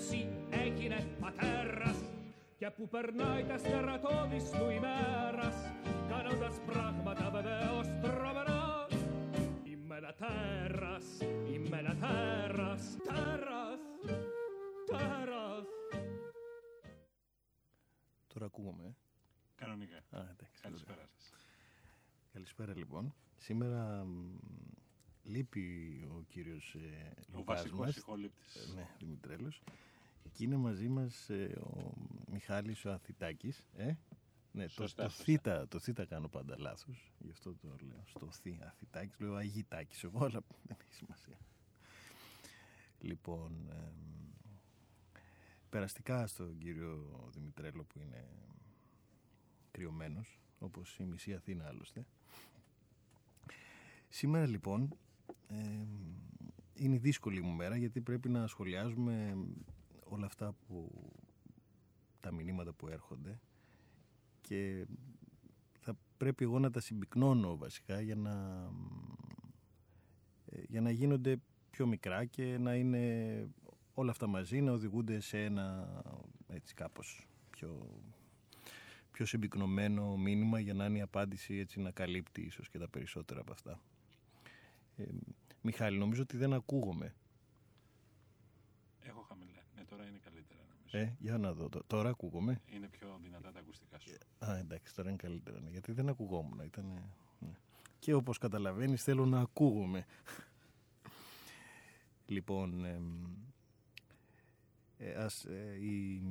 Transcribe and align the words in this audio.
Ρώση 0.00 0.28
έγινε 0.50 1.06
πατέρας 1.20 1.96
και 2.58 2.70
που 2.70 2.88
περνάει 2.88 3.44
τα 3.44 3.58
στερατώδης 3.58 4.50
του 4.50 4.70
ημέρας 4.70 5.54
κάνοντας 6.08 6.60
πράγματα 6.66 7.30
βεβαίως 7.30 7.86
τρομερά 8.02 8.86
Είμαι 9.64 9.96
ένα 9.96 10.14
τέρας, 10.14 11.04
είμαι 11.52 11.78
ένα 11.78 11.94
τέρας, 11.96 12.96
τέρας, 13.06 13.80
τέρας 14.86 15.64
Τώρα 18.34 18.46
ακούγομαι. 18.46 18.84
ε. 18.84 18.94
Κανονικά. 19.54 19.96
Α, 19.96 20.20
εντάξει. 20.30 20.60
Καλησπέρα 20.62 21.06
σας. 21.06 21.32
Καλησπέρα 22.32 22.72
λοιπόν. 22.76 23.14
Σήμερα 23.36 24.04
μ, 24.04 24.38
λείπει 25.22 25.64
ο 26.10 26.22
κύριος 26.28 26.74
ε, 26.74 27.12
Ο 27.18 27.36
Λουκάς 27.38 27.56
βασικός 27.56 27.86
μας. 27.86 27.96
ηχολήπτης. 27.96 28.54
Ε, 28.54 28.72
Ναι, 28.74 28.86
Δημητρέλος. 28.98 29.62
Και 30.32 30.44
είναι 30.44 30.56
μαζί 30.56 30.88
μας 30.88 31.30
ε, 31.30 31.58
ο 31.62 31.92
Μιχάλης 32.32 32.84
ο 32.84 32.90
Αθητάκης. 32.92 33.64
Ε; 33.76 33.92
Ναι, 34.52 34.64
το, 34.64 34.70
Σωστά, 34.70 35.02
το, 35.02 35.08
σωστά. 35.08 35.24
θήτα, 35.24 35.68
το 35.68 35.78
θήτα 35.78 36.04
κάνω 36.04 36.28
πάντα 36.28 36.58
λάθος. 36.58 37.12
Γι' 37.18 37.30
αυτό 37.30 37.54
το 37.54 37.76
λέω. 37.80 38.02
Στο 38.06 38.30
θή 38.30 38.58
Αθητάκης. 38.62 39.18
Λέω 39.18 39.34
Αγιτάκης 39.34 40.04
εγώ, 40.04 40.24
αλλά 40.24 40.42
δεν 40.66 40.76
έχει 40.80 40.94
σημασία. 40.94 41.38
Λοιπόν, 42.98 43.68
εμ, 43.70 43.94
περαστικά 45.70 46.26
στον 46.26 46.58
κύριο 46.58 47.28
Δημητρέλο 47.32 47.84
που 47.84 48.00
είναι 48.00 48.28
κρυωμένος, 49.70 50.38
όπως 50.58 50.98
η 50.98 51.04
μισή 51.04 51.34
Αθήνα 51.34 51.66
άλλωστε. 51.66 52.06
Σήμερα 54.08 54.46
λοιπόν 54.46 54.96
ε, 55.48 55.86
είναι 56.74 56.94
η 56.94 56.98
δύσκολη 56.98 57.42
μου 57.42 57.52
μέρα 57.52 57.76
γιατί 57.76 58.00
πρέπει 58.00 58.28
να 58.28 58.46
σχολιάζουμε 58.46 59.36
όλα 60.10 60.26
αυτά 60.26 60.54
που 60.66 60.90
τα 62.20 62.32
μηνύματα 62.32 62.72
που 62.72 62.88
έρχονται 62.88 63.40
και 64.40 64.86
θα 65.80 65.96
πρέπει 66.16 66.44
εγώ 66.44 66.58
να 66.58 66.70
τα 66.70 66.80
συμπυκνώνω 66.80 67.56
βασικά 67.56 68.00
για 68.00 68.16
να, 68.16 68.66
ε, 70.46 70.62
για 70.68 70.80
να 70.80 70.90
γίνονται 70.90 71.40
πιο 71.70 71.86
μικρά 71.86 72.24
και 72.24 72.58
να 72.58 72.74
είναι 72.74 73.48
όλα 73.94 74.10
αυτά 74.10 74.26
μαζί 74.26 74.60
να 74.60 74.72
οδηγούνται 74.72 75.20
σε 75.20 75.44
ένα 75.44 75.88
έτσι 76.48 76.74
κάπως 76.74 77.26
πιο, 77.50 78.00
πιο 79.10 79.26
συμπυκνωμένο 79.26 80.16
μήνυμα 80.16 80.60
για 80.60 80.74
να 80.74 80.84
είναι 80.84 80.98
η 80.98 81.00
απάντηση 81.00 81.54
έτσι 81.54 81.80
να 81.80 81.90
καλύπτει 81.90 82.42
ίσως 82.42 82.68
και 82.68 82.78
τα 82.78 82.88
περισσότερα 82.88 83.40
από 83.40 83.52
αυτά. 83.52 83.80
Ε, 84.96 85.04
Μιχάλη, 85.62 85.98
νομίζω 85.98 86.22
ότι 86.22 86.36
δεν 86.36 86.52
ακούγομαι. 86.52 87.14
Έχω 89.00 89.20
χαμηλά. 89.20 89.62
Ναι, 89.76 89.84
τώρα 89.84 90.06
είναι 90.06 90.18
καλύτερα 90.18 90.60
νομίζω. 90.60 90.79
Ε, 90.90 91.08
για 91.18 91.38
να 91.38 91.52
δω. 91.52 91.68
Τ- 91.68 91.86
Τώρα 91.86 92.08
ακούγομαι. 92.08 92.60
Είναι 92.66 92.88
πιο 92.88 93.18
δυνατά 93.22 93.52
τα 93.52 93.58
ακουστικά 93.58 93.98
σου. 93.98 94.10
Α, 94.38 94.56
εντάξει, 94.56 94.94
τώρα 94.94 95.08
είναι 95.08 95.18
καλύτερα. 95.18 95.60
ναι, 95.60 95.70
γιατί 95.70 95.92
δεν 95.92 96.08
ακουγόμουν. 96.08 96.60
Ήτανε, 96.60 97.02
ναι. 97.38 97.56
Και 97.98 98.14
όπως 98.14 98.38
καταλαβαίνεις 98.38 99.02
θέλω 99.02 99.26
να 99.26 99.40
ακούγομαι. 99.40 100.06
λοιπόν, 102.26 102.84
εμ, 102.84 103.24
ε, 104.98 105.12
ας, 105.14 105.44
ε, 105.44 105.76
οι, 105.80 106.22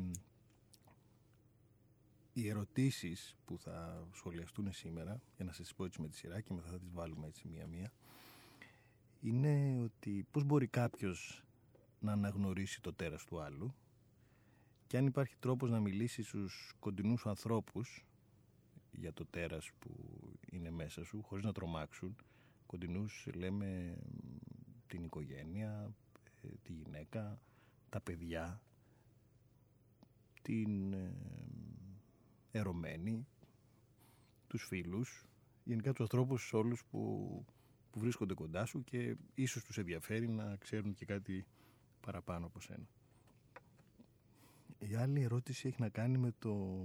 οι 2.33 2.47
ερωτήσεις 2.49 3.37
που 3.45 3.57
θα 3.57 4.07
σχολιαστούν 4.13 4.71
σήμερα, 4.73 5.21
για 5.35 5.45
να 5.45 5.52
σας 5.52 5.65
τις 5.65 5.75
πω 5.75 5.85
έτσι 5.85 6.02
με 6.02 6.07
τη 6.07 6.15
σειρά 6.15 6.41
και 6.41 6.53
μετά 6.53 6.69
θα 6.69 6.80
τις 6.80 6.91
βάλουμε 6.93 7.27
έτσι 7.27 7.47
μία-μία, 7.47 7.92
είναι 9.21 9.80
ότι 9.83 10.25
πώς 10.31 10.43
μπορεί 10.43 10.67
κάποιος 10.67 11.43
να 11.99 12.11
αναγνωρίσει 12.11 12.81
το 12.81 12.93
τέρας 12.93 13.25
του 13.25 13.39
άλλου; 13.42 13.73
Και 14.89 14.98
αν 14.98 15.05
υπάρχει 15.05 15.36
τρόπος 15.39 15.70
να 15.70 15.80
μιλήσεις 15.80 16.27
στους 16.27 16.73
κοντινούς 16.80 17.22
σου 17.22 17.30
ανθρώπους 17.30 18.05
για 18.92 19.14
το 19.14 19.26
τέρας 19.26 19.72
που 19.80 19.89
είναι 20.52 20.70
μέσα 20.70 21.04
σου 21.04 21.22
χωρίς 21.22 21.45
να 21.45 21.52
τρομάξουν 21.52 22.16
κοντινούς 22.66 23.28
λέμε 23.33 23.98
μ, 23.98 24.38
την 24.88 25.04
οικογένεια 25.04 25.94
ε, 26.42 26.48
τη 26.64 26.73
γυναίκα 26.73 27.39
τα 27.89 28.02
παιδιά 28.02 28.61
την 30.42 30.94
ε, 30.94 31.16
ερωμένη 32.52 33.28
τους 34.48 34.64
φίλους 34.64 35.26
γενικά 35.64 35.92
τους 35.92 36.02
ανθρώπους 36.02 36.54
όλους 36.54 36.83
που, 36.86 37.45
που 37.92 37.99
βρίσκονται 37.99 38.33
κοντά 38.33 38.66
σου 38.66 38.83
και 38.83 39.16
ίσως 39.33 39.64
τους 39.64 39.78
ενδιαφέρει 39.78 40.28
να 40.28 40.55
ξέρουν 40.55 40.94
και 40.94 41.05
κάτι 41.05 41.45
παραπάνω 42.02 42.45
από 42.45 42.60
σένα 42.60 42.88
η 44.80 44.95
άλλη 44.95 45.22
ερώτηση 45.22 45.67
έχει 45.67 45.82
να 45.82 45.90
κάνει 45.90 46.17
με 46.17 46.34
το 46.40 46.80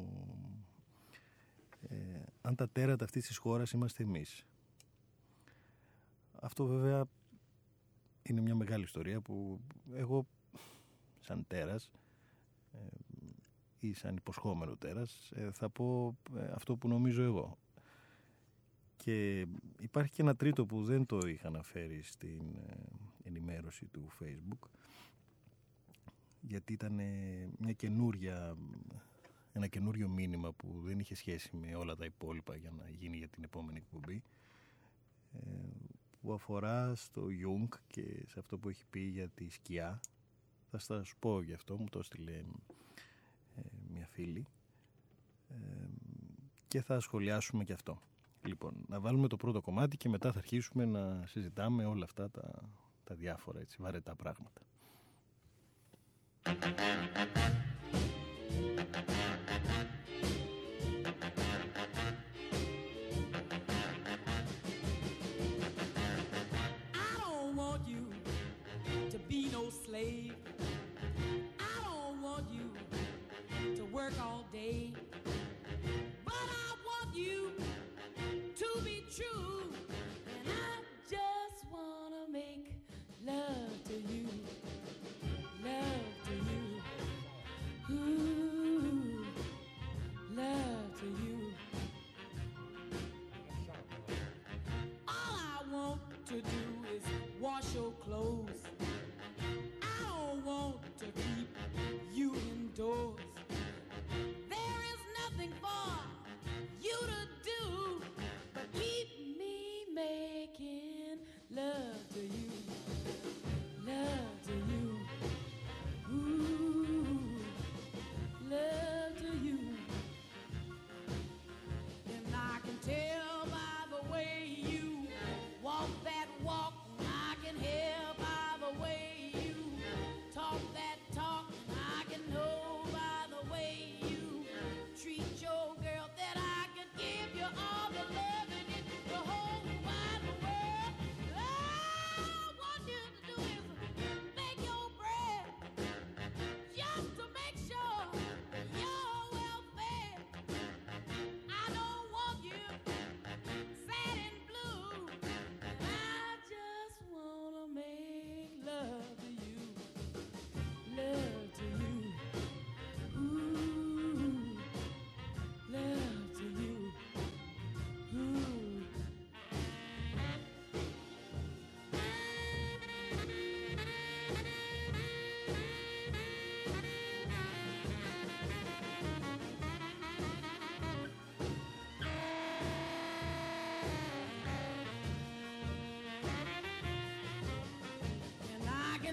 ε, 1.88 1.96
αν 2.40 2.54
τα 2.54 2.68
τέρατα 2.68 3.04
αυτής 3.04 3.26
της 3.26 3.36
χώρας 3.36 3.70
είμαστε 3.70 4.02
εμείς. 4.02 4.46
Αυτό 6.40 6.66
βέβαια 6.66 7.04
είναι 8.22 8.40
μια 8.40 8.54
μεγάλη 8.54 8.82
ιστορία 8.82 9.20
που 9.20 9.60
εγώ 9.92 10.26
σαν 11.20 11.44
τέρας 11.46 11.90
ε, 12.72 12.78
ή 13.80 13.92
σαν 13.92 14.16
υποσχόμενο 14.16 14.76
τέρας 14.76 15.30
ε, 15.34 15.50
θα 15.52 15.68
πω 15.68 16.16
ε, 16.36 16.52
αυτό 16.54 16.76
που 16.76 16.88
νομίζω 16.88 17.22
εγώ. 17.22 17.58
Και 18.96 19.46
υπάρχει 19.78 20.12
και 20.12 20.22
ένα 20.22 20.36
τρίτο 20.36 20.66
που 20.66 20.84
δεν 20.84 21.06
το 21.06 21.18
είχα 21.26 21.48
αναφέρει 21.48 22.02
στην 22.02 22.56
ε, 22.68 22.74
ενημέρωση 23.24 23.84
του 23.86 24.08
Facebook 24.20 24.68
γιατί 26.46 26.72
ήταν 26.72 26.98
ε, 26.98 27.48
μια 27.58 27.72
καινούρια 27.72 28.56
ένα 29.56 29.66
καινούριο 29.66 30.08
μήνυμα 30.08 30.52
που 30.52 30.80
δεν 30.84 30.98
είχε 30.98 31.14
σχέση 31.14 31.56
με 31.56 31.74
όλα 31.74 31.96
τα 31.96 32.04
υπόλοιπα 32.04 32.56
για 32.56 32.70
να 32.70 32.90
γίνει 32.90 33.16
για 33.16 33.28
την 33.28 33.44
επόμενη 33.44 33.78
εκπομπή 33.78 34.22
ε, 35.32 35.40
που 36.20 36.32
αφορά 36.32 36.94
στο 36.94 37.26
Jung 37.26 37.68
και 37.86 38.02
σε 38.26 38.38
αυτό 38.38 38.58
που 38.58 38.68
έχει 38.68 38.84
πει 38.90 39.00
για 39.00 39.28
τη 39.28 39.48
σκιά. 39.48 40.00
Θα 40.70 40.78
σας 40.78 41.14
πω 41.18 41.42
γι' 41.42 41.52
αυτό 41.52 41.76
μου 41.78 41.88
το 41.90 41.98
έστειλε 41.98 42.32
ε, 42.32 43.62
μια 43.92 44.06
φίλη. 44.06 44.46
Ε, 45.48 45.54
και 46.68 46.82
θα 46.82 47.00
σχολιάσουμε 47.00 47.64
και 47.64 47.72
αυτό. 47.72 48.00
Λοιπόν 48.46 48.84
να 48.88 49.00
βάλουμε 49.00 49.28
το 49.28 49.36
πρώτο 49.36 49.60
κομμάτι 49.60 49.96
και 49.96 50.08
μετά 50.08 50.32
θα 50.32 50.38
αρχίσουμε 50.38 50.84
να 50.84 51.26
συζητάμε 51.26 51.84
όλα 51.84 52.04
αυτά 52.04 52.30
τα, 52.30 52.68
τα 53.04 53.14
διάφορα 53.14 53.60
έτσι, 53.60 53.76
βαρετά 53.80 54.14
πράγματα 54.14 54.60
slave. 69.94 70.34
I 71.60 71.84
don't 71.84 72.20
want 72.22 72.44
you 72.50 72.70
to 73.76 73.84
work 73.86 74.12
all 74.20 74.44
day. 74.52 74.92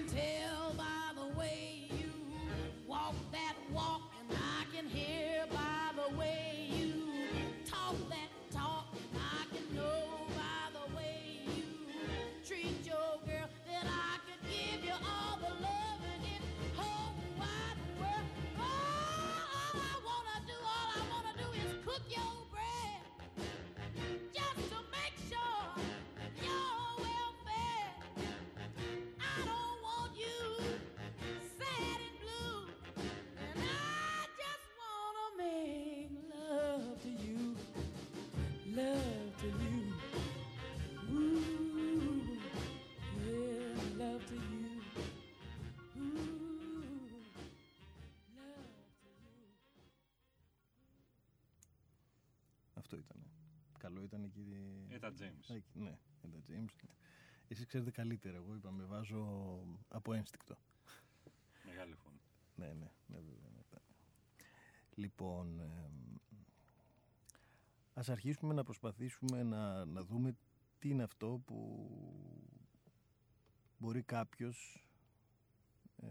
content. 0.08 0.41
Αυτό 52.92 53.04
ήταν. 53.04 53.30
Καλό 53.78 54.02
ήταν 54.02 54.22
εκεί. 54.24 54.46
Έτα 54.88 55.12
James. 55.18 55.54
Εκεί, 55.54 55.78
Ναι, 55.78 55.98
Έτα 56.22 56.38
James. 56.48 56.88
Εσείς 57.48 57.66
ξέρετε 57.66 57.90
καλύτερα. 57.90 58.36
Εγώ 58.36 58.54
είπα, 58.54 58.70
με 58.70 58.84
βάζω 58.84 59.60
από 59.88 60.12
ένστικτο. 60.12 60.56
Μεγάλη 61.66 61.94
φωνή. 61.94 62.20
Ναι, 62.54 62.66
ναι, 62.66 62.90
ναι, 63.06 63.16
βέβαια. 63.20 63.50
ναι. 63.54 63.60
Λοιπόν, 64.94 65.60
εμ, 65.60 66.16
ας 67.94 68.08
αρχίσουμε 68.08 68.54
να 68.54 68.64
προσπαθήσουμε 68.64 69.42
να, 69.42 69.84
να 69.84 70.04
δούμε 70.04 70.36
τι 70.78 70.88
είναι 70.88 71.02
αυτό 71.02 71.42
που 71.44 71.88
μπορεί 73.78 74.02
κάποιος 74.02 74.86
ε, 75.96 76.06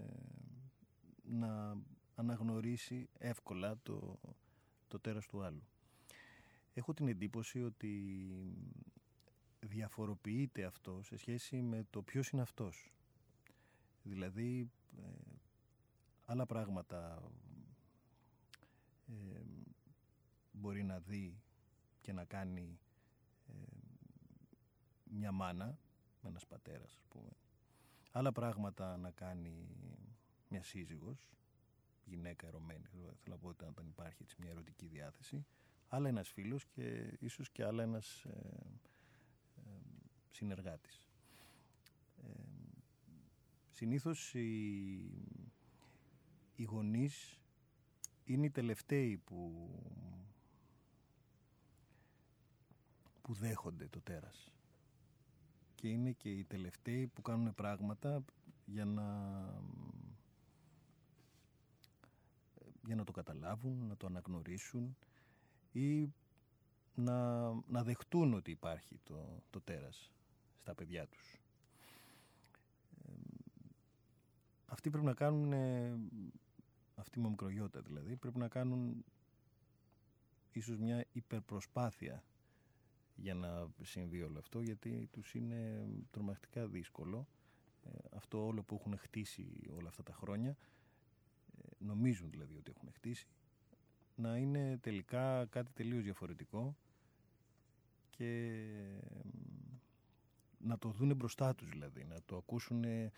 να 1.23 1.77
αναγνωρίσει 2.15 3.09
εύκολα 3.17 3.77
το, 3.83 4.19
το 4.87 4.99
τέρας 4.99 5.25
του 5.25 5.41
άλλου. 5.43 5.70
Έχω 6.73 6.93
την 6.93 7.07
εντύπωση 7.07 7.63
ότι 7.63 8.15
διαφοροποιείται 9.59 10.63
αυτό 10.63 11.01
σε 11.03 11.17
σχέση 11.17 11.61
με 11.61 11.85
το 11.89 12.01
ποιος 12.01 12.29
είναι 12.29 12.41
αυτός. 12.41 12.91
Δηλαδή, 14.03 14.71
ε, 14.97 15.01
άλλα 16.25 16.45
πράγματα 16.45 17.31
ε, 19.07 19.41
μπορεί 20.51 20.83
να 20.83 20.99
δει 20.99 21.41
και 22.01 22.13
να 22.13 22.25
κάνει 22.25 22.79
ε, 23.47 23.53
μια 25.03 25.31
μάνα, 25.31 25.77
ένας 26.23 26.45
πατέρας 26.45 26.95
ας 26.95 27.05
πούμε. 27.09 27.29
Άλλα 28.11 28.31
πράγματα 28.31 28.97
να 28.97 29.11
κάνει 29.11 29.67
μια 30.49 30.63
σύζυγος, 30.63 31.27
γυναίκα 32.05 32.47
ερωμένη, 32.47 32.85
θέλω 32.85 33.15
να 33.29 33.37
πω 33.37 33.47
ότι 33.47 33.65
όταν 33.65 33.87
υπάρχει 33.87 34.23
έτσι, 34.23 34.35
μια 34.39 34.49
ερωτική 34.49 34.87
διάθεση. 34.87 35.45
Άλλα 35.93 36.07
ένας 36.07 36.29
φίλος 36.29 36.65
και 36.65 37.17
ίσως 37.19 37.49
και 37.49 37.63
άλλα 37.63 37.83
ένας 37.83 38.23
ε, 38.23 38.79
ε, 39.55 39.61
συνεργάτης. 40.29 41.11
Ε, 42.17 42.29
συνήθως 43.69 44.33
οι, 44.33 44.49
οι 46.55 46.63
γονείς 46.63 47.39
είναι 48.23 48.45
οι 48.45 48.49
τελευταίοι 48.49 49.17
που, 49.17 49.69
που 53.21 53.33
δέχονται 53.33 53.87
το 53.87 54.01
τέρας. 54.01 54.51
Και 55.75 55.87
είναι 55.87 56.11
και 56.11 56.31
οι 56.31 56.43
τελευταίοι 56.43 57.07
που 57.07 57.21
κάνουν 57.21 57.53
πράγματα 57.53 58.25
για 58.65 58.85
να, 58.85 59.03
για 62.85 62.95
να 62.95 63.03
το 63.03 63.11
καταλάβουν, 63.11 63.87
να 63.87 63.97
το 63.97 64.07
αναγνωρίσουν 64.07 64.97
ή 65.71 66.13
να, 66.95 67.49
να 67.67 67.83
δεχτούν 67.83 68.33
ότι 68.33 68.51
υπάρχει 68.51 68.99
το, 69.03 69.43
το 69.49 69.61
τέρας 69.61 70.11
στα 70.57 70.75
παιδιά 70.75 71.07
τους. 71.07 71.39
Ε, 73.05 73.11
αυτοί 74.65 74.89
πρέπει 74.89 75.05
να 75.05 75.13
κάνουν, 75.13 75.53
ε, 75.53 75.99
αυτοί 76.95 77.19
με 77.19 77.29
μικρογιώτα 77.29 77.81
δηλαδή, 77.81 78.15
πρέπει 78.15 78.37
να 78.37 78.47
κάνουν 78.47 79.05
ίσως 80.51 80.77
μια 80.77 81.05
υπερπροσπάθεια 81.11 82.23
για 83.15 83.33
να 83.33 83.69
συμβεί 83.81 84.21
όλο 84.21 84.39
αυτό, 84.39 84.61
γιατί 84.61 85.09
τους 85.11 85.33
είναι 85.35 85.89
τρομακτικά 86.11 86.67
δύσκολο. 86.67 87.27
Ε, 87.83 87.89
αυτό 88.11 88.45
όλο 88.45 88.63
που 88.63 88.75
έχουν 88.75 88.97
χτίσει 88.97 89.69
όλα 89.75 89.87
αυτά 89.87 90.03
τα 90.03 90.13
χρόνια, 90.13 90.57
ε, 91.57 91.67
νομίζουν 91.79 92.29
δηλαδή 92.29 92.55
ότι 92.55 92.71
έχουν 92.75 92.91
χτίσει, 92.91 93.27
να 94.21 94.37
είναι 94.37 94.77
τελικά 94.81 95.45
κάτι 95.45 95.71
τελείως 95.73 96.03
διαφορετικό 96.03 96.75
και 98.09 98.61
να 100.57 100.77
το 100.77 100.89
δούνε 100.89 101.13
μπροστά 101.13 101.55
τους 101.55 101.69
δηλαδή, 101.69 102.03
να 102.03 102.21
το 102.25 102.37
ακούσουν 102.37 102.83
ε, 102.83 103.11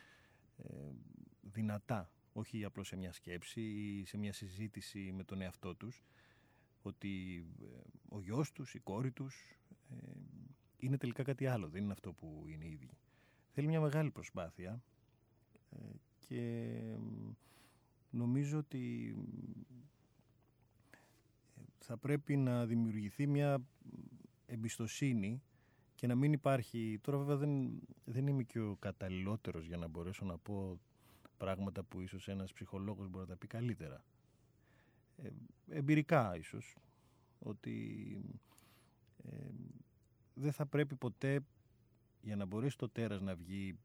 δυνατά, 1.42 2.10
όχι 2.34 2.64
απλώς 2.64 2.88
σε 2.88 2.96
μια 2.96 3.14
σκέψη 3.14 3.62
ή 3.62 4.06
σε 4.06 4.18
μια 4.18 4.34
συζήτηση 4.34 5.12
με 5.12 5.24
τον 5.24 5.42
εαυτό 5.42 5.76
τους, 5.76 6.04
ότι 6.82 7.46
ε, 7.62 7.66
ο 8.10 8.20
γιος 8.20 8.52
τους, 8.52 8.74
η 8.74 8.80
κόρη 8.80 9.12
τους 9.12 9.58
ε, 9.90 9.96
είναι 10.78 10.98
τελικά 10.98 11.24
κάτι 11.24 11.48
άλλο, 11.48 11.68
δεν 11.68 11.84
είναι 11.84 11.92
αυτό 11.92 12.14
που 12.14 12.46
είναι 12.48 12.66
ήδη. 12.66 12.90
Θέλει 13.52 13.68
μια 13.68 13.82
μεγάλη 13.82 14.12
προσπάθεια 14.12 14.84
ε, 15.70 15.78
και 16.20 16.72
νομίζω 18.10 18.58
ότι 18.58 19.16
θα 21.86 21.98
πρέπει 21.98 22.38
να 22.38 22.66
δημιουργηθεί 22.66 23.28
μια 23.28 23.64
εμπιστοσύνη 24.46 25.42
και 25.96 26.08
να 26.08 26.16
μην 26.16 26.34
υπάρχει... 26.34 27.00
Τώρα 27.02 27.18
βέβαια 27.18 27.36
δεν, 27.36 27.82
δεν 28.06 28.28
είμαι 28.28 28.44
και 28.44 28.60
ο 28.60 28.76
καταλληλότερος 28.76 29.66
για 29.66 29.78
να 29.78 29.88
μπορέσω 29.88 30.26
να 30.26 30.38
πω 30.38 30.80
πράγματα 31.38 31.84
που 31.84 32.02
ίσως 32.02 32.28
ένας 32.28 32.54
ψυχολόγος 32.54 33.08
μπορεί 33.10 33.24
να 33.24 33.30
τα 33.30 33.38
πει 33.38 33.48
καλύτερα. 33.48 34.04
Ε, 35.18 35.30
εμπειρικά 35.70 36.38
ίσως 36.38 36.76
ότι 37.40 38.06
ε, 39.24 39.50
δεν 40.34 40.52
θα 40.52 40.66
πρέπει 40.66 40.96
ποτέ 40.96 41.40
για 42.22 42.36
να 42.36 42.46
μπορέσει 42.46 42.78
το 42.78 42.90
τέρας 42.90 43.22
να 43.22 43.36
βγει 43.36 43.78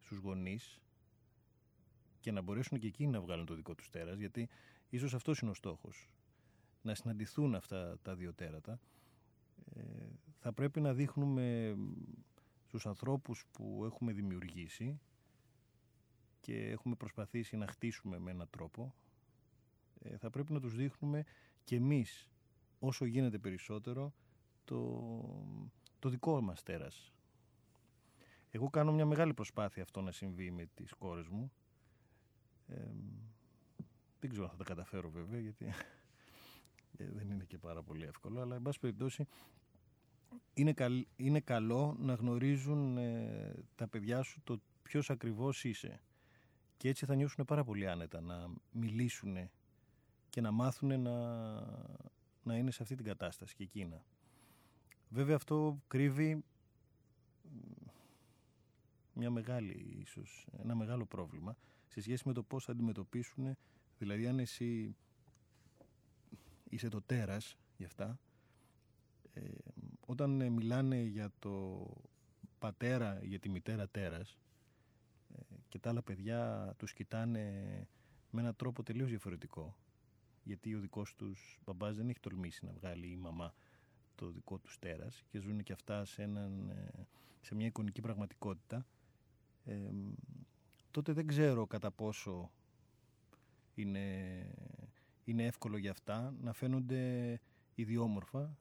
στους 0.00 0.18
γονείς 0.18 0.80
και 2.20 2.32
να 2.32 2.40
μπορέσουν 2.40 2.78
και 2.78 2.86
εκείνοι 2.86 3.10
να 3.10 3.20
βγάλουν 3.20 3.46
το 3.46 3.54
δικό 3.54 3.74
τους 3.74 3.90
τέρας 3.90 4.18
γιατί 4.18 4.48
ίσως 4.88 5.14
αυτός 5.14 5.38
είναι 5.38 5.50
ο 5.50 5.54
στόχος 5.54 6.10
να 6.86 6.94
συναντηθούν 6.94 7.54
αυτά 7.54 7.98
τα 8.02 8.14
δύο 8.14 8.34
τέρατα 8.34 8.80
ε, 9.74 9.82
θα 10.38 10.52
πρέπει 10.52 10.80
να 10.80 10.94
δείχνουμε 10.94 11.76
στους 12.66 12.86
ανθρώπους 12.86 13.46
που 13.52 13.82
έχουμε 13.84 14.12
δημιουργήσει 14.12 15.00
και 16.40 16.68
έχουμε 16.70 16.94
προσπαθήσει 16.94 17.56
να 17.56 17.66
χτίσουμε 17.66 18.18
με 18.18 18.30
έναν 18.30 18.48
τρόπο 18.50 18.94
ε, 19.98 20.16
θα 20.16 20.30
πρέπει 20.30 20.52
να 20.52 20.60
τους 20.60 20.74
δείχνουμε 20.74 21.24
και 21.64 21.76
εμείς 21.76 22.28
όσο 22.78 23.04
γίνεται 23.04 23.38
περισσότερο 23.38 24.14
το, 24.64 25.00
το 25.98 26.08
δικό 26.08 26.40
μας 26.40 26.62
τέρας. 26.62 27.12
Εγώ 28.50 28.70
κάνω 28.70 28.92
μια 28.92 29.06
μεγάλη 29.06 29.34
προσπάθεια 29.34 29.82
αυτό 29.82 30.00
να 30.00 30.12
συμβεί 30.12 30.50
με 30.50 30.66
τις 30.74 30.92
κόρες 30.92 31.28
μου. 31.28 31.52
Ε, 32.68 32.90
δεν 34.20 34.30
ξέρω 34.30 34.44
αν 34.44 34.50
θα 34.50 34.56
τα 34.56 34.64
καταφέρω 34.64 35.10
βέβαια 35.10 35.40
γιατί 35.40 35.64
ε, 35.64 35.70
δεν 37.04 37.30
είναι 37.30 37.44
και 37.44 37.58
πάρα 37.58 37.82
πολύ 37.82 38.04
εύκολο 38.04 38.40
αλλά 38.40 38.54
εν 38.54 38.62
πάση 38.62 38.78
περιπτώσει 38.78 39.26
είναι, 40.54 40.72
καλ, 40.72 41.06
είναι 41.16 41.40
καλό 41.40 41.96
να 41.98 42.14
γνωρίζουν 42.14 42.96
ε, 42.98 43.54
τα 43.74 43.88
παιδιά 43.88 44.22
σου 44.22 44.40
το 44.44 44.60
ποιος 44.82 45.10
ακριβώς 45.10 45.64
είσαι 45.64 46.00
και 46.76 46.88
έτσι 46.88 47.06
θα 47.06 47.14
νιώσουν 47.14 47.44
πάρα 47.44 47.64
πολύ 47.64 47.88
άνετα 47.88 48.20
να 48.20 48.48
μιλήσουν 48.70 49.50
και 50.28 50.40
να 50.40 50.50
μάθουν 50.50 51.00
να, 51.00 51.20
να 52.42 52.56
είναι 52.56 52.70
σε 52.70 52.82
αυτή 52.82 52.94
την 52.94 53.04
κατάσταση 53.04 53.54
και 53.54 53.62
εκείνα. 53.62 54.04
Βέβαια 55.08 55.36
αυτό 55.36 55.82
κρύβει 55.86 56.44
μια 59.12 59.30
μεγάλη 59.30 59.96
ίσως, 60.00 60.46
ένα 60.62 60.74
μεγάλο 60.74 61.06
πρόβλημα 61.06 61.56
σε 61.86 62.00
σχέση 62.00 62.22
με 62.26 62.32
το 62.32 62.42
πώς 62.42 62.64
θα 62.64 62.72
αντιμετωπίσουν 62.72 63.56
δηλαδή 63.98 64.26
αν 64.26 64.38
εσύ 64.38 64.96
είσαι 66.76 66.88
το 66.88 67.02
τέρας 67.02 67.56
για 67.76 67.86
αυτά. 67.86 68.20
Ε, 69.32 69.40
όταν 70.06 70.40
ε, 70.40 70.48
μιλάνε 70.48 71.02
για 71.02 71.32
το 71.38 71.86
πατέρα 72.58 73.20
για 73.22 73.38
τη 73.38 73.48
μητέρα 73.48 73.88
τέρας 73.88 74.38
ε, 75.34 75.42
και 75.68 75.78
τα 75.78 75.90
άλλα 75.90 76.02
παιδιά 76.02 76.72
τους 76.78 76.92
κοιτάνε 76.92 77.42
με 78.30 78.40
έναν 78.40 78.56
τρόπο 78.56 78.82
τελείως 78.82 79.08
διαφορετικό. 79.08 79.76
Γιατί 80.42 80.74
ο 80.74 80.80
δικός 80.80 81.14
τους 81.14 81.58
μπαμπάς 81.64 81.96
δεν 81.96 82.08
έχει 82.08 82.20
τολμήσει 82.20 82.64
να 82.64 82.72
βγάλει 82.72 83.06
η 83.10 83.16
μαμά 83.16 83.54
το 84.14 84.30
δικό 84.30 84.58
τους 84.58 84.78
τέρας 84.78 85.24
και 85.28 85.38
ζουν 85.38 85.62
και 85.62 85.72
αυτά 85.72 86.04
σε, 86.04 86.22
έναν, 86.22 86.70
ε, 86.70 87.06
σε 87.40 87.54
μια 87.54 87.66
εικονική 87.66 88.00
πραγματικότητα. 88.00 88.86
Ε, 89.64 89.90
τότε 90.90 91.12
δεν 91.12 91.26
ξέρω 91.26 91.66
κατά 91.66 91.90
πόσο 91.90 92.50
είναι, 93.74 94.04
είναι 95.26 95.44
εύκολο 95.44 95.76
για 95.76 95.90
αυτά 95.90 96.34
να 96.40 96.52
φαίνονται 96.52 97.40
ιδιόμορφα 97.74 98.56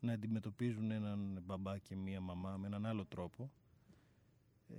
να 0.00 0.12
αντιμετωπίζουν 0.12 0.90
έναν 0.90 1.42
μπαμπά 1.44 1.78
και 1.78 1.96
μία 1.96 2.20
μαμά 2.20 2.56
με 2.56 2.66
έναν 2.66 2.86
άλλο 2.86 3.04
τρόπο 3.04 3.50
ε, 4.68 4.74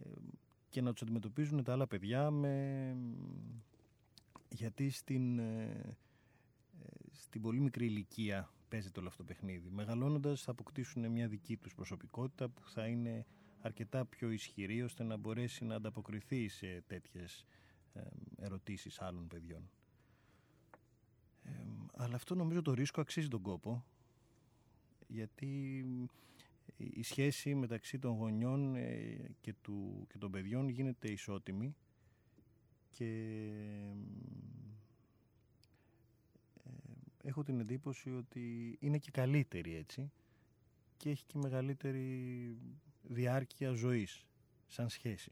και 0.70 0.82
να 0.82 0.92
τους 0.92 1.02
αντιμετωπίζουν 1.02 1.64
τα 1.64 1.72
άλλα 1.72 1.88
παιδιά 1.88 2.32
με... 2.32 2.96
γιατί 4.50 4.90
στην, 4.90 5.40
ε, 5.40 5.98
στην 7.12 7.42
πολύ 7.42 7.60
μικρή 7.60 7.86
ηλικία 7.86 8.50
παίζεται 8.70 9.00
όλο 9.00 9.08
αυτό 9.08 9.24
το 9.24 9.34
παιχνίδι. 9.34 9.70
Μεγαλώνοντας 9.70 10.42
θα 10.42 10.52
αποκτήσουν 10.52 11.12
μια 11.12 11.28
δική 11.28 11.58
τους 11.58 11.76
προσωπικότητα 11.76 12.50
που 12.50 12.70
θα 12.70 12.88
είναι 12.88 13.26
αρκετά 13.62 14.06
πιο 14.06 14.30
ισχυρή 14.32 14.82
ώστε 14.82 15.04
να 15.04 15.18
μπορέσει 15.18 15.66
να 15.66 15.76
ανταποκριθεί 15.76 16.48
σε 16.48 16.84
τέτοιες 16.88 17.46
ε, 17.94 18.02
ερωτήσεις 18.38 19.02
άλλων 19.02 19.28
παιδιών. 19.28 19.70
Αλλά 21.96 22.16
αυτό 22.16 22.36
νομίζω 22.36 22.62
το 22.62 22.74
ρίσκο 22.74 23.02
αξίζει 23.02 23.28
τον 23.28 23.42
κόπο 23.42 23.86
γιατί 25.08 25.86
η 26.78 27.04
σχέση 27.04 27.56
μεταξύ 27.56 28.00
των 28.00 28.12
γονιών 28.12 28.76
ε, 28.76 29.32
και, 29.42 29.54
του, 29.62 30.06
και 30.10 30.18
των 30.18 30.32
παιδιών 30.32 30.70
γίνεται 30.70 31.08
ισότιμη 31.08 31.76
και 32.90 33.06
ε, 36.64 37.28
έχω 37.28 37.44
την 37.44 37.60
εντύπωση 37.60 38.12
ότι 38.16 38.78
είναι 38.80 38.98
και 38.98 39.12
καλύτερη 39.12 39.76
έτσι 39.76 40.12
και 40.98 41.10
έχει 41.10 41.26
και 41.26 41.38
μεγαλύτερη 41.38 42.58
διάρκεια 43.02 43.72
ζωής 43.72 44.26
σαν 44.68 44.90
σχέση. 44.90 45.32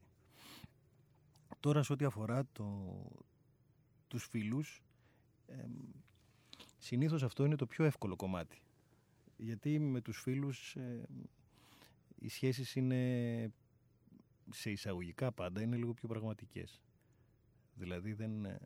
Τώρα 1.59 1.83
σε 1.83 1.93
ό,τι 1.93 2.05
αφορά 2.05 2.47
το, 2.51 2.95
τους 4.07 4.25
φίλους 4.25 4.83
ε, 5.47 5.65
συνήθως 6.88 7.24
αυτό 7.24 7.46
είναι 7.46 7.56
το 7.56 7.65
πιο 7.65 7.86
εύκολο 7.86 8.15
κομμάτι 8.15 8.62
γιατί 9.38 9.79
με 9.79 10.01
τους 10.01 10.22
φίλους 10.22 10.75
ε, 10.75 11.08
οι 12.20 12.27
σχέσεις 12.27 12.75
είναι 12.75 13.51
σε 14.51 14.72
εισαγωγικά 14.72 15.32
πάντα 15.32 15.62
είναι 15.62 15.75
λίγο 15.75 15.94
πιο 15.94 16.08
πραγματικές. 16.08 16.82
Δηλαδή 17.74 18.13
δεν, 18.13 18.46
ε, 18.46 18.60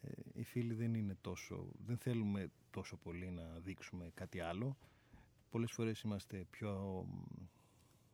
ε, 0.00 0.10
οι 0.32 0.44
φίλοι 0.44 0.74
δεν 0.74 0.94
είναι 0.94 1.16
τόσο, 1.20 1.68
δεν 1.86 1.96
θέλουμε 1.96 2.50
τόσο 2.70 2.96
πολύ 2.96 3.30
να 3.30 3.58
δείξουμε 3.58 4.10
κάτι 4.14 4.40
άλλο. 4.40 4.76
Πολλές 5.50 5.72
φορές 5.72 6.00
είμαστε 6.00 6.46
πιο, 6.50 7.04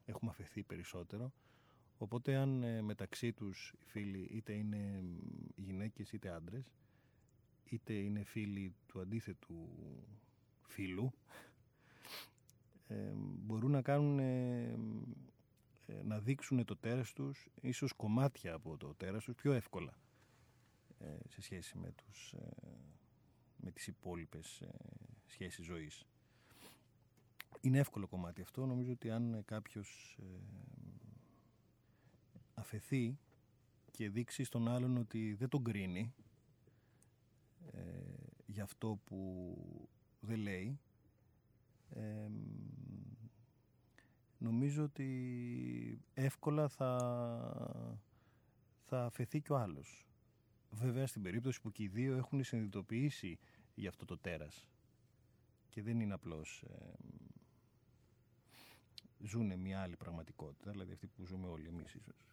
έχουμε 0.05 0.31
αφαιθεί 0.31 0.63
περισσότερο. 0.63 1.33
Οπότε 1.99 2.37
αν 2.37 2.63
ε, 2.63 2.83
μεταξύ 2.83 3.33
τους 3.33 3.75
οι 3.81 3.85
φίλοι 3.85 4.29
είτε 4.31 4.53
είναι 4.53 5.05
γυναίκες 5.57 6.13
είτε 6.13 6.31
άντρες, 6.31 6.73
είτε 7.71 7.93
είναι 7.93 8.23
φίλοι 8.23 8.75
του 8.87 9.01
αντίθετου 9.01 9.69
φίλου, 10.63 11.13
ε, 12.89 13.13
μπορούν 13.17 13.71
να 13.71 13.83
κάνουν 13.83 14.19
ε, 14.19 14.79
να 16.03 16.19
δείξουν 16.19 16.65
το 16.65 16.77
τέρας 16.77 17.13
τους 17.13 17.49
ίσως 17.61 17.93
κομμάτια 17.93 18.55
από 18.55 18.77
το 18.77 18.95
τέρας 18.95 19.25
τους 19.25 19.35
πιο 19.35 19.53
εύκολα 19.53 19.99
ε, 20.99 21.17
σε 21.29 21.41
σχέση 21.41 21.79
με, 21.79 21.93
τους, 21.93 22.35
με 23.57 23.71
τις 23.71 23.87
υπόλοιπες 23.87 24.63
σχέσεις 25.27 25.65
ζωής. 25.65 26.07
Είναι 27.61 27.79
εύκολο 27.79 28.07
κομμάτι 28.07 28.43
αυτό. 28.43 28.67
Νομίζω 28.67 28.93
ότι 28.93 29.11
αν 29.11 29.43
κάποιος 29.45 30.19
αφαιθεί 32.55 33.19
και 33.91 34.11
δείξει 34.11 34.45
στον 34.45 34.69
άλλον 34.69 34.97
ότι 34.97 35.35
δεν 35.35 35.49
τον 35.49 35.65
κρίνει 35.65 36.15
για 38.47 38.63
αυτό 38.63 39.01
που 39.05 39.55
δεν 40.21 40.39
λέει 40.39 40.79
νομίζω 44.39 44.83
ότι 44.83 46.01
εύκολα 46.15 46.69
θα, 46.69 46.99
θα 48.83 49.05
αφαιθεί 49.05 49.41
και 49.41 49.53
ο 49.53 49.57
άλλος. 49.57 50.07
Βέβαια 50.71 51.07
στην 51.07 51.23
περίπτωση 51.23 51.61
που 51.61 51.73
και 51.73 51.83
οι 51.83 51.89
δύο 51.89 52.17
έχουν 52.17 52.45
συνειδητοποιήσει 52.45 53.39
για 53.75 53.89
αυτό 53.89 54.05
το 54.05 54.19
τέρας 54.19 54.69
και 55.69 55.83
δεν 55.83 56.01
είναι 56.01 56.15
απλώς 56.15 56.63
ε, 56.63 56.75
ζούνε 59.19 59.57
μια 59.57 59.81
άλλη 59.81 59.97
πραγματικότητα, 59.97 60.71
δηλαδή 60.71 60.93
αυτή 60.93 61.07
που 61.07 61.25
ζούμε 61.25 61.49
όλοι 61.49 61.67
εμείς 61.67 61.95
ίσως. 61.95 62.27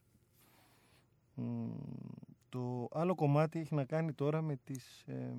Το 2.56 2.88
άλλο 2.92 3.16
κομμάτι 3.16 3.60
έχει 3.60 3.76
να 3.76 3.86
κάνει 3.86 4.14
τώρα 4.14 4.42
με 4.42 4.56
τις 4.56 5.02
ε, 5.02 5.36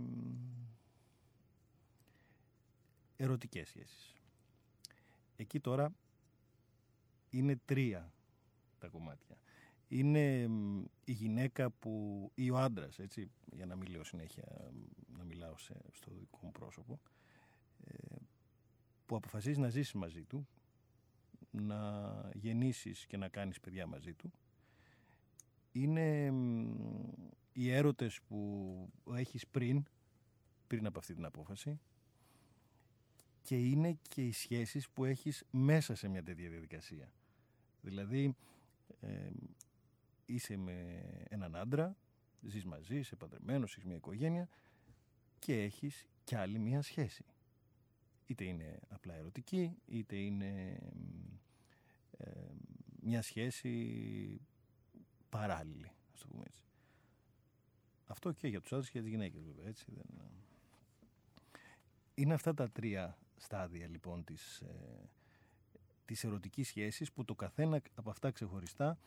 ερωτικές 3.17 3.69
σχέσεις. 3.69 4.15
Εκεί 5.37 5.61
τώρα 5.61 5.95
είναι 7.31 7.61
τρία 7.65 8.13
τα 8.79 8.89
κομμάτια. 8.89 9.37
Είναι 9.89 10.49
η 11.05 11.13
γυναίκα 11.13 11.71
που, 11.71 12.31
ή 12.35 12.51
ο 12.51 12.59
άντρας, 12.59 12.99
έτσι, 12.99 13.31
για 13.53 13.67
να 13.67 13.77
μην 13.77 13.89
λέω 13.89 14.05
συνέχεια, 14.05 14.73
να 15.17 15.25
μιλάω 15.25 15.59
σε, 15.59 15.75
στο 15.93 16.11
δικό 16.19 16.39
μου 16.43 16.51
πρόσωπο, 16.53 17.01
ε, 17.85 18.17
που 19.07 19.17
αποφασίζει 19.17 19.61
να 19.61 19.69
ζήσεις 19.69 19.93
μαζί 19.93 20.23
του, 20.23 20.49
να 21.51 22.31
γεννήσεις 22.35 23.07
και 23.07 23.17
να 23.17 23.29
κάνεις 23.29 23.61
παιδιά 23.61 23.87
μαζί 23.87 24.15
του. 24.15 24.33
Είναι 25.79 26.33
οι 27.53 27.71
έρωτες 27.71 28.21
που 28.29 28.91
έχεις 29.15 29.47
πριν, 29.47 29.85
πριν 30.67 30.87
από 30.87 30.99
αυτή 30.99 31.15
την 31.15 31.25
απόφαση, 31.25 31.81
και 33.43 33.57
είναι 33.57 33.99
και 34.09 34.27
οι 34.27 34.33
σχέσεις 34.33 34.89
που 34.89 35.05
έχεις 35.05 35.45
μέσα 35.51 35.95
σε 35.95 36.09
μια 36.09 36.23
τέτοια 36.23 36.49
διαδικασία. 36.49 37.13
Δηλαδή, 37.81 38.37
ε, 39.01 39.31
είσαι 40.27 40.57
με 40.57 41.03
έναν 41.29 41.57
άντρα, 41.57 41.97
ζεις 42.41 42.65
μαζί, 42.65 42.99
είσαι 42.99 43.17
παντρεμένος, 43.17 43.73
έχεις 43.73 43.85
μια 43.85 43.97
οικογένεια 43.97 44.49
και 45.39 45.63
έχεις 45.63 46.07
κι 46.25 46.35
άλλη 46.35 46.59
μια 46.59 46.83
σχέση. 46.83 47.25
Είτε 48.27 48.45
είναι 48.45 48.79
απλά 48.89 49.15
ερωτική, 49.15 49.77
είτε 49.87 50.17
είναι 50.17 50.79
ε, 52.17 52.31
μια 53.01 53.23
σχέση 53.23 54.41
παράλληλη, 55.29 55.93
ας 56.15 56.21
το 56.21 56.27
πούμε 56.29 56.45
έτσι. 56.47 56.63
Αυτό 58.07 58.33
και 58.33 58.49
για 58.49 58.61
τους 58.61 58.73
άντρες 58.73 58.91
και 58.91 58.99
για 58.99 59.03
τις 59.03 59.11
γυναίκες 59.11 59.43
βέβαια, 59.43 59.67
έτσι. 59.67 59.87
Δεν... 59.89 60.31
Είναι 62.15 62.35
αυτά 62.35 62.55
τα 62.55 62.71
τρία 62.71 63.19
στάδια 63.37 63.89
λοιπόν 63.89 64.25
της, 64.25 64.61
ε, 64.61 65.11
της 66.05 66.25
ερωτικής 66.25 66.69
σχέσης 66.69 67.13
που 67.13 67.25
το 67.25 67.35
καθένα 67.35 67.83
από 67.95 68.11
αυτά 68.11 68.31
ξεχωριστά 68.31 68.99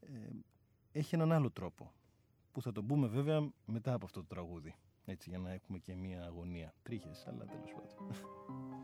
ε, 0.00 0.08
έχει 0.92 1.14
έναν 1.14 1.32
άλλο 1.32 1.50
τρόπο 1.50 1.92
που 2.52 2.62
θα 2.62 2.72
τον 2.72 2.86
πούμε 2.86 3.06
βέβαια 3.06 3.48
μετά 3.66 3.92
από 3.92 4.04
αυτό 4.04 4.20
το 4.20 4.26
τραγούδι 4.26 4.74
έτσι 5.04 5.28
για 5.28 5.38
να 5.38 5.52
έχουμε 5.52 5.78
και 5.78 5.94
μία 5.94 6.24
αγωνία 6.24 6.74
τρίχες 6.82 7.26
αλλά 7.26 7.44
τέλος 7.44 7.72
πάντων 7.72 8.75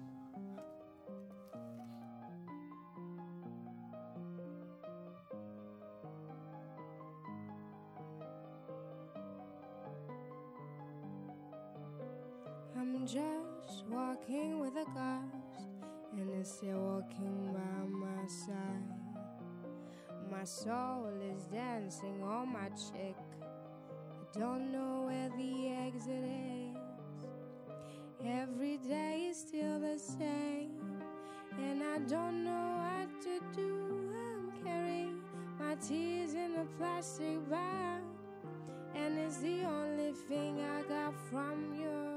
walking 14.12 14.60
with 14.60 14.74
a 14.76 14.84
ghost, 14.84 15.66
and 16.12 16.30
it's 16.38 16.56
still 16.56 16.78
walking 16.78 17.50
by 17.54 17.86
my 17.88 18.26
side. 18.26 18.90
My 20.30 20.44
soul 20.44 21.08
is 21.34 21.44
dancing 21.44 22.22
on 22.22 22.52
my 22.52 22.68
cheek. 22.70 23.16
I 23.40 24.38
don't 24.38 24.70
know 24.70 25.04
where 25.06 25.30
the 25.30 25.68
exit 25.86 26.24
is. 26.24 26.76
Every 28.24 28.76
day 28.78 29.28
is 29.30 29.38
still 29.38 29.80
the 29.80 29.98
same, 29.98 30.72
and 31.58 31.82
I 31.82 31.98
don't 32.00 32.44
know 32.44 32.66
what 32.82 33.22
to 33.22 33.40
do. 33.56 34.12
I'm 34.14 34.52
carrying 34.62 35.22
my 35.58 35.74
tears 35.76 36.34
in 36.34 36.56
a 36.56 36.66
plastic 36.78 37.48
bag, 37.48 38.02
and 38.94 39.18
it's 39.18 39.38
the 39.38 39.64
only 39.64 40.12
thing 40.28 40.60
I 40.60 40.82
got 40.82 41.14
from 41.30 41.74
you. 41.80 42.11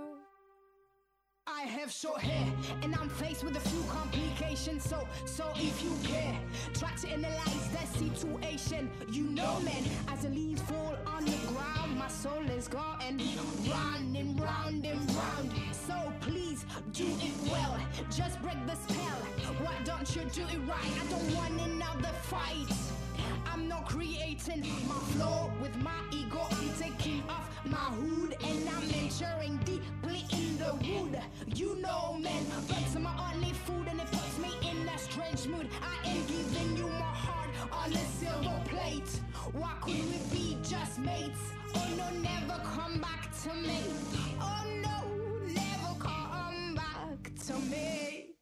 I 1.65 1.67
have 1.67 1.91
short 1.91 2.21
hair, 2.21 2.53
and 2.83 2.95
I'm 2.95 3.09
faced 3.09 3.43
with 3.43 3.57
a 3.57 3.59
few 3.59 3.81
complications. 3.89 4.87
So, 4.87 5.07
so 5.25 5.51
if 5.55 5.83
you 5.83 5.89
care, 6.07 6.37
try 6.75 6.91
to 6.91 7.09
analyze 7.09 7.69
that 7.73 7.87
situation. 7.87 8.91
You 9.11 9.23
know, 9.23 9.59
man, 9.61 9.83
as 10.09 10.21
the 10.21 10.29
leaves 10.29 10.61
fall 10.61 10.95
on 11.07 11.25
the 11.25 11.37
ground, 11.47 11.97
my 11.97 12.07
soul 12.07 12.43
is 12.55 12.67
going 12.67 13.19
round 13.67 14.15
and 14.15 14.39
round 14.39 14.85
and 14.85 15.11
round. 15.15 15.51
So 15.71 16.13
please 16.21 16.67
do 16.93 17.07
it 17.07 17.51
well, 17.51 17.79
just 18.15 18.39
break 18.43 18.63
the 18.67 18.75
spell. 18.75 19.17
Why 19.63 19.73
don't 19.85 20.15
you 20.15 20.21
do 20.31 20.43
it 20.43 20.59
right? 20.69 20.93
I 21.01 21.09
don't 21.09 21.33
want 21.33 21.59
another 21.61 22.13
fight. 22.29 23.04
I'm 23.45 23.67
not 23.67 23.85
creating 23.85 24.61
my 24.87 24.99
flow 25.13 25.51
with 25.61 25.75
my 25.77 25.99
ego. 26.11 26.47
I'm 26.51 26.69
taking 26.79 27.23
off 27.29 27.49
my 27.65 27.77
hood 27.77 28.35
and 28.43 28.69
I'm 28.69 28.89
entering 28.93 29.57
deeply 29.65 30.25
in 30.31 30.57
the 30.57 30.73
wood. 30.75 31.19
You 31.53 31.75
know, 31.81 32.17
man, 32.19 32.45
birds 32.67 32.95
are 32.95 32.99
my 32.99 33.33
only 33.33 33.53
food 33.53 33.87
and 33.87 33.99
it 33.99 34.11
puts 34.11 34.37
me 34.39 34.51
in 34.69 34.87
a 34.87 34.97
strange 34.97 35.47
mood. 35.47 35.69
I 35.81 36.09
am 36.09 36.25
giving 36.25 36.77
you 36.77 36.87
my 36.87 37.13
heart 37.25 37.49
on 37.71 37.93
a 37.93 38.05
silver 38.19 38.61
plate. 38.65 39.21
Why 39.53 39.73
could 39.81 39.93
we 39.93 40.19
be 40.31 40.57
just 40.63 40.99
mates? 40.99 41.39
Oh 41.75 41.87
no, 41.97 42.09
never 42.19 42.61
come 42.63 42.99
back 42.99 43.31
to 43.43 43.53
me. 43.53 43.81
Oh 44.41 44.63
no, 44.81 45.53
never 45.53 45.99
come 45.99 46.75
back 46.75 47.31
to 47.47 47.53
me. 47.53 48.34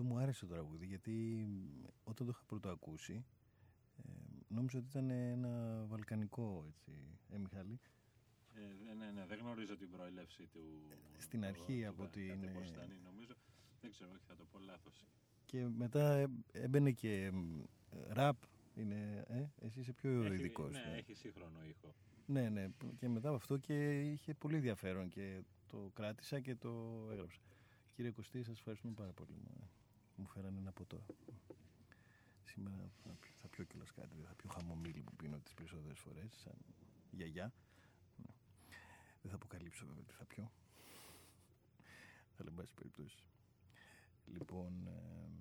Αυτό 0.00 0.12
μου 0.12 0.18
άρεσε 0.18 0.46
το 0.46 0.52
τραγούδι 0.52 0.86
γιατί 0.86 1.46
όταν 2.04 2.26
το 2.26 2.32
είχα 2.34 2.44
πρώτο 2.46 2.68
ακούσει 2.68 3.24
ε, 3.96 4.02
νόμιζα 4.48 4.78
ότι 4.78 4.86
ήταν 4.88 5.10
ένα 5.10 5.84
βαλκανικό 5.88 6.64
έτσι, 6.68 6.90
ε, 7.32 7.38
Μιχάλη. 7.38 7.80
Ε, 8.54 8.94
ναι, 8.94 9.10
ναι, 9.10 9.26
δεν 9.26 9.38
γνωρίζω 9.38 9.76
την 9.76 9.90
προέλευση 9.90 10.46
του. 10.46 10.60
Στην 11.18 11.40
του- 11.40 11.46
αρχή 11.46 11.82
του 11.82 11.88
από 11.88 12.02
κα- 12.02 12.08
την, 12.08 12.28
κάτι 12.28 12.46
ε, 12.46 12.50
πώς 12.50 12.68
ήταν, 12.70 12.88
νομίζω. 13.04 13.32
Δεν 13.80 13.90
ξέρω, 13.90 14.10
όχι, 14.14 14.24
θα 14.26 14.36
το 14.36 14.44
πω 14.52 14.58
λάθος. 14.58 15.04
Και 15.44 15.66
μετά 15.76 16.12
ε, 16.14 16.26
έμπαινε 16.52 16.90
και 16.90 17.30
μ, 17.32 17.62
ραπ. 18.08 18.36
Είναι, 18.74 19.24
ε, 19.28 19.44
εσύ 19.66 19.80
είσαι 19.80 19.92
πιο 19.92 20.22
Έχει- 20.22 20.34
ειδικό. 20.34 20.68
Ναι, 20.68 20.94
έχει 20.96 21.14
σύγχρονο 21.14 21.64
ήχο. 21.64 21.94
Ναι, 22.26 22.48
ναι. 22.48 22.68
Και 22.98 23.08
μετά 23.08 23.28
από 23.28 23.36
αυτό 23.36 23.56
και 23.56 24.00
είχε 24.10 24.34
πολύ 24.34 24.54
ενδιαφέρον 24.56 25.08
και 25.08 25.40
το 25.66 25.90
κράτησα 25.94 26.40
και 26.40 26.54
το 26.54 27.06
έγραψα. 27.12 27.40
Κύριε 27.94 28.10
Κωστή, 28.10 28.42
σας 28.42 28.58
ευχαριστούμε 28.58 28.92
πάρα 28.94 29.12
πολύ. 29.12 29.34
Μου, 30.20 30.26
μου 30.26 30.26
φέρανε 30.26 30.58
ένα 30.58 30.72
ποτό. 30.72 31.06
Σήμερα 32.44 32.90
θα, 33.02 33.10
πι- 33.20 33.34
θα 33.40 33.48
πιω 33.48 33.64
κιόλας 33.64 33.92
κάτι, 33.92 34.16
δεν 34.16 34.26
θα 34.26 34.34
πιω 34.34 34.50
χαμομήλι 34.50 35.02
που 35.02 35.16
πίνω 35.16 35.38
τις 35.38 35.54
περισσότερες 35.54 35.98
φορές, 35.98 36.32
σαν 36.34 36.54
γιαγιά. 37.10 37.52
Ναι. 38.16 38.32
Δεν 39.22 39.30
θα 39.30 39.34
αποκαλύψω 39.34 39.86
βέβαια 39.86 40.04
τι 40.04 40.12
θα 40.12 40.24
πιω. 40.24 40.52
Αλλά 42.38 42.48
εν 42.48 42.54
πάση 42.54 42.74
περιπτώσει. 42.74 43.24
Λοιπόν, 44.26 44.86
εμ, 44.86 45.32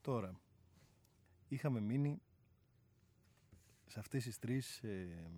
τώρα, 0.00 0.40
είχαμε 1.48 1.80
μείνει 1.80 2.22
σε 3.86 3.98
αυτές 3.98 4.24
τις 4.24 4.38
τρεις 4.38 4.82
ε, 4.82 5.30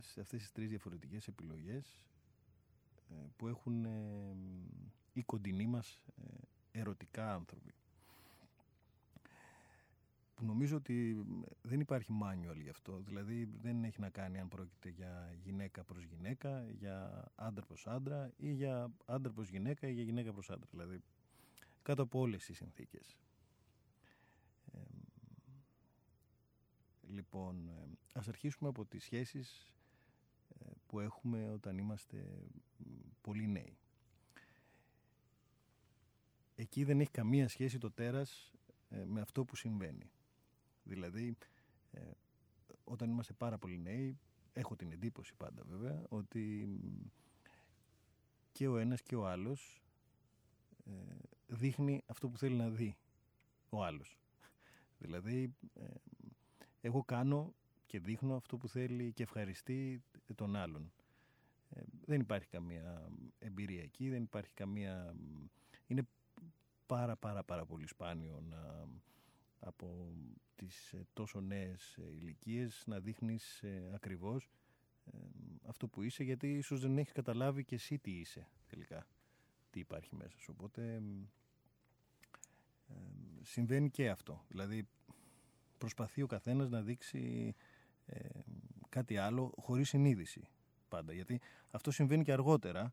σε 0.00 0.20
αυτές 0.20 0.40
τις 0.40 0.52
τρεις 0.52 0.68
διαφορετικές 0.68 1.28
επιλογές 1.28 1.86
ε, 1.86 2.09
που 3.36 3.48
έχουν 3.48 3.84
ε, 3.84 4.36
οι 5.12 5.22
κοντινοί 5.22 5.66
μας 5.66 6.02
ε, 6.72 6.80
ερωτικά 6.80 7.34
άνθρωποι. 7.34 7.74
Που 10.34 10.44
νομίζω 10.44 10.76
ότι 10.76 11.26
δεν 11.62 11.80
υπάρχει 11.80 12.12
manual 12.22 12.56
γι' 12.62 12.68
αυτό. 12.68 13.00
Δηλαδή 13.06 13.44
δεν 13.44 13.84
έχει 13.84 14.00
να 14.00 14.10
κάνει 14.10 14.38
αν 14.38 14.48
πρόκειται 14.48 14.88
για 14.88 15.34
γυναίκα 15.42 15.84
προς 15.84 16.04
γυναίκα 16.04 16.70
για 16.70 17.24
άντρα 17.34 17.66
προς 17.66 17.86
άντρα 17.86 18.32
ή 18.36 18.52
για 18.52 18.90
άντρα 19.04 19.32
προς 19.32 19.48
γυναίκα 19.48 19.88
ή 19.88 19.92
για 19.92 20.02
γυναίκα 20.02 20.32
προς 20.32 20.50
άντρα. 20.50 20.68
Δηλαδή 20.70 21.00
κάτω 21.82 22.02
από 22.02 22.18
όλες 22.18 22.44
τις 22.44 22.56
συνθήκες. 22.56 23.16
Λοιπόν, 27.12 27.68
ε, 27.68 27.88
ας 28.12 28.28
αρχίσουμε 28.28 28.68
από 28.68 28.84
τις 28.84 29.04
σχέσεις 29.04 29.58
ε, 29.58 29.79
που 30.90 31.00
έχουμε 31.00 31.50
όταν 31.50 31.78
είμαστε 31.78 32.46
μ, 32.76 32.84
πολύ 33.20 33.46
νέοι. 33.46 33.78
Εκεί 36.54 36.84
δεν 36.84 37.00
έχει 37.00 37.10
καμία 37.10 37.48
σχέση 37.48 37.78
το 37.78 37.90
τέρας 37.90 38.52
ε, 38.88 39.04
με 39.04 39.20
αυτό 39.20 39.44
που 39.44 39.56
συμβαίνει. 39.56 40.10
Δηλαδή, 40.82 41.36
ε, 41.90 42.10
όταν 42.84 43.10
είμαστε 43.10 43.32
πάρα 43.32 43.58
πολύ 43.58 43.78
νέοι, 43.78 44.18
έχω 44.52 44.76
την 44.76 44.92
εντύπωση 44.92 45.34
πάντα 45.36 45.62
βέβαια, 45.64 46.02
ότι 46.08 46.66
μ, 46.66 47.06
και 48.52 48.68
ο 48.68 48.76
ένας 48.76 49.02
και 49.02 49.16
ο 49.16 49.28
άλλος 49.28 49.82
ε, 50.84 50.90
δείχνει 51.46 52.02
αυτό 52.06 52.28
που 52.28 52.38
θέλει 52.38 52.56
να 52.56 52.70
δει 52.70 52.96
ο 53.68 53.84
άλλος. 53.84 54.18
Δηλαδή, 54.98 55.54
ε, 55.74 55.86
εγώ 56.80 57.04
κάνω 57.04 57.54
και 57.86 58.00
δείχνω 58.00 58.36
αυτό 58.36 58.56
που 58.56 58.68
θέλει 58.68 59.12
και 59.12 59.22
ευχαριστεί 59.22 60.02
τον 60.34 60.56
άλλον. 60.56 60.92
Ε, 61.70 61.80
δεν 62.04 62.20
υπάρχει 62.20 62.48
καμία 62.48 63.10
εμπειρία 63.38 63.82
εκεί, 63.82 64.08
δεν 64.08 64.22
υπάρχει 64.22 64.54
καμία... 64.54 65.14
Είναι 65.86 66.06
πάρα 66.86 67.16
πάρα 67.16 67.44
πάρα 67.44 67.64
πολύ 67.64 67.86
σπάνιο 67.86 68.40
να 68.48 68.88
από 69.60 70.14
τις 70.54 70.92
ε, 70.92 71.06
τόσο 71.12 71.40
νέες 71.40 71.96
ε, 71.96 72.14
ηλικίες 72.16 72.82
να 72.86 73.00
δείχνεις 73.00 73.62
ε, 73.62 73.90
ακριβώς 73.94 74.50
ε, 75.04 75.18
αυτό 75.66 75.88
που 75.88 76.02
είσαι 76.02 76.22
γιατί 76.22 76.56
ίσως 76.56 76.80
δεν 76.80 76.98
έχεις 76.98 77.12
καταλάβει 77.12 77.64
και 77.64 77.74
εσύ 77.74 77.98
τι 77.98 78.10
είσαι 78.10 78.48
τελικά, 78.66 79.06
τι 79.70 79.80
υπάρχει 79.80 80.16
μέσα 80.16 80.38
σου. 80.38 80.54
Οπότε 80.56 81.02
ε, 82.88 82.94
συμβαίνει 83.42 83.90
και 83.90 84.10
αυτό. 84.10 84.44
Δηλαδή 84.48 84.88
προσπαθεί 85.78 86.22
ο 86.22 86.26
καθένας 86.26 86.70
να 86.70 86.82
δείξει 86.82 87.54
ε, 88.06 88.28
κάτι 88.90 89.16
άλλο 89.16 89.54
χωρίς 89.56 89.88
συνείδηση 89.88 90.48
πάντα. 90.88 91.12
Γιατί 91.12 91.40
αυτό 91.70 91.90
συμβαίνει 91.90 92.24
και 92.24 92.32
αργότερα, 92.32 92.92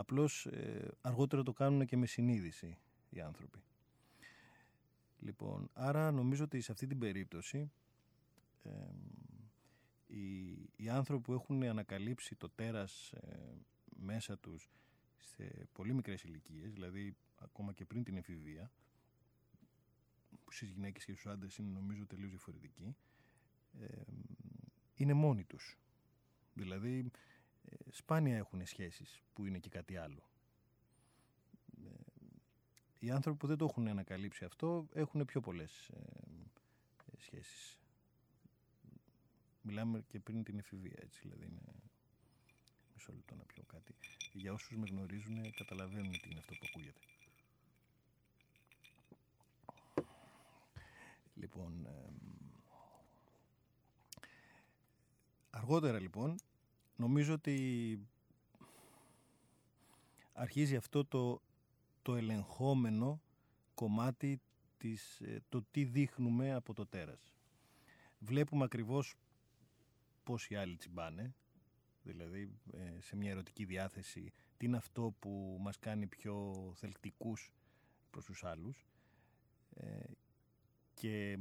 Απλώς 0.00 0.46
ε, 0.46 0.88
αργότερα 1.00 1.42
το 1.42 1.52
κάνουν 1.52 1.86
και 1.86 1.96
με 1.96 2.06
συνείδηση 2.06 2.78
οι 3.10 3.20
άνθρωποι. 3.20 3.62
Λοιπόν, 5.18 5.70
άρα 5.72 6.10
νομίζω 6.10 6.44
ότι 6.44 6.60
σε 6.60 6.72
αυτή 6.72 6.86
την 6.86 6.98
περίπτωση 6.98 7.70
ε, 8.62 8.70
οι, 10.06 10.50
οι 10.76 10.88
άνθρωποι 10.88 11.22
που 11.22 11.32
έχουν 11.32 11.62
ανακαλύψει 11.62 12.34
το 12.36 12.50
τέρας 12.50 13.12
ε, 13.12 13.56
μέσα 13.96 14.38
τους 14.38 14.70
σε 15.16 15.68
πολύ 15.72 15.94
μικρές 15.94 16.22
ηλικίες, 16.22 16.72
δηλαδή 16.72 17.16
ακόμα 17.36 17.72
και 17.72 17.84
πριν 17.84 18.04
την 18.04 18.16
εφηβεία, 18.16 18.70
που 20.44 20.52
στις 20.52 20.70
γυναίκες 20.70 21.04
και 21.04 21.12
στους 21.12 21.26
άντρες 21.26 21.56
είναι 21.56 21.70
νομίζω 21.70 22.06
τελείως 22.06 22.30
διαφορετική, 22.30 22.96
ε, 23.80 23.86
είναι 25.02 25.12
μόνοι 25.12 25.44
τους. 25.44 25.78
Δηλαδή, 26.54 27.10
ε, 27.64 27.76
σπάνια 27.90 28.36
έχουν 28.36 28.66
σχέσεις 28.66 29.22
που 29.32 29.46
είναι 29.46 29.58
και 29.58 29.68
κάτι 29.68 29.96
άλλο. 29.96 30.30
Ε, 31.84 31.88
οι 32.98 33.10
άνθρωποι 33.10 33.38
που 33.38 33.46
δεν 33.46 33.56
το 33.56 33.64
έχουν 33.64 33.88
ανακαλύψει 33.88 34.44
αυτό 34.44 34.88
έχουν 34.92 35.24
πιο 35.24 35.40
πολλές 35.40 35.88
ε, 35.88 37.18
σχέσεις. 37.18 37.78
Μιλάμε 39.62 40.04
και 40.08 40.20
πριν 40.20 40.44
την 40.44 40.58
εφηβεία, 40.58 40.98
έτσι, 41.02 41.20
δηλαδή 41.22 41.44
είναι... 41.44 41.60
Μισό 42.94 43.12
λεπτό 43.12 43.34
να 43.34 43.44
πιω 43.44 43.62
κάτι. 43.66 43.94
Για 44.32 44.52
όσους 44.52 44.76
με 44.76 44.86
γνωρίζουν 44.86 45.54
καταλαβαίνουν 45.54 46.12
τι 46.12 46.28
είναι 46.30 46.38
αυτό 46.38 46.54
που 46.54 46.66
ακούγεται. 46.68 47.00
Λοιπόν, 51.34 51.88
αργότερα 55.50 56.00
λοιπόν, 56.00 56.36
νομίζω 56.96 57.32
ότι 57.32 57.98
αρχίζει 60.32 60.76
αυτό 60.76 61.04
το, 61.04 61.42
το 62.02 62.16
ελεγχόμενο 62.16 63.20
κομμάτι 63.74 64.40
της, 64.78 65.20
ε, 65.20 65.42
το 65.48 65.64
τι 65.70 65.84
δείχνουμε 65.84 66.52
από 66.54 66.74
το 66.74 66.86
τέρας. 66.86 67.34
Βλέπουμε 68.18 68.64
ακριβώς 68.64 69.14
πώς 70.22 70.48
οι 70.48 70.56
άλλοι 70.56 70.76
τσιμπάνε, 70.76 71.34
δηλαδή 72.02 72.50
ε, 72.72 73.00
σε 73.00 73.16
μια 73.16 73.30
ερωτική 73.30 73.64
διάθεση, 73.64 74.32
τι 74.56 74.66
είναι 74.66 74.76
αυτό 74.76 75.14
που 75.18 75.56
μας 75.60 75.78
κάνει 75.78 76.06
πιο 76.06 76.54
θελκτικούς 76.76 77.52
προς 78.10 78.24
τους 78.24 78.44
άλλους 78.44 78.86
ε, 79.74 80.10
και 80.94 81.38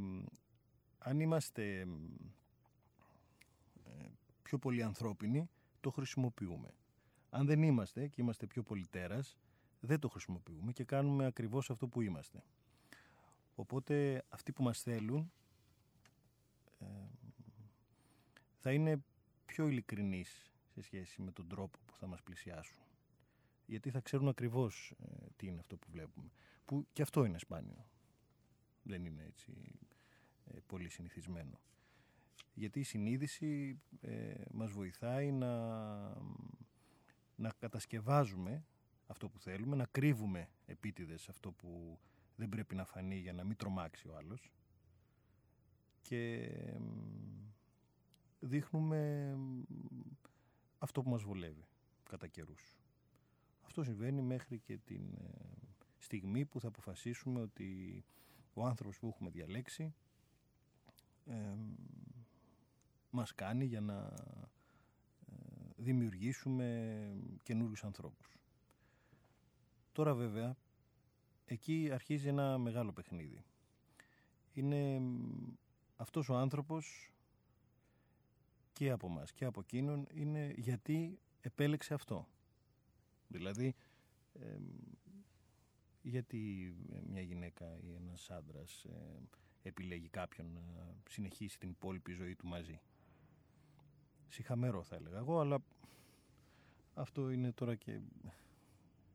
αν 0.98 1.19
είμαστε 1.19 1.88
πιο 4.50 4.58
πολύ 4.58 4.84
ανθρώπινοι, 4.84 5.50
το 5.80 5.90
χρησιμοποιούμε. 5.90 6.74
Αν 7.30 7.46
δεν 7.46 7.64
είμαστε 7.64 8.08
και 8.08 8.22
είμαστε 8.22 8.48
πιο 8.48 8.64
πολυτέρας, 8.64 9.38
δεν 9.80 10.00
το 10.00 10.10
χρησιμοποιούμε 10.10 10.72
και 10.72 10.84
κάνουμε 10.84 11.26
ακριβώς 11.26 11.70
αυτό 11.70 11.88
που 11.88 12.02
είμαστε. 12.02 12.44
Οπότε 13.56 14.24
αυτοί 14.30 14.52
που 14.52 14.64
μας 14.64 14.82
θέλουν 14.82 15.32
ε, 16.80 16.86
θα 18.60 18.72
είναι 18.72 19.04
πιο 19.46 19.68
ειλικρινείς 19.68 20.52
σε 20.74 20.82
σχέση 20.82 21.22
με 21.22 21.32
τον 21.32 21.48
τρόπο 21.48 21.80
που 21.86 21.96
θα 21.96 22.08
μας 22.08 22.22
πλησιάσουν. 22.22 22.84
Γιατί 23.66 23.90
θα 23.90 24.00
ξέρουν 24.00 24.28
ακριβώς 24.28 24.94
ε, 25.00 25.28
τι 25.36 25.48
είναι 25.48 25.60
αυτό 25.60 25.78
που 25.78 25.88
βλέπουμε. 25.92 26.30
Που 26.66 26.88
και 26.94 27.02
αυτό 27.02 27.26
είναι 27.26 27.40
σπάνιο. 27.40 27.86
Δεν 28.84 29.06
είναι 29.06 29.24
έτσι 29.24 29.52
ε, 30.46 30.60
πολύ 30.68 30.90
συνηθισμένο. 30.90 31.60
Γιατί 32.54 32.80
η 32.80 32.84
συνείδηση 32.84 33.80
ε, 34.02 34.34
μας 34.52 34.71
βοηθάει 34.71 35.32
να, 35.32 35.56
να 37.36 37.52
κατασκευάζουμε 37.60 38.65
αυτό 39.08 39.30
που 39.30 39.39
θέλουμε, 39.39 39.75
να 39.75 39.86
κρύβουμε 39.86 40.49
επίτηδες 40.65 41.30
αυτό 41.30 41.52
που 41.52 41.99
δεν 42.36 42.49
πρέπει 42.49 42.75
να 42.75 42.86
φανεί 42.86 43.17
για 43.17 43.34
να 43.34 43.43
μην 43.43 43.56
τρομάξει 43.56 44.08
ο 44.08 44.15
άλλος 44.15 44.52
και 46.02 46.52
δείχνουμε 48.39 49.34
αυτό 50.78 51.02
που 51.02 51.10
μας 51.10 51.23
βολεύει 51.23 51.67
κατά 52.10 52.28
καιρούς. 52.28 52.78
Αυτό 53.62 53.84
συμβαίνει 53.84 54.21
μέχρι 54.21 54.60
και 54.60 54.78
την 54.78 55.13
ε, 55.13 55.30
στιγμή 55.97 56.45
που 56.45 56.60
θα 56.60 56.67
αποφασίσουμε 56.67 57.41
ότι 57.41 58.04
ο 58.54 58.65
άνθρωπος 58.65 58.99
που 58.99 59.08
έχουμε 59.08 59.30
διαλέξει 59.30 59.93
ε, 61.25 61.56
μας 63.10 63.34
κάνει 63.36 63.65
για 63.65 63.82
να 63.82 64.13
ε, 65.26 65.36
δημιουργήσουμε 65.76 66.95
καινούριους 67.43 67.84
ανθρώπους. 67.84 68.38
Τώρα 69.91 70.13
βέβαια, 70.13 70.58
εκεί 71.45 71.89
αρχίζει 71.93 72.28
ένα 72.28 72.58
μεγάλο 72.58 72.91
παιχνίδι. 72.93 73.43
Είναι 74.54 75.02
αυτός 75.95 76.30
ο 76.30 76.36
άνθρωπος 76.36 77.13
και 78.74 78.91
από 78.91 79.10
μας 79.10 79.34
και 79.34 79.45
από 79.45 79.60
εκείνον 79.60 80.08
είναι 80.13 80.54
γιατί 80.58 81.19
επέλεξε 81.41 81.93
αυτό. 81.93 82.28
Δηλαδή, 83.28 83.76
γιατί 86.02 86.74
μια 87.10 87.22
γυναίκα 87.22 87.78
ή 87.82 87.93
ένας 87.93 88.30
άντρας 88.30 88.84
ε, 88.84 89.19
επιλέγει 89.62 90.10
κάποιον 90.10 90.54
να 90.54 90.95
συνεχίσει 91.10 91.60
την 91.60 91.69
υπόλοιπη 91.69 92.12
ζωή 92.12 92.36
του 92.36 92.48
μαζί 92.48 92.80
συχαμερό 94.30 94.84
θα 94.84 94.96
έλεγα 94.96 95.18
εγώ, 95.18 95.39
αλλά 95.39 95.58
αυτό 96.94 97.30
είναι 97.30 97.52
τώρα 97.52 97.76
και 97.76 98.00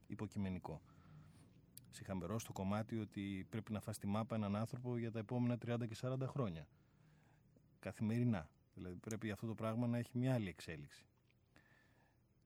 υποκειμενικό. 0.07 0.81
Συχαμερό 1.91 2.39
στο 2.39 2.53
κομμάτι 2.53 2.99
ότι 2.99 3.47
πρέπει 3.51 3.73
να 3.73 3.81
φας 3.81 3.99
τη 3.99 4.07
μάπα 4.07 4.35
έναν 4.35 4.57
άνθρωπο 4.57 4.99
για 4.99 5.11
τα 5.11 5.19
επόμενα 5.19 5.59
30 5.67 5.89
και 5.89 5.97
40 6.01 6.17
χρόνια. 6.27 6.67
Καθημερινά. 7.79 8.49
Δηλαδή 8.75 8.97
πρέπει 8.97 9.31
αυτό 9.31 9.47
το 9.47 9.55
πράγμα 9.55 9.87
να 9.87 9.99
έχει 9.99 10.19
μια 10.19 10.35
άλλη 10.35 10.49
εξέλιξη. 10.49 11.07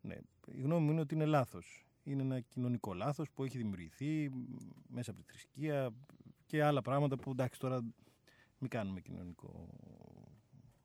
Ναι, 0.01 0.17
η 0.47 0.61
γνώμη 0.61 0.85
μου 0.85 0.91
είναι 0.91 1.01
ότι 1.01 1.15
είναι 1.15 1.25
λάθος. 1.25 1.87
Είναι 2.05 2.23
ένα 2.23 2.41
κοινωνικό 2.41 2.95
λάθος 2.95 3.31
που 3.31 3.45
έχει 3.45 3.59
δημιουργηθεί 3.59 4.31
μέσα 4.89 5.11
από 5.11 5.21
τη 5.21 5.27
θρησκεία 5.27 5.91
και 6.47 6.65
άλλα 6.65 6.83
πράγματα 6.83 7.17
που 7.17 7.31
εντάξει 7.31 7.61
τώρα 7.61 7.81
μην 8.59 8.71
κάνουμε 8.71 9.01
κοινωνικό 9.01 9.69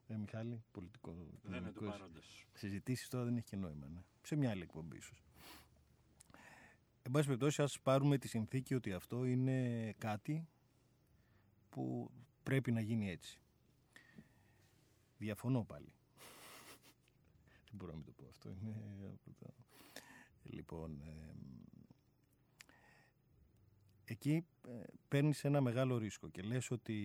ε, 0.07 0.15
Μιχάλη, 0.15 0.63
πολιτικό. 0.71 1.15
Δεν 1.43 1.61
είναι 1.61 1.71
του 1.71 1.85
παρόντος. 1.85 2.45
Συζητήσεις 2.53 3.07
τώρα 3.07 3.23
δεν 3.23 3.37
έχει 3.37 3.45
και 3.45 3.55
νόημα. 3.55 3.87
Ναι. 3.87 4.01
Σε 4.21 4.35
μια 4.35 4.49
άλλη 4.49 4.61
εκπομπή 4.61 4.97
ίσως. 4.97 5.23
Εν 7.01 7.11
πάση 7.11 7.25
περιπτώσει, 7.25 7.61
ας 7.61 7.79
πάρουμε 7.79 8.17
τη 8.17 8.27
συνθήκη 8.27 8.75
ότι 8.75 8.93
αυτό 8.93 9.25
είναι 9.25 9.91
κάτι 9.97 10.47
που 11.69 12.11
πρέπει 12.43 12.71
να 12.71 12.81
γίνει 12.81 13.09
έτσι. 13.09 13.39
Διαφωνώ 15.17 15.63
πάλι. 15.63 15.93
δεν 17.69 17.73
μπορώ 17.73 17.91
να 17.91 17.97
μην 17.97 18.05
το 18.05 18.11
πω 18.11 18.27
αυτό. 18.29 18.49
Είναι... 18.49 19.17
Λοιπόν, 20.43 21.01
ε, 21.01 21.35
εκεί 24.05 24.45
ε, 24.67 24.83
παίρνεις 25.07 25.43
ένα 25.43 25.61
μεγάλο 25.61 25.97
ρίσκο 25.97 26.29
και 26.29 26.41
λες 26.41 26.71
ότι 26.71 26.97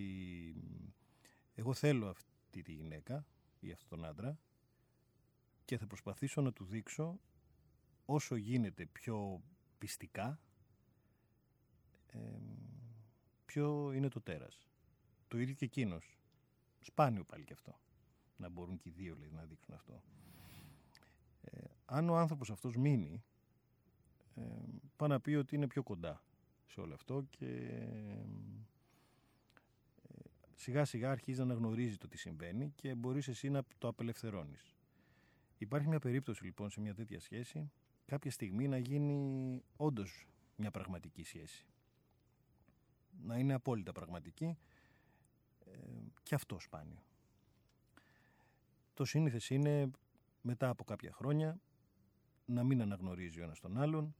εγώ 1.53 1.73
θέλω 1.73 2.07
αυτή 2.07 2.28
αυτή 2.49 2.61
τη 2.61 2.71
γυναίκα 2.71 3.25
ή 3.59 3.71
αυτόν 3.71 3.89
τον 3.89 4.05
άντρα 4.05 4.39
και 5.65 5.77
θα 5.77 5.87
προσπαθήσω 5.87 6.41
να 6.41 6.53
του 6.53 6.65
δείξω 6.65 7.19
όσο 8.05 8.35
γίνεται 8.35 8.85
πιο 8.85 9.41
πιστικά 9.77 10.39
ε, 12.07 12.19
ποιο 13.45 13.91
είναι 13.91 14.09
το 14.09 14.21
τέρας. 14.21 14.67
Το 15.27 15.37
ίδιο 15.37 15.55
και 15.55 15.65
εκείνος. 15.65 16.17
Σπάνιο 16.79 17.23
πάλι 17.23 17.43
και 17.43 17.53
αυτό. 17.53 17.79
Να 18.37 18.49
μπορούν 18.49 18.77
και 18.77 18.89
οι 18.89 18.91
δύο 18.91 19.15
λέει, 19.15 19.29
να 19.31 19.43
δείξουν 19.43 19.73
αυτό. 19.73 20.03
Ε, 21.41 21.63
αν 21.85 22.09
ο 22.09 22.17
άνθρωπος 22.17 22.49
αυτός 22.49 22.75
μείνει, 22.75 23.23
ε, 24.35 24.41
πάει 24.95 25.09
να 25.09 25.19
πει 25.19 25.33
ότι 25.33 25.55
είναι 25.55 25.67
πιο 25.67 25.83
κοντά 25.83 26.23
σε 26.65 26.79
όλο 26.81 26.93
αυτό 26.93 27.25
και 27.29 27.71
σιγά 30.59 30.85
σιγά 30.85 31.11
αρχίζει 31.11 31.37
να 31.37 31.43
αναγνωρίζει 31.43 31.97
το 31.97 32.07
τι 32.07 32.17
συμβαίνει 32.17 32.71
και 32.75 32.95
μπορείς 32.95 33.27
εσύ 33.27 33.49
να 33.49 33.63
το 33.77 33.87
απελευθερώνεις. 33.87 34.75
Υπάρχει 35.57 35.87
μια 35.87 35.99
περίπτωση 35.99 36.43
λοιπόν 36.43 36.69
σε 36.69 36.81
μια 36.81 36.93
τέτοια 36.93 37.19
σχέση 37.19 37.71
κάποια 38.05 38.31
στιγμή 38.31 38.67
να 38.67 38.77
γίνει 38.77 39.63
όντως 39.75 40.27
μια 40.55 40.71
πραγματική 40.71 41.23
σχέση. 41.23 41.65
Να 43.21 43.37
είναι 43.37 43.53
απόλυτα 43.53 43.91
πραγματική 43.91 44.57
ε, 45.65 45.77
και 46.23 46.35
αυτό 46.35 46.59
σπάνιο. 46.59 47.03
Το 48.93 49.05
σύνηθες 49.05 49.49
είναι 49.49 49.91
μετά 50.41 50.69
από 50.69 50.83
κάποια 50.83 51.11
χρόνια 51.13 51.61
να 52.45 52.63
μην 52.63 52.81
αναγνωρίζει 52.81 53.39
ο 53.39 53.43
ένας 53.43 53.59
τον 53.59 53.77
άλλον, 53.77 54.15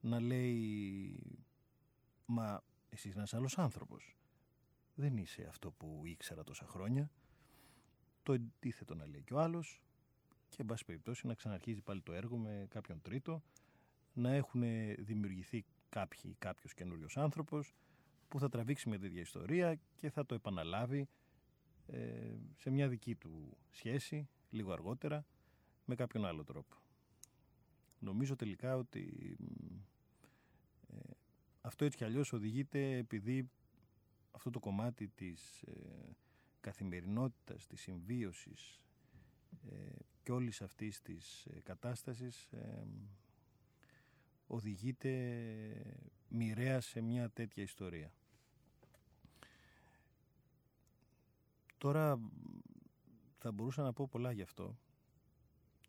να 0.00 0.20
λέει 0.20 1.22
«Μα 2.26 2.62
εσύ 2.88 3.08
είσαι 3.08 3.18
ένας 3.18 3.34
άλλος 3.34 3.58
άνθρωπος» 3.58 4.14
δεν 5.00 5.16
είσαι 5.16 5.46
αυτό 5.48 5.70
που 5.70 6.02
ήξερα 6.04 6.44
τόσα 6.44 6.66
χρόνια. 6.66 7.10
Το 8.22 8.32
αντίθετο 8.32 8.94
να 8.94 9.06
λέει 9.06 9.22
και 9.22 9.34
ο 9.34 9.38
άλλος 9.40 9.82
και 10.48 10.56
εν 10.58 10.66
πάση 10.66 10.84
περιπτώσει 10.84 11.26
να 11.26 11.34
ξαναρχίζει 11.34 11.80
πάλι 11.80 12.00
το 12.00 12.12
έργο 12.12 12.36
με 12.36 12.66
κάποιον 12.70 13.00
τρίτο 13.02 13.42
να 14.12 14.32
έχουν 14.32 14.62
δημιουργηθεί 14.98 15.64
κάποιοι, 15.88 16.34
κάποιος 16.38 16.74
καινούριος 16.74 17.16
άνθρωπος 17.16 17.74
που 18.28 18.38
θα 18.38 18.48
τραβήξει 18.48 18.88
μια 18.88 18.98
τέτοια 18.98 19.20
ιστορία 19.20 19.78
και 19.96 20.10
θα 20.10 20.26
το 20.26 20.34
επαναλάβει 20.34 21.08
ε, 21.86 22.34
σε 22.56 22.70
μια 22.70 22.88
δική 22.88 23.14
του 23.14 23.56
σχέση 23.70 24.28
λίγο 24.50 24.72
αργότερα 24.72 25.26
με 25.84 25.94
κάποιον 25.94 26.26
άλλο 26.26 26.44
τρόπο. 26.44 26.76
Νομίζω 27.98 28.36
τελικά 28.36 28.76
ότι 28.76 29.36
ε, 30.86 30.96
αυτό 31.60 31.84
έτσι 31.84 31.96
κι 31.96 32.04
αλλιώς 32.04 32.32
οδηγείται 32.32 32.96
επειδή 32.96 33.50
αυτό 34.30 34.50
το 34.50 34.58
κομμάτι 34.60 35.08
της 35.08 35.62
ε, 35.62 36.16
καθημερινότητας, 36.60 37.66
της 37.66 37.80
συμβίωσης 37.80 38.80
ε, 39.70 39.76
και 40.22 40.32
όλης 40.32 40.62
αυτής 40.62 41.02
της 41.02 41.44
ε, 41.46 41.60
κατάστασης 41.60 42.52
ε, 42.52 42.86
οδηγείται 44.46 45.12
μοιραία 46.28 46.80
σε 46.80 47.00
μια 47.00 47.30
τέτοια 47.30 47.62
ιστορία. 47.62 48.12
Τώρα 51.78 52.20
θα 53.38 53.52
μπορούσα 53.52 53.82
να 53.82 53.92
πω 53.92 54.08
πολλά 54.08 54.32
γι' 54.32 54.42
αυτό, 54.42 54.78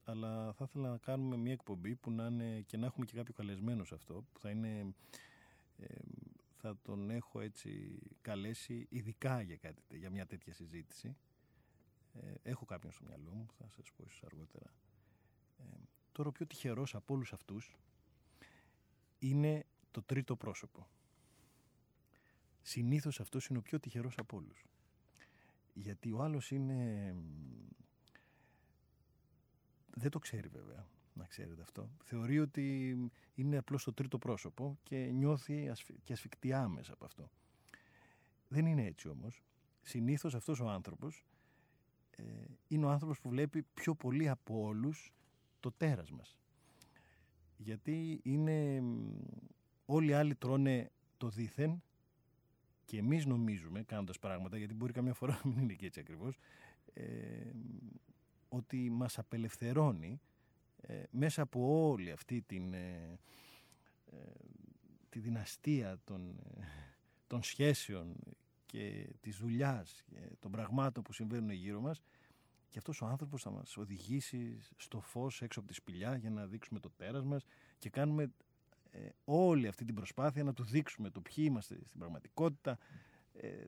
αλλά 0.04 0.54
θα 0.54 0.65
ήθελα 0.67 0.89
να 0.89 0.97
κάνουμε 0.97 1.38
μια 1.38 1.51
εκπομπή 1.51 1.95
που 1.95 2.12
να 2.12 2.25
είναι 2.25 2.62
και 2.62 2.77
να 2.77 2.86
έχουμε 2.86 3.06
και 3.06 3.15
κάποιο 3.15 3.34
καλεσμένο 3.34 3.84
σε 3.84 3.95
αυτό, 3.95 4.25
που 4.34 4.39
θα 4.39 4.49
είναι... 4.49 4.95
θα 6.62 6.78
τον 6.82 7.10
έχω 7.10 7.39
έτσι 7.39 8.00
καλέσει 8.21 8.88
ειδικά 8.89 9.41
για, 9.41 9.58
κάτι, 9.58 9.97
για 9.97 10.10
μια 10.10 10.26
τέτοια 10.26 10.54
συζήτηση. 10.54 11.17
Ε, 12.13 12.34
έχω 12.43 12.65
κάποιον 12.65 12.91
στο 12.91 13.04
μυαλό 13.04 13.32
μου, 13.32 13.47
θα 13.58 13.69
σας 13.69 13.91
πω 13.91 14.04
ίσως 14.04 14.24
αργότερα. 14.24 14.74
Ε, 15.58 15.63
τώρα 16.12 16.30
ο 16.30 16.32
πιο 16.32 16.47
τυχερός 16.47 16.95
από 16.95 17.13
όλους 17.13 17.34
αυτούς 17.34 17.78
είναι 19.19 19.65
το 19.91 20.02
τρίτο 20.02 20.36
πρόσωπο. 20.36 20.88
Συνήθως 22.62 23.19
αυτός 23.19 23.47
είναι 23.47 23.58
ο 23.58 23.62
πιο 23.62 23.80
τυχερός 23.80 24.17
από 24.17 24.38
όλους. 24.38 24.65
Γιατί 25.74 26.12
ο 26.12 26.21
άλλος 26.21 26.52
είναι... 26.52 27.15
Δεν 29.93 30.12
το 30.12 30.19
ξέρει 30.19 30.47
βέβαια, 30.47 30.88
να 31.13 31.26
ξέρετε 31.26 31.62
αυτό. 31.62 31.89
Θεωρεί 32.04 32.39
ότι 32.39 32.95
είναι 33.36 33.58
απλώς 33.58 33.84
το 33.84 33.93
τρίτο 33.93 34.17
πρόσωπο 34.17 34.78
και 34.84 34.97
νιώθει 34.97 35.71
και 36.04 36.13
ασφικτιά 36.13 36.67
μέσα 36.67 36.93
από 36.93 37.06
αυτό. 37.06 37.30
Δεν 38.47 38.65
είναι 38.65 38.86
έτσι 38.86 39.08
όμως. 39.08 39.43
Συνήθως 39.82 40.36
αυτός 40.36 40.60
ο 40.60 40.69
άνθρωπος 40.69 41.26
ε, 42.15 42.24
είναι 42.67 42.86
ο 42.86 42.89
άνθρωπος 42.89 43.19
που 43.19 43.30
βλέπει 43.30 43.65
πιο 43.74 43.95
πολύ 43.95 44.30
από 44.30 44.62
όλους 44.62 45.13
το 45.60 45.71
τέρας 45.71 46.12
μας. 46.12 46.38
Γιατί 47.58 48.19
είναι 48.24 48.84
όλοι 49.86 50.10
οι 50.10 50.13
άλλοι 50.13 50.36
τρώνε 50.36 50.91
το 51.17 51.30
δίθεν 51.30 51.84
και 52.86 52.97
εμείς 52.97 53.26
νομίζουμε 53.26 53.84
κάνοντας 53.84 54.19
πράγματα, 54.19 54.58
γιατί 54.58 54.74
μπορεί 54.74 54.93
καμιά 54.93 55.13
φορά 55.13 55.34
να 55.43 55.50
μην 55.50 55.63
είναι 55.63 55.74
και 55.74 55.86
έτσι 55.86 56.00
ακριβώς, 56.00 56.38
ε, 56.93 57.52
ότι 58.50 58.89
μας 58.89 59.17
απελευθερώνει 59.17 60.21
ε, 60.82 61.04
μέσα 61.12 61.41
από 61.41 61.88
όλη 61.89 62.12
αυτή 62.12 62.41
την, 62.41 62.74
ε, 62.74 63.20
τη 65.10 65.20
δυναστεία 65.20 66.00
των, 66.04 66.39
των 67.28 67.44
σχέσεων 67.44 68.15
και 68.65 69.15
της 69.20 69.38
δουλειάς 69.38 70.04
και 70.06 70.36
των 70.39 70.52
πραγμάτων 70.52 71.04
που 71.04 71.13
συμβαίνουν 71.13 71.50
γύρω 71.50 71.82
μας 71.82 72.02
και 72.70 72.78
αυτός 72.78 73.02
ο 73.02 73.06
άνθρωπος 73.06 73.41
θα 73.41 73.52
μας 73.52 73.78
οδηγήσει 73.78 74.58
στο 74.76 75.02
φως 75.02 75.41
έξω 75.41 75.60
από 75.60 75.67
τη 75.67 75.74
σπηλιά 75.74 76.15
για 76.15 76.30
να 76.30 76.46
δείξουμε 76.46 76.80
το 76.80 76.89
τέρας 76.89 77.24
μας 77.24 77.44
και 77.78 77.89
κάνουμε 77.89 78.32
ε, 78.91 79.10
όλη 79.24 79.67
αυτή 79.67 79.86
την 79.86 79.96
προσπάθεια 79.96 80.44
να 80.44 80.54
του 80.54 80.63
δείξουμε 80.63 81.10
το 81.10 81.22
ποιοι 81.22 81.46
είμαστε 81.48 81.80
στην 81.86 82.00
πραγματικότητα 82.00 82.78
ε, 83.34 83.63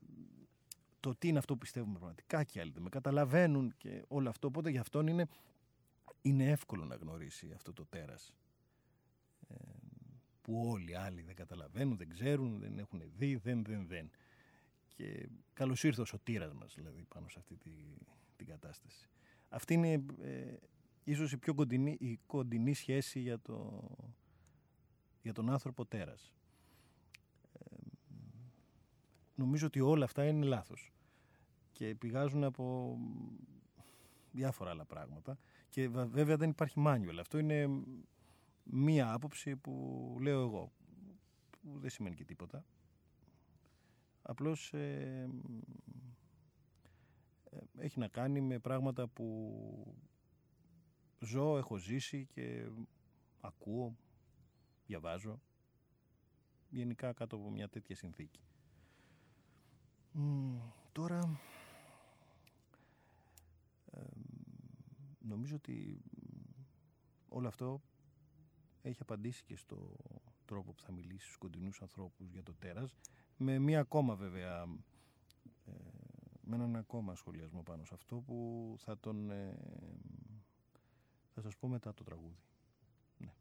το 0.99 1.15
τι 1.15 1.27
είναι 1.27 1.37
αυτό 1.37 1.53
που 1.53 1.59
πιστεύουμε 1.59 1.93
πραγματικά 1.93 2.43
και 2.43 2.59
άλλοι 2.59 2.71
δεν 2.71 2.83
με 2.83 2.89
καταλαβαίνουν 2.89 3.73
και 3.77 4.03
όλο 4.07 4.29
αυτό. 4.29 4.47
Οπότε 4.47 4.69
για 4.69 4.81
αυτόν 4.81 5.07
είναι, 5.07 5.27
είναι 6.23 6.49
εύκολο 6.49 6.85
να 6.85 6.95
γνωρίσει 6.95 7.51
αυτό 7.55 7.73
το 7.73 7.85
τέρας 7.85 8.35
ε, 9.47 9.55
που 10.41 10.67
όλοι 10.69 10.91
οι 10.91 10.95
άλλοι 10.95 11.21
δεν 11.21 11.35
καταλαβαίνουν, 11.35 11.97
δεν 11.97 12.09
ξέρουν, 12.09 12.59
δεν 12.59 12.77
έχουν 12.77 13.01
δει, 13.17 13.35
δεν, 13.35 13.63
δεν, 13.63 13.87
δεν 13.87 14.09
και 14.95 15.29
καλώς 15.53 15.83
ήρθες 15.83 15.99
ο 15.99 16.05
σωτήρας 16.05 16.53
μας 16.53 16.73
δηλαδή 16.75 17.03
πάνω 17.03 17.29
σε 17.29 17.39
αυτή 17.39 17.55
τη, 17.55 17.71
την 18.35 18.47
κατάσταση. 18.47 19.09
Αυτή 19.49 19.73
είναι 19.73 20.05
ε, 20.21 20.55
ίσως 21.03 21.31
η 21.31 21.37
πιο 21.37 21.53
κοντινή, 21.53 21.97
η 21.99 22.19
κοντινή 22.25 22.73
σχέση 22.73 23.19
για, 23.19 23.39
το, 23.39 23.89
για 25.21 25.33
τον 25.33 25.49
άνθρωπο 25.49 25.85
τέρας. 25.85 26.33
Ε, 27.53 27.75
νομίζω 29.35 29.65
ότι 29.65 29.79
όλα 29.79 30.05
αυτά 30.05 30.25
είναι 30.25 30.45
λάθος 30.45 30.91
και 31.71 31.95
πηγάζουν 31.95 32.43
από 32.43 32.97
διάφορα 34.31 34.69
άλλα 34.69 34.85
πράγματα 34.85 35.37
και 35.73 35.89
βέβαια 35.89 36.37
δεν 36.37 36.49
υπάρχει 36.49 36.81
manual. 36.85 37.17
Αυτό 37.19 37.37
είναι 37.37 37.69
μία 38.63 39.13
άποψη 39.13 39.55
που 39.55 40.17
λέω 40.21 40.41
εγώ 40.41 40.71
που 41.51 41.79
δεν 41.79 41.89
σημαίνει 41.89 42.15
και 42.15 42.25
τίποτα 42.25 42.65
Απλώς 44.21 44.73
ε, 44.73 45.29
ε, 47.49 47.57
έχει 47.77 47.99
να 47.99 48.07
κάνει 48.07 48.41
με 48.41 48.59
πράγματα 48.59 49.07
που 49.07 49.95
ζω, 51.19 51.57
έχω 51.57 51.77
ζήσει 51.77 52.25
και 52.25 52.69
ακούω, 53.41 53.97
διαβάζω. 54.85 55.41
Γενικά 56.69 57.13
κάτω 57.13 57.35
από 57.35 57.49
μια 57.49 57.69
τέτοια 57.69 57.95
συνθήκη. 57.95 58.39
τώρα 60.91 61.39
νομίζω 65.27 65.55
ότι 65.55 66.01
όλο 67.27 67.47
αυτό 67.47 67.81
έχει 68.81 69.01
απαντήσει 69.01 69.43
και 69.43 69.55
στο 69.55 69.95
τρόπο 70.45 70.73
που 70.73 70.81
θα 70.81 70.91
μιλήσει 70.91 71.25
στους 71.25 71.37
κοντινούς 71.37 71.81
ανθρώπους 71.81 72.29
για 72.31 72.43
το 72.43 72.53
τέρας 72.53 72.95
με 73.37 73.59
μία 73.59 73.79
ακόμα 73.79 74.15
βέβαια 74.15 74.61
ε, 75.65 75.71
με 76.41 76.55
έναν 76.55 76.75
ακόμα 76.75 77.15
σχολιασμό 77.15 77.63
πάνω 77.63 77.83
σε 77.85 77.93
αυτό 77.93 78.15
που 78.15 78.75
θα 78.77 78.99
τον 78.99 79.31
ε, 79.31 79.57
θα 81.33 81.41
σας 81.41 81.57
πω 81.57 81.67
μετά 81.67 81.93
το 81.93 82.03
τραγούδι. 82.03 82.39
Ναι. 83.17 83.33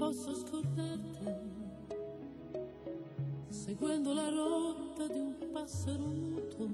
Posso 0.00 0.34
scordarti 0.34 1.26
seguendo 3.50 4.14
la 4.14 4.30
rotta 4.30 5.06
di 5.06 5.18
un 5.18 5.34
passero 5.52 6.06
muto. 6.06 6.68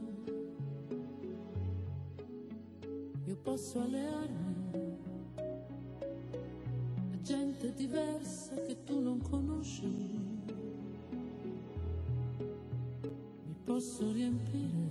Io 3.25 3.37
posso 3.43 3.81
allearmi 3.81 4.97
a 7.15 7.21
gente 7.23 7.75
diversa 7.75 8.55
che 8.63 8.85
tu 8.85 9.01
non 9.01 9.21
conosci. 9.21 9.87
Mi 13.45 13.57
posso 13.65 14.13
riempire 14.13 14.86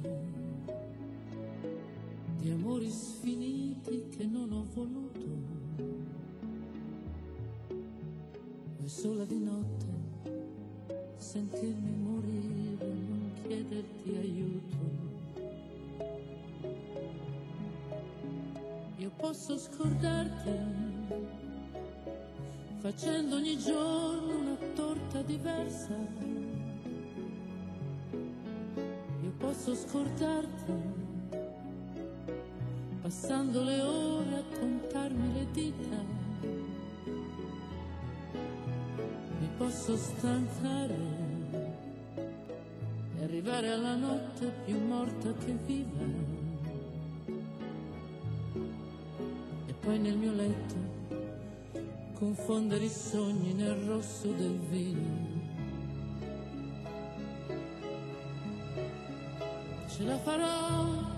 facendo 22.86 23.38
ogni 23.38 23.58
giorno 23.58 24.38
una 24.42 24.56
torta 24.76 25.20
diversa. 25.24 25.98
Io 29.24 29.32
posso 29.40 29.74
scordarti 29.74 30.74
passando 33.02 33.64
le 33.64 33.82
ore 33.82 34.36
a 34.36 34.44
contarmi 34.60 35.34
le 35.34 35.48
dita 35.52 36.14
posso 39.58 39.96
stancare 39.96 40.98
e 43.18 43.24
arrivare 43.24 43.70
alla 43.70 43.96
notte 43.96 44.52
più 44.66 44.78
morta 44.78 45.32
che 45.34 45.58
viva. 45.66 46.34
poi 49.80 50.00
nel 50.00 50.18
mio 50.18 50.34
letto 50.34 50.95
confondere 52.16 52.86
i 52.86 52.90
sogni 52.90 53.54
nel 53.54 53.76
rosso 53.86 54.32
del 54.32 54.58
vino. 54.70 55.44
Ce 59.88 60.04
la 60.04 60.18
farò 60.20 61.14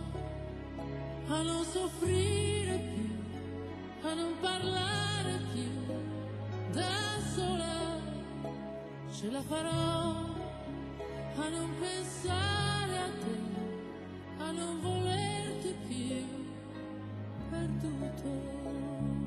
a 1.27 1.41
non 1.43 1.63
soffrire 1.63 2.79
più, 2.93 4.09
a 4.09 4.13
non 4.15 4.33
parlare 4.41 5.39
più 5.53 5.69
da 6.71 7.19
sola. 7.35 8.01
Ce 9.11 9.29
la 9.29 9.41
farò 9.43 10.35
a 11.35 11.49
non 11.49 11.69
pensare 11.79 12.97
a 12.97 13.09
te, 13.21 14.43
a 14.43 14.51
non 14.51 14.81
volerti 14.81 15.75
più 15.87 16.25
perduto. 17.51 19.26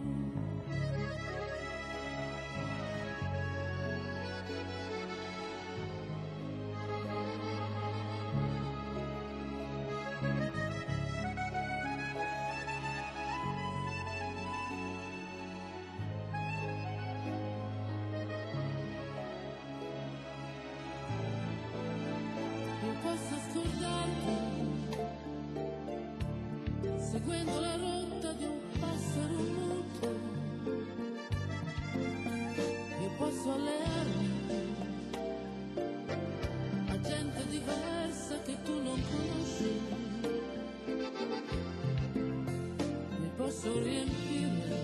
Posso 43.50 43.82
riempire 43.82 44.78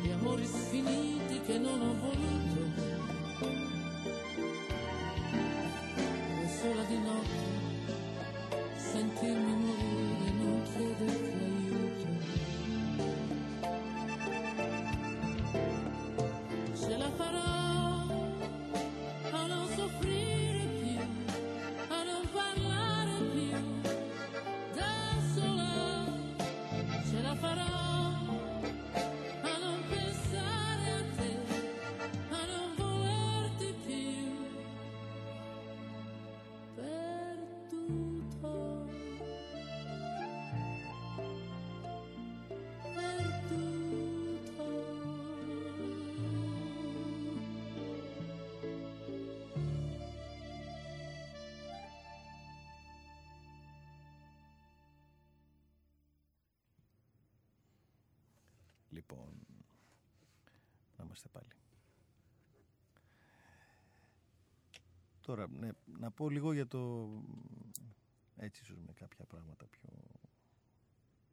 di 0.00 0.10
amori 0.12 0.44
sfiniti 0.44 1.40
che 1.40 1.58
non 1.58 1.80
ho 1.80 1.94
voluto. 1.98 2.65
Λοιπόν, 59.08 59.32
να 60.96 61.04
είμαστε 61.04 61.28
πάλι. 61.28 61.48
Τώρα, 65.20 65.48
ναι, 65.48 65.70
να 65.98 66.10
πω 66.10 66.28
λίγο 66.28 66.52
για 66.52 66.66
το... 66.66 67.10
Έτσι 68.36 68.62
ίσως 68.62 68.78
με 68.86 68.92
κάποια 68.92 69.24
πράγματα 69.24 69.66
πιο... 69.66 69.90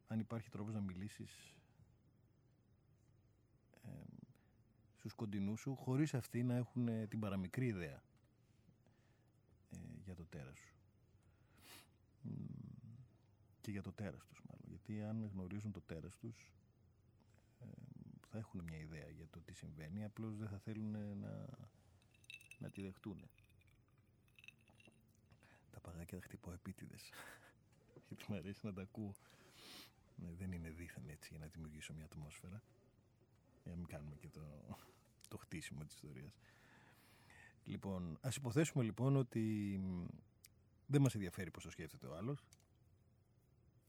Αν 0.07 0.19
υπάρχει 0.19 0.49
τρόπος 0.49 0.73
να 0.73 0.81
μιλήσεις 0.81 1.55
ε, 3.83 3.89
στους 4.97 5.13
κοντινούς 5.13 5.59
σου 5.59 5.75
χωρίς 5.75 6.13
αυτοί 6.13 6.43
να 6.43 6.55
έχουν 6.55 6.87
ε, 6.87 7.07
την 7.07 7.19
παραμικρή 7.19 7.65
ιδέα 7.65 8.03
ε, 9.69 9.77
για 10.03 10.15
το 10.15 10.25
τέρας 10.25 10.59
σου. 10.59 10.75
Μ, 12.21 12.29
Και 13.61 13.71
για 13.71 13.81
το 13.81 13.91
τέρας 13.91 14.25
τους 14.25 14.41
μάλλον. 14.49 14.65
Γιατί 14.67 15.03
αν 15.03 15.29
γνωρίζουν 15.33 15.71
το 15.71 15.81
τέρας 15.81 16.17
τους 16.17 16.51
ε, 16.57 16.62
θα 18.33 18.39
έχουν 18.39 18.63
μια 18.63 18.77
ιδέα 18.77 19.09
για 19.09 19.27
το 19.27 19.39
τι 19.41 19.53
συμβαίνει, 19.53 20.03
απλώς 20.03 20.37
δεν 20.37 20.47
θα 20.47 20.57
θέλουν 20.57 21.17
να, 21.19 21.45
να 22.59 22.69
τη 22.69 22.81
δεχτούν. 22.81 23.29
Τα 25.71 25.79
παγάκια 25.79 26.17
τα 26.17 26.23
χτυπώ 26.23 26.51
επίτηδες. 26.51 27.09
Γιατί 28.07 28.25
μου 28.27 28.35
αρέσει 28.35 28.65
να 28.65 28.73
τα 28.73 28.81
ακούω. 28.81 29.13
Ναι, 30.15 30.33
δεν 30.33 30.51
είναι 30.51 30.69
δίθεν 30.69 31.09
έτσι 31.09 31.29
για 31.29 31.39
να 31.39 31.45
δημιουργήσω 31.45 31.93
μια 31.93 32.05
ατμόσφαιρα. 32.05 32.61
Για 33.63 33.71
να 33.71 33.77
μην 33.77 33.87
κάνουμε 33.87 34.15
και 34.15 34.29
το, 34.29 34.41
το 35.27 35.37
χτίσιμο 35.37 35.83
της 35.83 35.93
ιστορίας. 35.93 36.39
Λοιπόν, 37.63 38.17
ας 38.21 38.35
υποθέσουμε 38.35 38.83
λοιπόν 38.83 39.15
ότι 39.15 39.39
μ, 39.83 40.05
δεν 40.85 41.01
μας 41.01 41.13
ενδιαφέρει 41.13 41.51
πώς 41.51 41.63
το 41.63 41.69
σκέφτεται 41.69 42.07
ο 42.07 42.15
άλλος. 42.15 42.43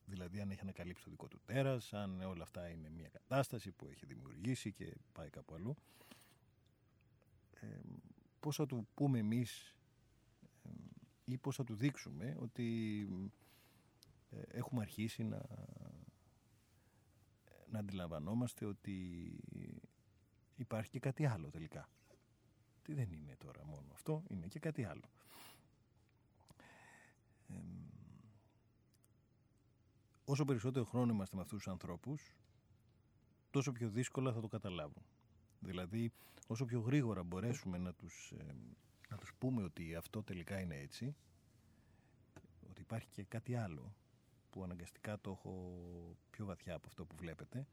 Δηλαδή 0.07 0.41
αν 0.41 0.51
έχει 0.51 0.61
ανακαλύψει 0.61 1.05
το 1.05 1.11
δικό 1.11 1.29
του 1.29 1.41
τέρας, 1.45 1.93
αν 1.93 2.21
όλα 2.21 2.43
αυτά 2.43 2.69
είναι 2.69 2.91
μια 2.91 3.09
κατάσταση 3.09 3.71
που 3.71 3.87
έχει 3.87 4.07
δημιουργήσει 4.07 4.73
και 4.73 4.97
πάει 5.13 5.31
κάπου 5.31 5.55
αλλού. 5.55 5.77
Ε, 7.61 7.67
πώς 8.41 8.57
θα 8.57 8.67
του 8.67 8.89
πούμε 8.95 9.19
εμείς 9.19 9.77
ε, 10.63 10.71
ή 11.25 11.39
πώς 11.39 11.57
θα 11.57 11.65
του 11.65 11.75
δείξουμε 11.75 12.37
ότι 12.39 13.09
ε, 14.31 14.43
έχουμε 14.49 14.83
αρχίσει 14.83 15.23
να, 15.23 15.43
να 17.71 17.79
αντιλαμβανόμαστε 17.79 18.65
ότι 18.65 19.39
υπάρχει 20.57 20.91
και 20.91 21.01
κάτι 21.01 21.27
άλλο 21.27 21.51
τελικά. 21.51 21.89
Τι 22.83 22.95
δεν 22.95 23.13
είναι 23.13 23.37
τώρα 23.39 23.65
μόνο 23.65 23.87
αυτό, 23.93 24.23
είναι 24.29 24.47
και 24.47 24.59
κάτι 24.59 24.85
άλλο. 24.85 25.11
Ε, 27.49 27.84
όσο 30.25 30.45
περισσότερο 30.45 30.85
χρόνο 30.85 31.13
είμαστε 31.13 31.37
με 31.37 31.43
αυτούς 31.43 31.63
τους 31.63 31.73
ανθρώπους, 31.73 32.37
τόσο 33.51 33.73
πιο 33.73 33.89
δύσκολα 33.89 34.33
θα 34.33 34.41
το 34.41 34.49
καταλάβουν. 34.49 35.03
Δηλαδή, 35.61 36.13
όσο 36.47 36.65
πιο 36.65 36.81
γρήγορα 36.81 37.23
μπορέσουμε 37.23 37.79
να 37.79 37.93
τους, 37.95 38.33
ε, 38.39 38.55
να 39.09 39.17
τους 39.17 39.35
πούμε 39.39 39.63
ότι 39.63 39.95
αυτό 39.95 40.23
τελικά 40.23 40.61
είναι 40.61 40.77
έτσι, 40.77 41.17
ότι 42.71 42.81
υπάρχει 42.81 43.09
και 43.11 43.25
κάτι 43.25 43.55
άλλο 43.55 43.95
που 44.51 44.63
αναγκαστικά 44.63 45.21
το 45.21 45.31
έχω 45.31 45.81
πιο 46.31 46.45
βαθιά 46.45 46.75
από 46.75 46.87
αυτό 46.89 47.05
που 47.05 47.17
βλέπετε, 47.17 47.67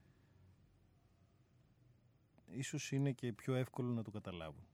ίσως 2.46 2.92
είναι 2.92 3.12
και 3.12 3.34
πιο 3.34 3.54
εύκολο 3.56 3.94
να 3.94 4.04
το 4.04 4.12
καταλάβουν. 4.12 4.68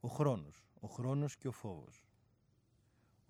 Ο 0.00 0.08
χρόνος. 0.08 0.64
Ο 0.80 0.88
χρόνος 0.88 1.36
και 1.36 1.48
ο 1.48 1.52
φόβος. 1.52 2.04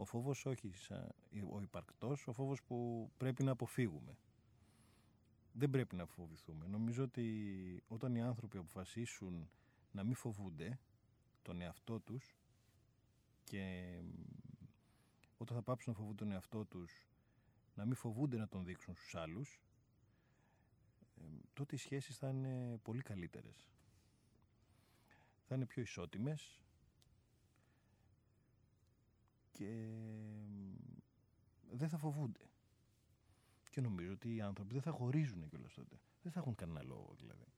Ο 0.00 0.04
φόβος 0.04 0.46
όχι 0.46 0.72
σαν 0.74 1.14
ο 1.50 1.60
υπαρκτός, 1.60 2.26
ο 2.26 2.32
φόβος 2.32 2.62
που 2.62 3.10
πρέπει 3.16 3.42
να 3.42 3.50
αποφύγουμε. 3.50 4.18
Δεν 5.52 5.70
πρέπει 5.70 5.96
να 5.96 6.06
φοβηθούμε. 6.06 6.66
Νομίζω 6.66 7.02
ότι 7.02 7.82
όταν 7.88 8.14
οι 8.14 8.22
άνθρωποι 8.22 8.58
αποφασίσουν 8.58 9.50
να 9.90 10.04
μην 10.04 10.14
φοβούνται 10.14 10.78
τον 11.42 11.60
εαυτό 11.60 12.00
τους 12.00 12.36
και 13.44 13.94
όταν 15.36 15.56
θα 15.56 15.62
πάψουν 15.62 15.92
να 15.92 15.98
φοβούνται 15.98 16.24
τον 16.24 16.32
εαυτό 16.32 16.64
τους 16.64 17.06
να 17.74 17.84
μην 17.84 17.94
φοβούνται 17.94 18.36
να 18.36 18.48
τον 18.48 18.64
δείξουν 18.64 18.94
στους 18.94 19.14
άλλους 19.14 19.60
ε, 21.16 21.22
τότε 21.52 21.74
οι 21.74 21.78
σχέσεις 21.78 22.16
θα 22.16 22.28
είναι 22.28 22.78
πολύ 22.82 23.02
καλύτερες. 23.02 23.68
Θα 25.46 25.54
είναι 25.54 25.66
πιο 25.66 25.82
ισότιμες 25.82 26.60
και 29.60 29.90
δεν 31.70 31.88
θα 31.88 31.98
φοβούνται. 31.98 32.50
Και 33.70 33.80
νομίζω 33.80 34.12
ότι 34.12 34.34
οι 34.34 34.40
άνθρωποι 34.40 34.72
δεν 34.72 34.82
θα 34.82 34.90
χωρίζουν 34.90 35.48
κιόλας 35.48 35.74
τότε. 35.74 36.00
Δεν 36.22 36.32
θα 36.32 36.40
έχουν 36.40 36.54
κανένα 36.54 36.82
λόγο 36.82 37.14
δηλαδή. 37.18 37.52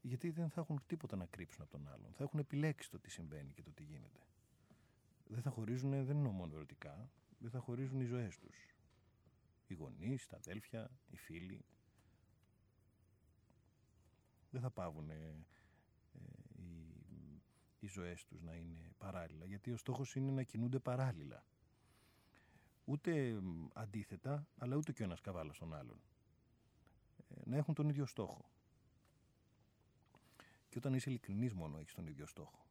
Γιατί 0.00 0.30
δεν 0.30 0.50
θα 0.50 0.60
έχουν 0.60 0.82
τίποτα 0.86 1.16
να 1.16 1.26
κρύψουν 1.26 1.62
από 1.62 1.70
τον 1.70 1.88
άλλον. 1.88 2.12
Θα 2.12 2.24
έχουν 2.24 2.38
επιλέξει 2.38 2.90
το 2.90 2.98
τι 2.98 3.10
συμβαίνει 3.10 3.52
και 3.52 3.62
το 3.62 3.70
τι 3.72 3.82
γίνεται. 3.82 4.20
Δεν 5.26 5.42
θα 5.42 5.50
χωρίζουν, 5.50 5.90
δεν 5.90 6.16
εννοώ 6.16 6.32
μόνο 6.32 6.54
ερωτικά, 6.54 7.10
δεν 7.38 7.50
θα 7.50 7.58
χωρίζουν 7.58 8.00
οι 8.00 8.04
ζωές 8.04 8.38
τους. 8.38 8.74
Οι 9.66 9.74
γονείς, 9.74 10.26
τα 10.26 10.36
αδέλφια, 10.36 10.90
οι 11.10 11.16
φίλοι. 11.16 11.64
Δεν 14.50 14.60
θα 14.60 14.70
πάβουν 14.70 15.10
ε, 15.10 15.44
οι, 16.12 16.45
οι 17.86 17.88
ζωές 17.88 18.24
τους 18.24 18.40
να 18.42 18.54
είναι 18.54 18.92
παράλληλα, 18.98 19.44
γιατί 19.44 19.72
ο 19.72 19.76
στόχος 19.76 20.14
είναι 20.14 20.30
να 20.30 20.42
κινούνται 20.42 20.78
παράλληλα. 20.78 21.44
Ούτε 22.84 23.42
αντίθετα, 23.72 24.46
αλλά 24.58 24.76
ούτε 24.76 24.92
και 24.92 25.02
ο 25.02 25.04
ένας 25.04 25.20
καβάλα 25.20 25.52
στον 25.52 25.74
άλλον. 25.74 26.00
Ε, 27.28 27.34
να 27.44 27.56
έχουν 27.56 27.74
τον 27.74 27.88
ίδιο 27.88 28.06
στόχο. 28.06 28.50
Και 30.68 30.78
όταν 30.78 30.94
είσαι 30.94 31.10
ειλικρινής 31.10 31.52
μόνο 31.52 31.78
έχεις 31.78 31.94
τον 31.94 32.06
ίδιο 32.06 32.26
στόχο. 32.26 32.66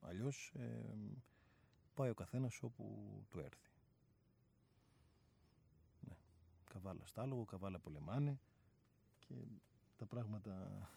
Αλλιώς 0.00 0.52
ε, 0.54 0.94
πάει 1.94 2.10
ο 2.10 2.14
καθένας 2.14 2.62
όπου 2.62 3.08
του 3.30 3.38
έρθει. 3.38 3.70
Ναι. 6.00 6.16
Καβάλα 6.64 7.06
στάλογο, 7.06 7.44
καβάλα 7.44 7.78
πολεμάνε 7.78 8.40
και 9.18 9.34
τα 9.96 10.06
πράγματα, 10.06 10.88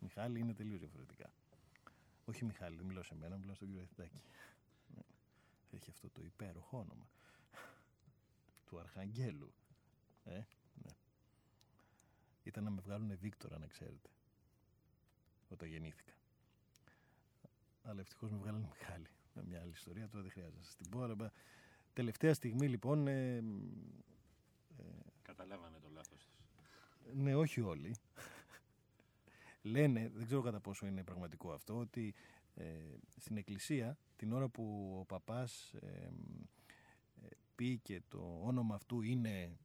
Μιχάλη, 0.00 0.38
είναι 0.38 0.54
τελείως 0.54 0.80
διαφορετικά. 0.80 1.32
Όχι 2.28 2.44
Μιχάλη, 2.44 2.76
δεν 2.76 2.86
μιλάω 2.86 3.02
σε 3.02 3.14
μένα, 3.14 3.36
μιλάω 3.36 3.54
στον 3.54 3.68
κύριο 3.68 3.82
Εθντάκη. 3.82 4.22
Ναι. 4.94 5.02
Έχει 5.70 5.90
αυτό 5.90 6.10
το 6.10 6.22
υπέροχο 6.24 6.78
όνομα 6.78 7.08
του 8.66 8.78
Αρχαγγέλου. 8.78 9.52
Ε, 10.24 10.34
ναι. 10.74 10.90
Ήταν 12.42 12.64
να 12.64 12.70
με 12.70 12.80
βγάλουν 12.80 13.18
Βίκτορα, 13.18 13.58
να 13.58 13.66
ξέρετε, 13.66 14.10
όταν 15.48 15.68
γεννήθηκα. 15.68 16.12
Αλλά 17.82 18.00
ευτυχώς 18.00 18.30
με 18.30 18.36
βγάλανε 18.36 18.66
Μιχάλη. 18.66 19.08
Με 19.34 19.42
μια 19.46 19.60
άλλη 19.60 19.70
ιστορία, 19.70 20.08
τώρα 20.08 20.22
δεν 20.22 20.32
χρειάζεται 20.32 20.58
να 20.58 20.64
σας 20.64 20.76
την 20.76 20.88
πω. 20.88 21.02
Αλλά... 21.02 21.32
Τελευταία 21.92 22.34
στιγμή 22.34 22.68
λοιπόν. 22.68 23.06
Ε, 23.06 23.36
ε, 23.36 23.42
Καταλάβανε 25.22 25.78
το 25.78 25.88
λάθος 25.88 26.26
τους. 26.26 26.46
ναι, 27.14 27.34
όχι 27.34 27.60
όλοι. 27.60 27.94
Λένε, 29.62 30.10
δεν 30.14 30.26
ξέρω 30.26 30.40
κατά 30.40 30.60
πόσο 30.60 30.86
είναι 30.86 31.04
πραγματικό 31.04 31.52
αυτό, 31.52 31.78
ότι 31.78 32.14
ε, 32.54 32.64
στην 33.16 33.36
εκκλησία 33.36 33.98
την 34.16 34.32
ώρα 34.32 34.48
που 34.48 34.96
ο 35.00 35.04
παπάς 35.04 35.72
ε, 35.72 36.10
ε, 37.22 37.28
πει 37.54 37.78
και 37.78 38.02
το 38.08 38.40
όνομα 38.42 38.74
αυτού 38.74 39.02
είναι 39.02 39.58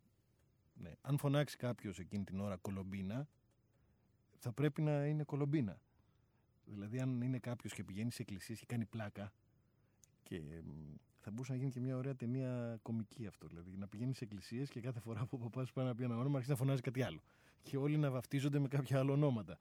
ναι, 0.74 0.92
αν 1.02 1.18
φωνάξει 1.18 1.58
κάποιος 1.58 2.00
εκείνη 2.00 2.24
την 2.24 2.40
ώρα 2.40 2.58
κολομπίνα 2.58 3.28
θα 4.38 4.52
πρέπει 4.52 4.82
να 4.82 5.06
είναι 5.06 5.24
κολομπίνα. 5.24 5.82
Δηλαδή 6.66 7.00
αν 7.00 7.22
είναι 7.22 7.40
κάποιος 7.40 7.74
και 7.74 7.84
πηγαίνει 7.84 8.12
σε 8.12 8.22
εκκλησίες 8.22 8.60
και 8.60 8.66
κάνει 8.66 8.86
πλάκα 8.86 9.34
και 10.24 10.40
μ, 10.40 10.96
θα 11.20 11.32
μπορούσε 11.32 11.52
να 11.52 11.58
γίνει 11.58 11.72
και 11.72 11.80
μια 11.80 11.98
ωραία 11.98 12.16
ταινία 12.16 12.80
κομική 12.82 13.28
αυτό 13.28 13.48
δηλαδή 13.48 13.78
να 13.78 13.88
πηγαίνει 13.88 14.14
σε 14.14 14.24
εκκλησίες 14.24 14.70
και 14.70 14.82
κάθε 14.82 15.00
φορά 15.00 15.26
που 15.26 15.38
ο 15.42 15.44
παπάς 15.44 15.72
πάει 15.72 15.86
να 15.86 15.96
πει 15.96 16.04
ένα 16.04 16.18
όνομα 16.18 16.34
αρχίζει 16.34 16.52
να 16.52 16.58
φωνάζει 16.58 16.82
κάτι 16.82 17.02
άλλο 17.02 17.22
και 17.64 17.78
όλοι 17.78 17.98
να 17.98 18.12
βαφτίζονται 18.12 18.60
με 18.60 18.68
κάποια 18.68 19.00
άλλα 19.00 19.12
ονόματα 19.12 19.60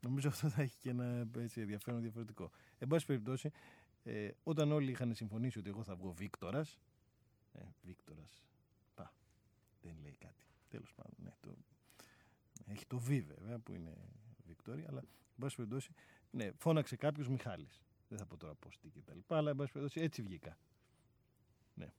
νομίζω 0.00 0.28
αυτό 0.28 0.48
θα 0.48 0.62
έχει 0.62 0.76
και 0.78 0.90
ένα 0.90 1.26
έτσι, 1.38 1.60
ενδιαφέρον 1.60 2.00
διαφορετικό 2.00 2.50
εν 2.78 2.88
πάση 2.88 3.06
περιπτώσει 3.06 3.50
ε, 4.02 4.30
όταν 4.42 4.72
όλοι 4.72 4.90
είχαν 4.90 5.14
συμφωνήσει 5.14 5.58
ότι 5.58 5.68
εγώ 5.68 5.82
θα 5.82 5.94
βγω 5.94 6.12
Βίκτορας 6.12 6.78
ε, 7.54 7.62
Βίκτορας. 7.82 8.46
Πα. 8.94 9.14
Δεν 9.82 9.96
λέει 10.02 10.16
κάτι. 10.18 10.46
Τέλος 10.68 10.92
πάντων. 10.94 11.14
Ναι, 11.16 11.30
το... 11.40 11.56
Έχει 12.66 12.86
το 12.86 12.98
Β 12.98 13.08
βέβαια 13.08 13.58
που 13.58 13.74
είναι 13.74 13.96
Βικτόρια, 14.46 14.86
αλλά 14.88 15.00
εν 15.00 15.38
πάση 15.38 15.56
περιπτώσει, 15.56 15.90
ναι, 16.30 16.50
φώναξε 16.56 16.96
κάποιος 16.96 17.28
Μιχάλης. 17.28 17.82
Δεν 18.08 18.18
θα 18.18 18.26
πω 18.26 18.36
τώρα 18.36 18.54
πώς 18.54 18.78
τι 18.78 18.88
και 18.88 19.00
τα 19.00 19.14
λοιπά, 19.14 19.36
αλλά 19.36 19.50
εν 19.50 19.56
πάση 19.56 19.72
περιπτώσει 19.72 20.00
έτσι 20.00 20.22
βγήκα. 20.22 20.58
Ναι. 21.74 21.92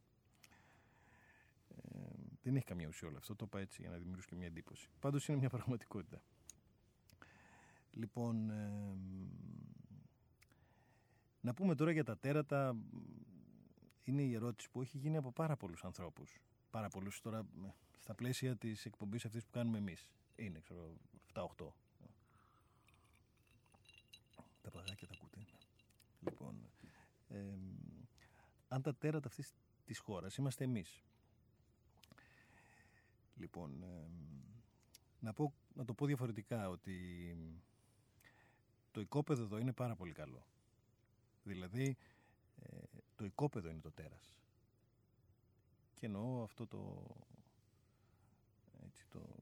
Ε, 1.67 2.09
δεν 2.45 2.55
έχει 2.55 2.65
καμία 2.65 2.87
ουσία 2.87 3.07
όλο 3.07 3.17
αυτό. 3.17 3.35
Το 3.35 3.45
είπα 3.47 3.59
έτσι 3.59 3.81
για 3.81 3.89
να 3.89 3.97
δημιουργήσω 3.97 4.27
και 4.29 4.35
μια 4.35 4.47
εντύπωση. 4.47 4.89
Πάντως 4.99 5.27
είναι 5.27 5.37
μια 5.37 5.49
πραγματικότητα. 5.49 6.21
Λοιπόν, 7.91 8.49
ε, 8.49 8.97
να 11.41 11.53
πούμε 11.53 11.75
τώρα 11.75 11.91
για 11.91 12.03
τα 12.03 12.17
τέρατα 12.17 12.75
είναι 14.03 14.21
η 14.21 14.33
ερώτηση 14.33 14.69
που 14.69 14.81
έχει 14.81 14.97
γίνει 14.97 15.17
από 15.17 15.31
πάρα 15.31 15.55
πολλούς 15.55 15.83
ανθρώπους. 15.83 16.39
Πάρα 16.69 16.87
πολλούς 16.87 17.21
τώρα 17.21 17.37
ε, 17.37 17.73
στα 17.99 18.15
πλαίσια 18.15 18.55
της 18.55 18.85
εκπομπής 18.85 19.25
αυτής 19.25 19.43
που 19.43 19.51
κάνουμε 19.51 19.77
εμείς. 19.77 20.09
Είναι, 20.35 20.59
ξέρω, 20.59 20.93
7-8. 21.33 21.73
Τα 24.61 24.69
παγάκια 24.71 25.07
τα 25.07 25.13
ακούτε. 25.13 25.37
ναι. 25.39 25.45
Λοιπόν, 26.19 26.69
ε, 27.27 27.57
αν 28.67 28.81
τα 28.81 28.95
τέρατα 28.95 29.27
αυτής 29.27 29.53
της 29.85 29.99
χώρας 29.99 30.35
είμαστε 30.35 30.63
εμείς. 30.63 31.03
Λοιπόν, 33.35 33.83
ε, 33.83 34.09
να, 35.19 35.33
πω, 35.33 35.53
να 35.73 35.85
το 35.85 35.93
πω 35.93 36.05
διαφορετικά 36.05 36.69
ότι 36.69 36.97
το 38.91 39.01
οικόπεδο 39.01 39.43
εδώ 39.43 39.57
είναι 39.57 39.73
πάρα 39.73 39.95
πολύ 39.95 40.13
καλό. 40.13 40.45
Δηλαδή, 41.43 41.97
ε, 42.55 42.77
το 43.15 43.25
οικόπεδο 43.25 43.69
είναι 43.69 43.81
το 43.81 43.91
τέρας. 43.91 44.37
Και 45.93 46.05
εννοώ 46.05 46.43
αυτό 46.43 46.67
το, 46.67 47.05
έτσι, 48.85 49.07
το 49.09 49.35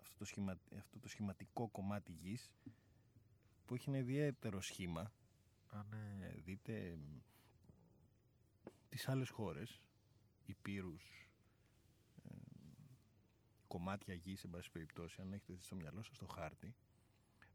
αυτό 0.00 0.16
το, 0.18 0.24
σχημα, 0.24 0.58
αυτό 0.78 0.98
το 0.98 1.08
σχηματικό 1.08 1.68
κομμάτι 1.68 2.12
γης 2.12 2.52
που 3.64 3.74
έχει 3.74 3.88
ένα 3.88 3.98
ιδιαίτερο 3.98 4.60
σχήμα 4.60 5.12
αν 5.68 5.92
ε, 5.92 6.40
δείτε 6.44 6.98
τις 8.88 9.08
άλλες 9.08 9.28
χώρες 9.28 9.80
υπήρους 10.46 11.28
ε, 12.24 12.34
κομμάτια 13.66 14.14
γης 14.14 14.44
εν 14.44 14.50
πάση 14.50 14.70
περιπτώσει 14.70 15.20
αν 15.20 15.32
έχετε 15.32 15.52
δει 15.52 15.62
στο 15.62 15.74
μυαλό 15.74 16.02
σας 16.02 16.18
το 16.18 16.26
χάρτη 16.26 16.74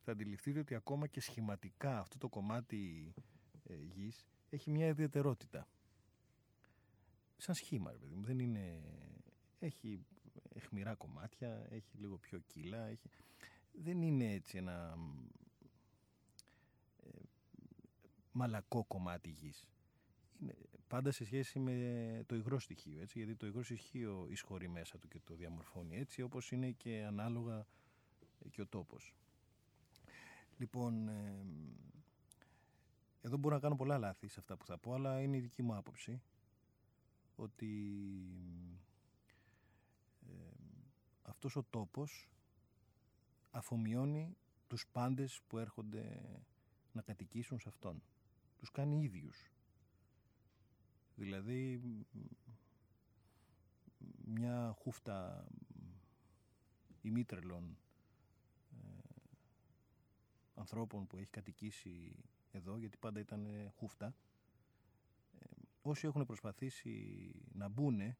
θα 0.09 0.11
αντιληφθείτε 0.11 0.59
ότι 0.59 0.75
ακόμα 0.75 1.07
και 1.07 1.21
σχηματικά 1.21 1.99
αυτό 1.99 2.17
το 2.17 2.29
κομμάτι 2.29 3.13
ε, 3.63 3.75
γης 3.75 4.27
έχει 4.49 4.71
μια 4.71 4.87
ιδιαιτερότητα. 4.87 5.67
Σαν 7.37 7.55
σχήμα, 7.55 7.91
ρε 7.91 7.97
παιδί 7.97 8.15
μου. 8.15 8.25
Δεν 8.25 8.39
είναι... 8.39 8.83
Έχει 9.59 10.05
εχμηρά 10.53 10.95
κομμάτια, 10.95 11.67
έχει 11.69 11.97
λίγο 11.97 12.17
πιο 12.17 12.39
κύλα. 12.39 12.87
Έχει... 12.87 13.09
Δεν 13.71 14.01
είναι 14.01 14.33
έτσι 14.33 14.57
ένα 14.57 14.97
ε, 17.03 17.09
μαλακό 18.31 18.83
κομμάτι 18.83 19.29
γης. 19.29 19.67
Είναι 20.41 20.55
πάντα 20.87 21.11
σε 21.11 21.25
σχέση 21.25 21.59
με 21.59 22.23
το 22.25 22.35
υγρό 22.35 22.59
στοιχείο, 22.59 23.01
έτσι, 23.01 23.17
γιατί 23.17 23.35
το 23.35 23.45
υγρό 23.45 23.63
στοιχείο 23.63 24.27
εισχωρεί 24.29 24.67
μέσα 24.67 24.97
του 24.97 25.07
και 25.07 25.19
το 25.19 25.35
διαμορφώνει 25.35 25.97
έτσι, 25.97 26.21
όπως 26.21 26.51
είναι 26.51 26.71
και 26.71 27.03
ανάλογα 27.07 27.65
και 28.49 28.61
ο 28.61 28.67
τόπος. 28.67 29.13
Λοιπόν, 30.57 31.07
ε, 31.07 31.45
εδώ 33.21 33.37
μπορώ 33.37 33.55
να 33.55 33.61
κάνω 33.61 33.75
πολλά 33.75 33.97
λάθη 33.97 34.27
σε 34.27 34.39
αυτά 34.39 34.57
που 34.57 34.65
θα 34.65 34.77
πω, 34.77 34.93
αλλά 34.93 35.21
είναι 35.21 35.37
η 35.37 35.39
δική 35.39 35.63
μου 35.63 35.75
άποψη 35.75 36.21
ότι 37.35 37.69
ε, 40.27 40.33
αυτός 41.21 41.55
ο 41.55 41.63
τόπος 41.63 42.29
αφομοιώνει 43.51 44.37
τους 44.67 44.87
πάντες 44.91 45.41
που 45.47 45.57
έρχονται 45.57 46.21
να 46.91 47.01
κατοικήσουν 47.01 47.59
σε 47.59 47.69
αυτόν. 47.69 48.01
Τους 48.57 48.71
κάνει 48.71 49.03
ίδιους. 49.03 49.51
Δηλαδή 51.17 51.81
μια 54.25 54.75
χούφτα 54.77 55.47
ημίτρελων 57.01 57.77
ανθρώπων 60.57 61.07
που 61.07 61.17
έχει 61.17 61.29
κατοικήσει 61.29 62.15
εδώ, 62.51 62.77
γιατί 62.77 62.97
πάντα 62.97 63.19
ήταν 63.19 63.45
ε, 63.45 63.71
χούφτα, 63.75 64.15
ε, 65.39 65.45
όσοι 65.81 66.07
έχουν 66.07 66.25
προσπαθήσει 66.25 67.31
να 67.53 67.67
μπουνε, 67.67 68.17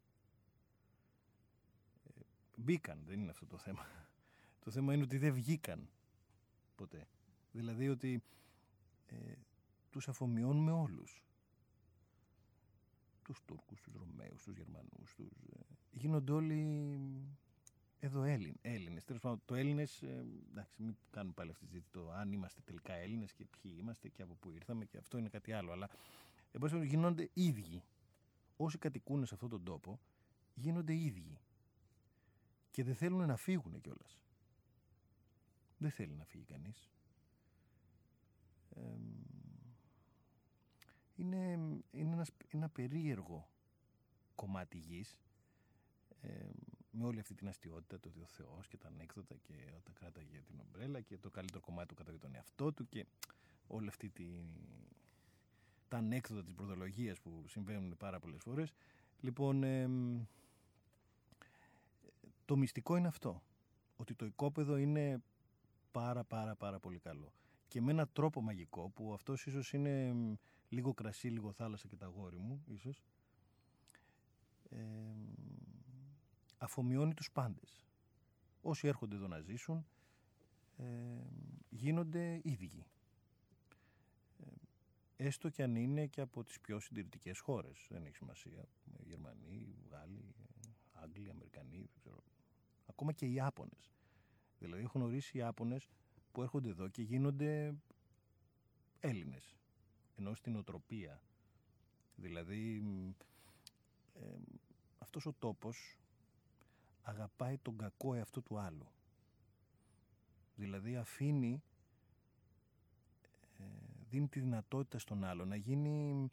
ε, 2.04 2.22
μπήκαν, 2.56 3.04
δεν 3.06 3.20
είναι 3.20 3.30
αυτό 3.30 3.46
το 3.46 3.58
θέμα. 3.58 3.86
Το 4.64 4.72
θέμα 4.72 4.94
είναι 4.94 5.04
ότι 5.04 5.18
δεν 5.18 5.34
βγήκαν 5.34 5.90
ποτέ. 6.76 7.08
Δηλαδή 7.52 7.90
ότι 7.90 8.24
ε, 9.06 9.34
τους 9.90 10.08
αφομοιώνουμε 10.08 10.72
όλους. 10.72 11.24
Τους 13.28 13.40
Τούρκους, 13.46 13.82
τους 13.82 13.94
Ρωμαίους, 13.94 14.44
τους 14.44 14.56
Γερμανούς, 14.56 15.16
τους, 15.16 15.28
ε, 15.54 15.60
γίνονται 15.92 16.32
όλοι 16.32 16.90
εδώ 18.00 18.24
Έλλην, 18.24 18.56
Έλληνες. 18.62 19.04
Τέλος 19.04 19.22
πάντων, 19.22 19.42
το 19.46 19.56
Έλληνες, 19.56 20.02
ε, 20.02 20.26
εντάξει, 20.50 20.74
μην 20.78 20.96
κάνουμε 21.10 21.34
πάλι 21.34 21.52
αυτή 21.52 21.64
τη 21.64 21.70
συζήτηση, 21.70 21.92
το 21.92 22.12
αν 22.12 22.32
είμαστε 22.32 22.62
τελικά 22.66 22.94
Έλληνες 22.94 23.34
και 23.34 23.46
ποιοι 23.46 23.76
είμαστε 23.80 24.10
και 24.10 24.22
από 24.22 24.36
πού 24.36 24.52
ήρθαμε 24.52 24.86
και 24.86 24.98
αυτό 24.98 25.18
είναι 25.18 25.30
κάτι 25.30 25.54
άλλο. 25.54 25.72
Αλλά, 25.72 25.90
εν 26.52 26.60
πάση 26.60 26.74
περιπτώσει, 26.74 26.88
γίνονται 26.88 27.30
ίδιοι. 27.34 27.84
Όσοι 28.58 28.78
κατοικούν 28.78 29.26
σε 29.26 29.34
αυτόν 29.34 29.50
τον 29.50 29.64
τόπο, 29.64 30.00
γίνονται 30.54 30.94
ίδιοι. 30.96 31.40
Και 32.72 32.84
δεν 32.84 32.96
θέλουν 32.96 33.28
να 33.28 33.36
φύγουν 33.36 33.82
κιόλας. 33.82 34.20
Δεν 35.78 35.92
θέλει 35.92 36.14
να 36.14 36.26
φύγει 36.26 36.44
κανείς. 36.44 36.90
Ε, 38.76 38.82
είναι, 41.18 41.38
είναι 41.92 42.14
ένας, 42.14 42.30
ένα 42.50 42.70
περίεργο 42.70 43.48
κομμάτι 44.36 44.78
γης 44.78 45.18
ε, 46.22 46.50
με 46.92 47.06
όλη 47.06 47.20
αυτή 47.20 47.34
την 47.36 47.48
αστείωτητα, 47.48 48.00
το 48.00 48.08
ότι 48.10 48.20
ο 48.20 48.26
Θεός 48.26 48.68
και 48.68 48.78
τα 48.78 48.88
ανέκδοτα 48.88 49.36
και 49.36 49.54
όταν 49.78 49.94
κράταγε 49.94 50.42
την 50.42 50.60
ομπρέλα 50.60 51.02
και 51.02 51.18
το 51.18 51.30
καλύτερο 51.30 51.60
κομμάτι 51.60 51.88
του 51.88 51.96
κατά 51.96 52.18
τον 52.18 52.36
εαυτό 52.36 52.74
του 52.74 52.90
και 52.90 53.06
όλη 53.68 53.88
αυτή 53.88 54.10
τη, 54.10 54.26
τα 55.88 55.98
ανέκδοτα 55.98 56.44
της 56.44 56.54
προδολογίας 56.54 57.20
που 57.20 57.44
συμβαίνουν 57.48 57.98
πάρα 57.98 58.20
πολλές 58.20 58.42
φορές. 58.44 58.74
Λοιπόν, 59.20 59.64
ε, 59.64 59.90
το 62.46 62.58
μυστικό 62.58 62.96
είναι 62.96 63.08
αυτό, 63.08 63.42
ότι 63.96 64.14
το 64.14 64.26
οικόπεδο 64.26 64.78
είναι 64.78 65.22
πάρα 65.92 66.24
πάρα 66.24 66.56
πάρα 66.56 66.80
πολύ 66.80 67.00
καλό. 67.00 67.34
Και 67.68 67.82
με 67.82 67.92
έναν 67.92 68.10
τρόπο 68.14 68.42
μαγικό 68.42 68.90
που 68.90 69.14
αυτός 69.14 69.46
ίσως 69.46 69.74
είναι 69.74 70.16
λίγο 70.70 70.94
κρασί, 70.94 71.28
λίγο 71.28 71.52
θάλασσα 71.52 71.88
και 71.88 71.96
τα 71.96 72.06
γόρι 72.06 72.38
μου, 72.38 72.64
ίσως, 72.68 73.04
ε, 74.70 74.78
αφομοιώνει 76.58 77.14
τους 77.14 77.32
πάντες. 77.32 77.86
Όσοι 78.62 78.88
έρχονται 78.88 79.16
εδώ 79.16 79.28
να 79.28 79.40
ζήσουν 79.40 79.86
ε, 80.78 80.86
γίνονται 81.70 82.42
ίδιοι. 82.44 82.86
Ε, 84.38 85.26
έστω 85.26 85.50
και 85.50 85.64
αν 85.64 85.76
είναι 85.76 86.08
και 86.08 86.22
από 86.22 86.44
τις 86.44 86.60
πιο 86.60 86.80
συντηρητικές 86.80 87.40
χώρες. 87.40 87.88
Δεν 87.90 88.06
έχει 88.06 88.16
σημασία. 88.16 88.68
Γερμανοί, 89.00 89.76
Γάλλοι, 89.90 90.36
Άγγλοι, 90.94 91.30
Αμερικανοί, 91.30 91.78
δεν 91.78 91.90
ξέρω. 91.94 92.24
Ακόμα 92.86 93.12
και 93.12 93.26
οι 93.26 93.34
Ιάπωνες. 93.34 93.92
Δηλαδή 94.60 94.84
έχω 94.84 95.00
γνωρίσει 95.00 95.38
Ιάπωνες 95.38 95.88
που 96.32 96.42
έρχονται 96.42 96.70
εδώ 96.70 96.88
και 96.88 97.02
γίνονται 97.02 97.76
Έλληνες. 99.00 99.56
Ενώ 100.16 100.34
στην 100.34 100.56
οτροπία. 100.56 101.22
Δηλαδή 102.16 102.84
ε, 104.14 104.36
αυτός 104.98 105.26
ο 105.26 105.34
τόπος 105.40 105.98
αγαπάει 107.04 107.58
τον 107.58 107.78
κακό 107.78 108.14
εαυτό 108.14 108.42
του 108.42 108.58
άλλου. 108.58 108.88
Δηλαδή 110.56 110.98
αφήνει, 110.98 111.64
ε, 113.60 113.64
δίνει 114.10 114.28
τη 114.28 114.40
δυνατότητα 114.40 115.00
στον 115.00 115.24
άλλο 115.24 115.46
να 115.46 115.56
γίνει 115.56 116.32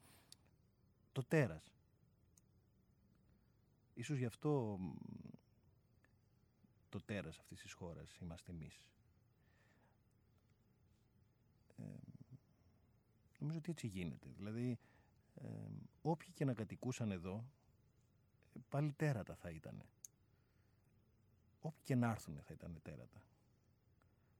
το 1.12 1.22
τέρας. 1.22 1.72
Ίσως 3.94 4.18
γι' 4.18 4.24
αυτό 4.24 4.78
το 6.88 7.00
τέρας 7.00 7.38
αυτής 7.38 7.60
της 7.60 7.72
χώρας 7.72 8.16
είμαστε 8.16 8.52
εμείς. 8.52 8.80
Ε, 11.84 12.36
νομίζω 13.38 13.58
ότι 13.58 13.70
έτσι 13.70 13.86
γίνεται. 13.86 14.28
Δηλαδή, 14.36 14.78
ε, 15.34 15.48
όποιοι 16.02 16.30
και 16.34 16.44
να 16.44 16.54
κατοικούσαν 16.54 17.10
εδώ, 17.10 17.44
πάλι 18.68 18.92
τέρατα 18.92 19.34
θα 19.34 19.50
ήταν. 19.50 19.82
Όποιοι 21.60 21.82
και 21.82 21.94
να 21.94 22.10
έρθουν 22.10 22.40
θα 22.42 22.52
ήταν 22.52 22.78
τέρατα. 22.82 23.22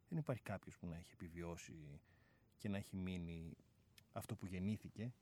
Δεν 0.09 0.18
υπάρχει 0.18 0.42
κάποιος 0.42 0.78
που 0.78 0.86
να 0.86 0.97
έχει 0.97 1.11
επιβιώσει 1.12 2.01
και 2.59 2.68
να 2.68 2.76
έχει 2.76 2.97
μείνει 2.97 3.57
αυτό 4.12 4.36
που 4.36 4.47
γεννήθηκε 4.47 5.12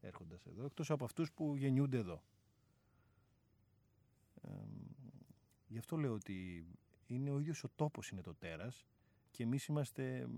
έρχοντας 0.00 0.46
εδώ, 0.46 0.64
εκτός 0.64 0.90
από 0.90 1.04
αυτούς 1.04 1.32
που 1.32 1.56
γεννιούνται 1.56 1.96
εδώ. 1.96 2.22
Ε, 4.42 4.50
γι' 5.68 5.78
αυτό 5.78 5.96
λέω 5.96 6.12
ότι 6.12 6.66
είναι 7.06 7.30
ο 7.30 7.38
ίδιος 7.40 7.64
ο 7.64 7.68
τόπος 7.68 8.08
είναι 8.08 8.20
το 8.20 8.34
τέρας 8.34 8.86
και 9.30 9.42
εμείς 9.42 9.66
είμαστε 9.66 10.28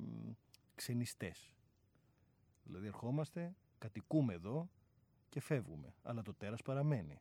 ξενιστές. 0.79 1.55
Δηλαδή 2.65 2.87
ερχόμαστε, 2.87 3.55
κατοικούμε 3.79 4.35
εδώ 4.35 4.71
και 5.29 5.41
φεύγουμε, 5.41 5.95
αλλά 6.03 6.23
το 6.23 6.35
τέρας 6.35 6.63
παραμένει. 6.63 7.21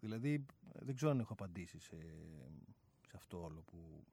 Δηλαδή, 0.00 0.46
δεν 0.72 0.94
ξέρω 0.94 1.10
αν 1.10 1.20
έχω 1.20 1.32
απαντήσει 1.32 1.78
σε, 1.78 1.96
σε 3.06 3.16
αυτό 3.16 3.42
όλο 3.42 3.62
που 3.62 4.04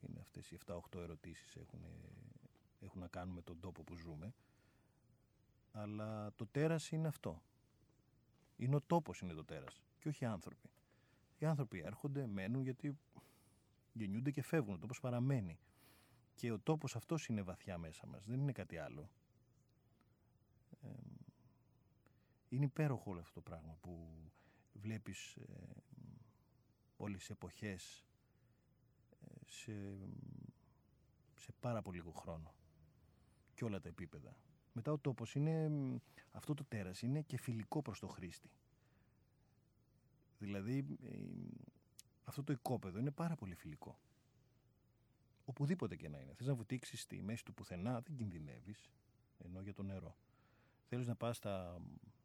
είναι 0.00 0.20
αυτές 0.20 0.50
οι 0.50 0.58
7-8 0.66 0.78
ερωτήσεις 0.94 1.56
έχουν, 1.56 1.80
έχουν 2.80 3.00
να 3.00 3.08
κάνουν 3.08 3.34
με 3.34 3.42
τον 3.42 3.60
τόπο 3.60 3.82
που 3.82 3.96
ζούμε. 3.96 4.34
Αλλά 5.72 6.32
το 6.36 6.46
τέρας 6.46 6.90
είναι 6.90 7.08
αυτό. 7.08 7.42
Είναι 8.56 8.74
ο 8.76 8.80
τόπος 8.80 9.20
είναι 9.20 9.32
το 9.32 9.44
τέρας 9.44 9.82
και 9.98 10.08
όχι 10.08 10.24
οι 10.24 10.26
άνθρωποι. 10.26 10.70
Οι 11.38 11.46
άνθρωποι 11.46 11.80
έρχονται, 11.80 12.26
μένουν 12.26 12.62
γιατί 12.62 12.98
γεννιούνται 13.92 14.30
και 14.30 14.42
φεύγουν. 14.42 14.74
Ο 14.74 14.78
τόπος 14.78 15.00
παραμένει. 15.00 15.58
Και 16.38 16.52
ο 16.52 16.58
τόπος 16.58 16.96
αυτός 16.96 17.26
είναι 17.26 17.42
βαθιά 17.42 17.78
μέσα 17.78 18.06
μας. 18.06 18.24
Δεν 18.24 18.40
είναι 18.40 18.52
κάτι 18.52 18.78
άλλο. 18.78 19.10
είναι 22.48 22.64
υπέροχο 22.64 23.10
όλο 23.10 23.20
αυτό 23.20 23.34
το 23.34 23.40
πράγμα 23.40 23.76
που 23.80 24.08
βλέπεις 24.72 25.36
ε, 25.36 25.82
όλες 26.96 27.18
τις 27.18 27.30
εποχές 27.30 28.04
ε, 29.20 29.26
σε, 29.46 29.98
σε 31.34 31.52
πάρα 31.60 31.82
πολύ 31.82 31.96
λίγο 31.96 32.10
χρόνο 32.10 32.54
και 33.54 33.64
όλα 33.64 33.80
τα 33.80 33.88
επίπεδα. 33.88 34.36
Μετά 34.72 34.92
ο 34.92 34.98
τόπος 34.98 35.34
είναι, 35.34 35.70
αυτό 36.30 36.54
το 36.54 36.64
τέρας 36.64 37.02
είναι 37.02 37.22
και 37.22 37.36
φιλικό 37.36 37.82
προς 37.82 37.98
το 37.98 38.06
χρήστη. 38.06 38.50
Δηλαδή 40.38 40.86
ε, 41.02 41.16
αυτό 42.24 42.44
το 42.44 42.52
οικόπεδο 42.52 42.98
είναι 42.98 43.10
πάρα 43.10 43.34
πολύ 43.34 43.54
φιλικό. 43.54 43.98
Οπουδήποτε 45.48 45.96
και 45.96 46.08
να 46.08 46.18
είναι. 46.18 46.32
Θες 46.32 46.46
να 46.46 46.54
βουτήξεις 46.54 47.00
στη 47.00 47.22
μέση 47.22 47.44
του 47.44 47.54
πουθενά, 47.54 48.00
δεν 48.00 48.16
κινδυνεύεις, 48.16 48.90
ενώ 49.38 49.60
για 49.60 49.74
το 49.74 49.82
νερό. 49.82 50.16
Θέλεις 50.88 51.06
να 51.06 51.14
πας 51.14 51.36
στα, 51.36 51.80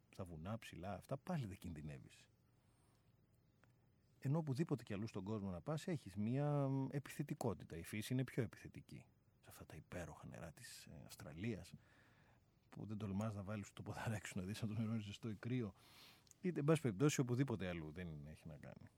στα 0.09 0.24
βουνά 0.24 0.59
ψηλά, 0.59 0.93
αυτά 0.93 1.17
πάλι 1.17 1.45
δεν 1.45 1.57
κινδυνεύεις 1.57 2.24
ενώ 4.26 4.38
οπουδήποτε 4.38 4.84
κι 4.84 4.93
αλλού 4.93 5.07
στον 5.07 5.24
κόσμο 5.24 5.49
να 5.49 5.61
πας 5.61 5.88
έχεις 5.88 6.15
μία 6.15 6.69
επιθετικότητα. 6.89 7.78
Η 7.78 7.84
φύση 7.84 8.13
είναι 8.13 8.24
πιο 8.24 8.43
επιθετική. 8.43 9.05
Σε 9.39 9.49
αυτά 9.49 9.65
τα 9.65 9.76
υπέροχα 9.76 10.28
νερά 10.28 10.51
της 10.51 10.86
ε, 10.86 10.91
Αυστραλίας 11.05 11.74
που 12.69 12.86
δεν 12.86 12.97
τολμάς 12.97 13.34
να 13.34 13.43
βάλεις 13.43 13.74
το 13.74 13.82
ποδαράκι 13.82 14.28
σου 14.28 14.39
να 14.39 14.43
δεις 14.45 14.61
αν 14.61 14.67
το 14.67 14.82
νερό 14.82 14.93
είναι 14.93 15.01
ζεστό 15.01 15.30
ή 15.30 15.36
κρύο 15.36 15.74
είτε 16.41 16.59
εν 16.59 16.65
πάση 16.65 16.82
περιπτώσει 16.82 17.19
οπουδήποτε 17.19 17.67
αλλού 17.67 17.91
δεν 17.91 18.07
έχει 18.32 18.47
να 18.47 18.57
κάνει. 18.57 18.89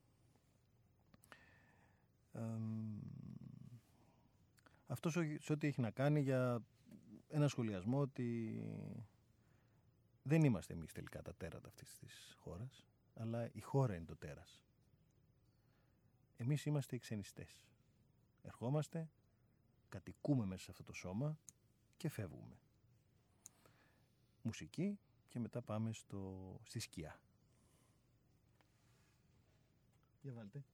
Αυτός 4.86 5.12
σε 5.38 5.52
ό,τι 5.52 5.66
έχει 5.66 5.80
να 5.80 5.90
κάνει 5.90 6.20
για 6.20 6.64
ένα 7.28 7.48
σχολιασμό 7.48 8.00
ότι 8.00 8.60
δεν 10.22 10.44
είμαστε 10.44 10.72
εμείς 10.72 10.92
τελικά 10.92 11.22
τα 11.22 11.34
τέρατα 11.34 11.68
αυτής 11.68 11.98
της 11.98 12.36
χώρας 12.38 12.84
αλλά 13.14 13.50
η 13.52 13.60
χώρα 13.60 13.94
είναι 13.94 14.04
το 14.04 14.16
τέρας. 14.16 14.62
Εμείς 16.36 16.66
είμαστε 16.66 16.96
οι 16.96 16.98
ξενιστές. 16.98 17.64
Ερχόμαστε, 18.42 19.10
κατοικούμε 19.88 20.44
μέσα 20.44 20.62
σε 20.62 20.70
αυτό 20.70 20.82
το 20.82 20.92
σώμα 20.92 21.38
και 21.96 22.08
φεύγουμε. 22.08 22.58
Μουσική 24.42 24.98
και 25.28 25.38
μετά 25.38 25.62
πάμε 25.62 25.92
στο, 25.92 26.60
στη 26.64 26.78
σκιά. 26.78 27.20
Για 30.22 30.32
βάλτε. 30.32 30.64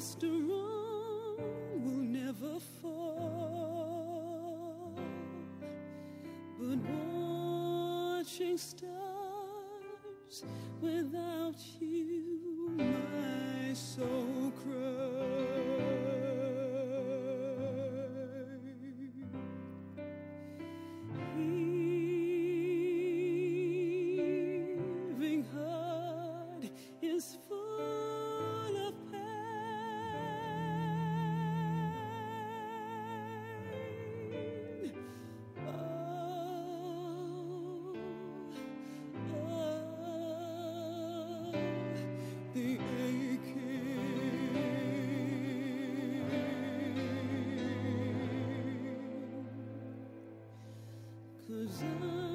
Mr. 0.00 0.30
Wrong 0.48 1.36
will 1.84 2.04
never 2.20 2.58
fall. 2.80 3.04
But 6.58 6.78
watching 6.88 8.56
stars 8.56 8.96
without 10.80 11.60
you, 11.78 12.70
my 12.78 13.74
soul. 13.74 14.19
chosen. 51.66 52.29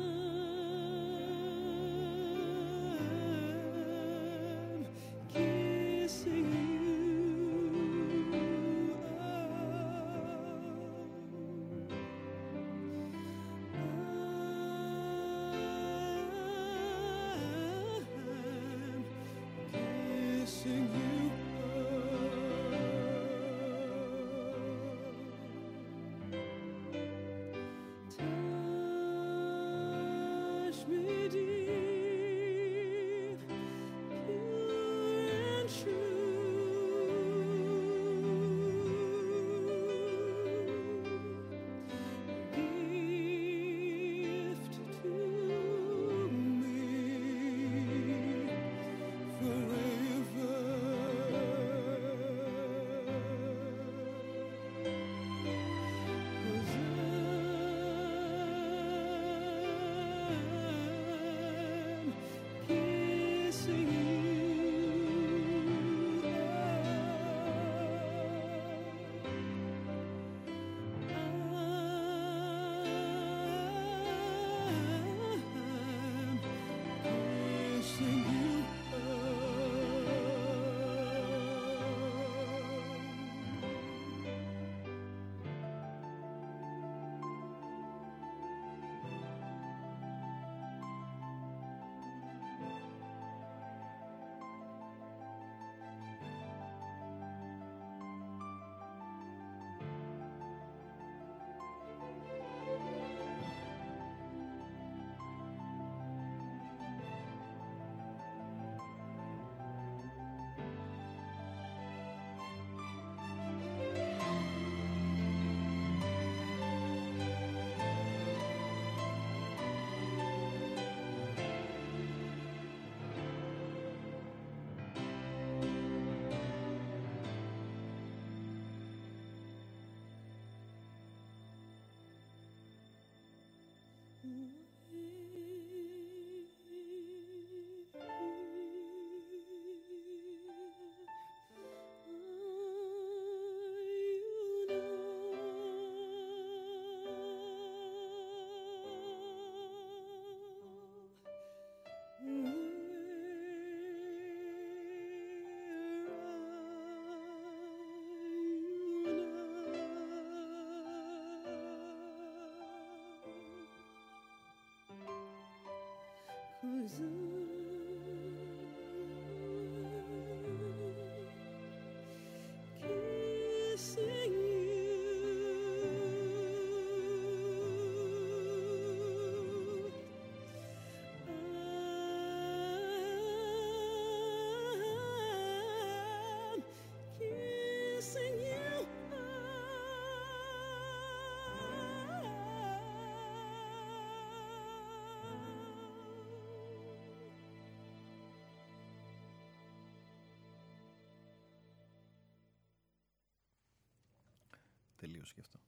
Τελείωσε 205.16 205.34
και 205.34 205.42
αυτό. 205.42 205.60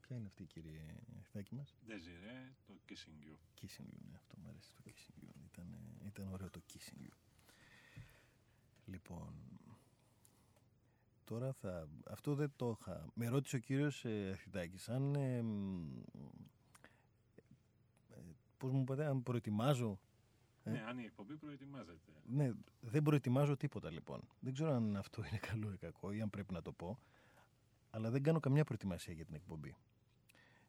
Ποια 0.00 0.16
είναι 0.16 0.26
αυτή 0.26 0.42
η 0.42 0.46
κύριε 0.46 0.80
Θάκη 1.32 1.54
μας; 1.54 1.74
Desiree, 1.88 2.52
το 2.66 2.72
Kissing 2.88 3.26
You. 3.26 3.36
Kissing 3.60 3.86
You, 3.92 3.98
ναι, 4.08 4.14
αυτό 4.14 4.36
μου 4.38 4.48
αρέσει 4.48 4.70
το 4.72 4.82
Kissing 4.84 5.24
You. 5.24 5.30
Ήταν, 5.52 5.66
ήταν 6.06 6.32
ωραίο 6.32 6.50
το 6.50 6.60
Kissing 6.72 7.06
You. 7.06 7.12
Λοιπόν, 8.84 9.34
τώρα 11.24 11.52
θα... 11.52 11.88
Αυτό 12.10 12.34
δεν 12.34 12.52
το 12.56 12.76
είχα... 12.80 13.06
Με 13.14 13.28
ρώτησε 13.28 13.56
ο 13.56 13.58
κύριος 13.58 14.04
ε, 14.04 14.30
Αθητάκης 14.32 14.88
αν... 14.88 15.14
Ε, 15.14 15.42
μ, 15.42 15.98
ε, 18.10 18.20
πώς 18.58 18.72
μου 18.72 18.80
είπατε, 18.80 19.04
αν 19.04 19.22
προετοιμάζω... 19.22 19.98
Ε; 20.64 20.70
Ναι, 20.70 20.84
αν 20.88 20.98
η 20.98 21.04
εκπομπή 21.04 21.36
προετοιμάζεται. 21.36 22.12
Ναι, 22.26 22.52
δεν 22.80 23.02
προετοιμάζω 23.02 23.56
τίποτα 23.56 23.90
λοιπόν. 23.90 24.28
Δεν 24.40 24.52
ξέρω 24.52 24.72
αν 24.72 24.96
αυτό 24.96 25.24
είναι 25.24 25.38
καλό 25.38 25.72
ή 25.72 25.76
κακό 25.76 26.12
ή 26.12 26.20
αν 26.20 26.30
πρέπει 26.30 26.52
να 26.52 26.62
το 26.62 26.72
πω. 26.72 26.98
Αλλά 27.94 28.10
δεν 28.10 28.22
κάνω 28.22 28.40
καμιά 28.40 28.64
προετοιμασία 28.64 29.14
για 29.14 29.24
την 29.24 29.34
εκπομπή. 29.34 29.76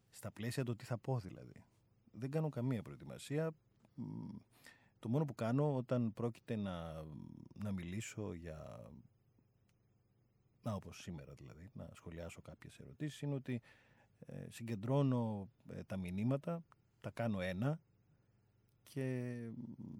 Στα 0.09 0.31
πλαίσια 0.31 0.63
το 0.63 0.75
τι 0.75 0.85
θα 0.85 0.97
πω 0.97 1.19
δηλαδή. 1.19 1.63
Δεν 2.11 2.31
κάνω 2.31 2.49
καμία 2.49 2.81
προετοιμασία. 2.81 3.51
Μ, 3.95 4.35
Το 4.99 5.09
μόνο 5.09 5.25
που 5.25 5.35
κάνω 5.35 5.75
όταν 5.75 6.13
πρόκειται 6.13 6.55
να, 6.55 7.03
να 7.53 7.71
μιλήσω 7.71 8.33
για... 8.33 8.89
Να, 10.63 10.73
όπως 10.73 11.01
σήμερα 11.01 11.33
δηλαδή, 11.33 11.69
να 11.73 11.89
σχολιάσω 11.93 12.41
κάποιες 12.41 12.79
ερωτήσεις, 12.79 13.21
είναι 13.21 13.35
ότι 13.35 13.61
ε, 14.25 14.45
συγκεντρώνω 14.49 15.49
ε, 15.69 15.83
τα 15.83 15.97
μηνύματα, 15.97 16.63
τα 17.01 17.09
κάνω 17.09 17.41
ένα 17.41 17.79
και 18.83 19.37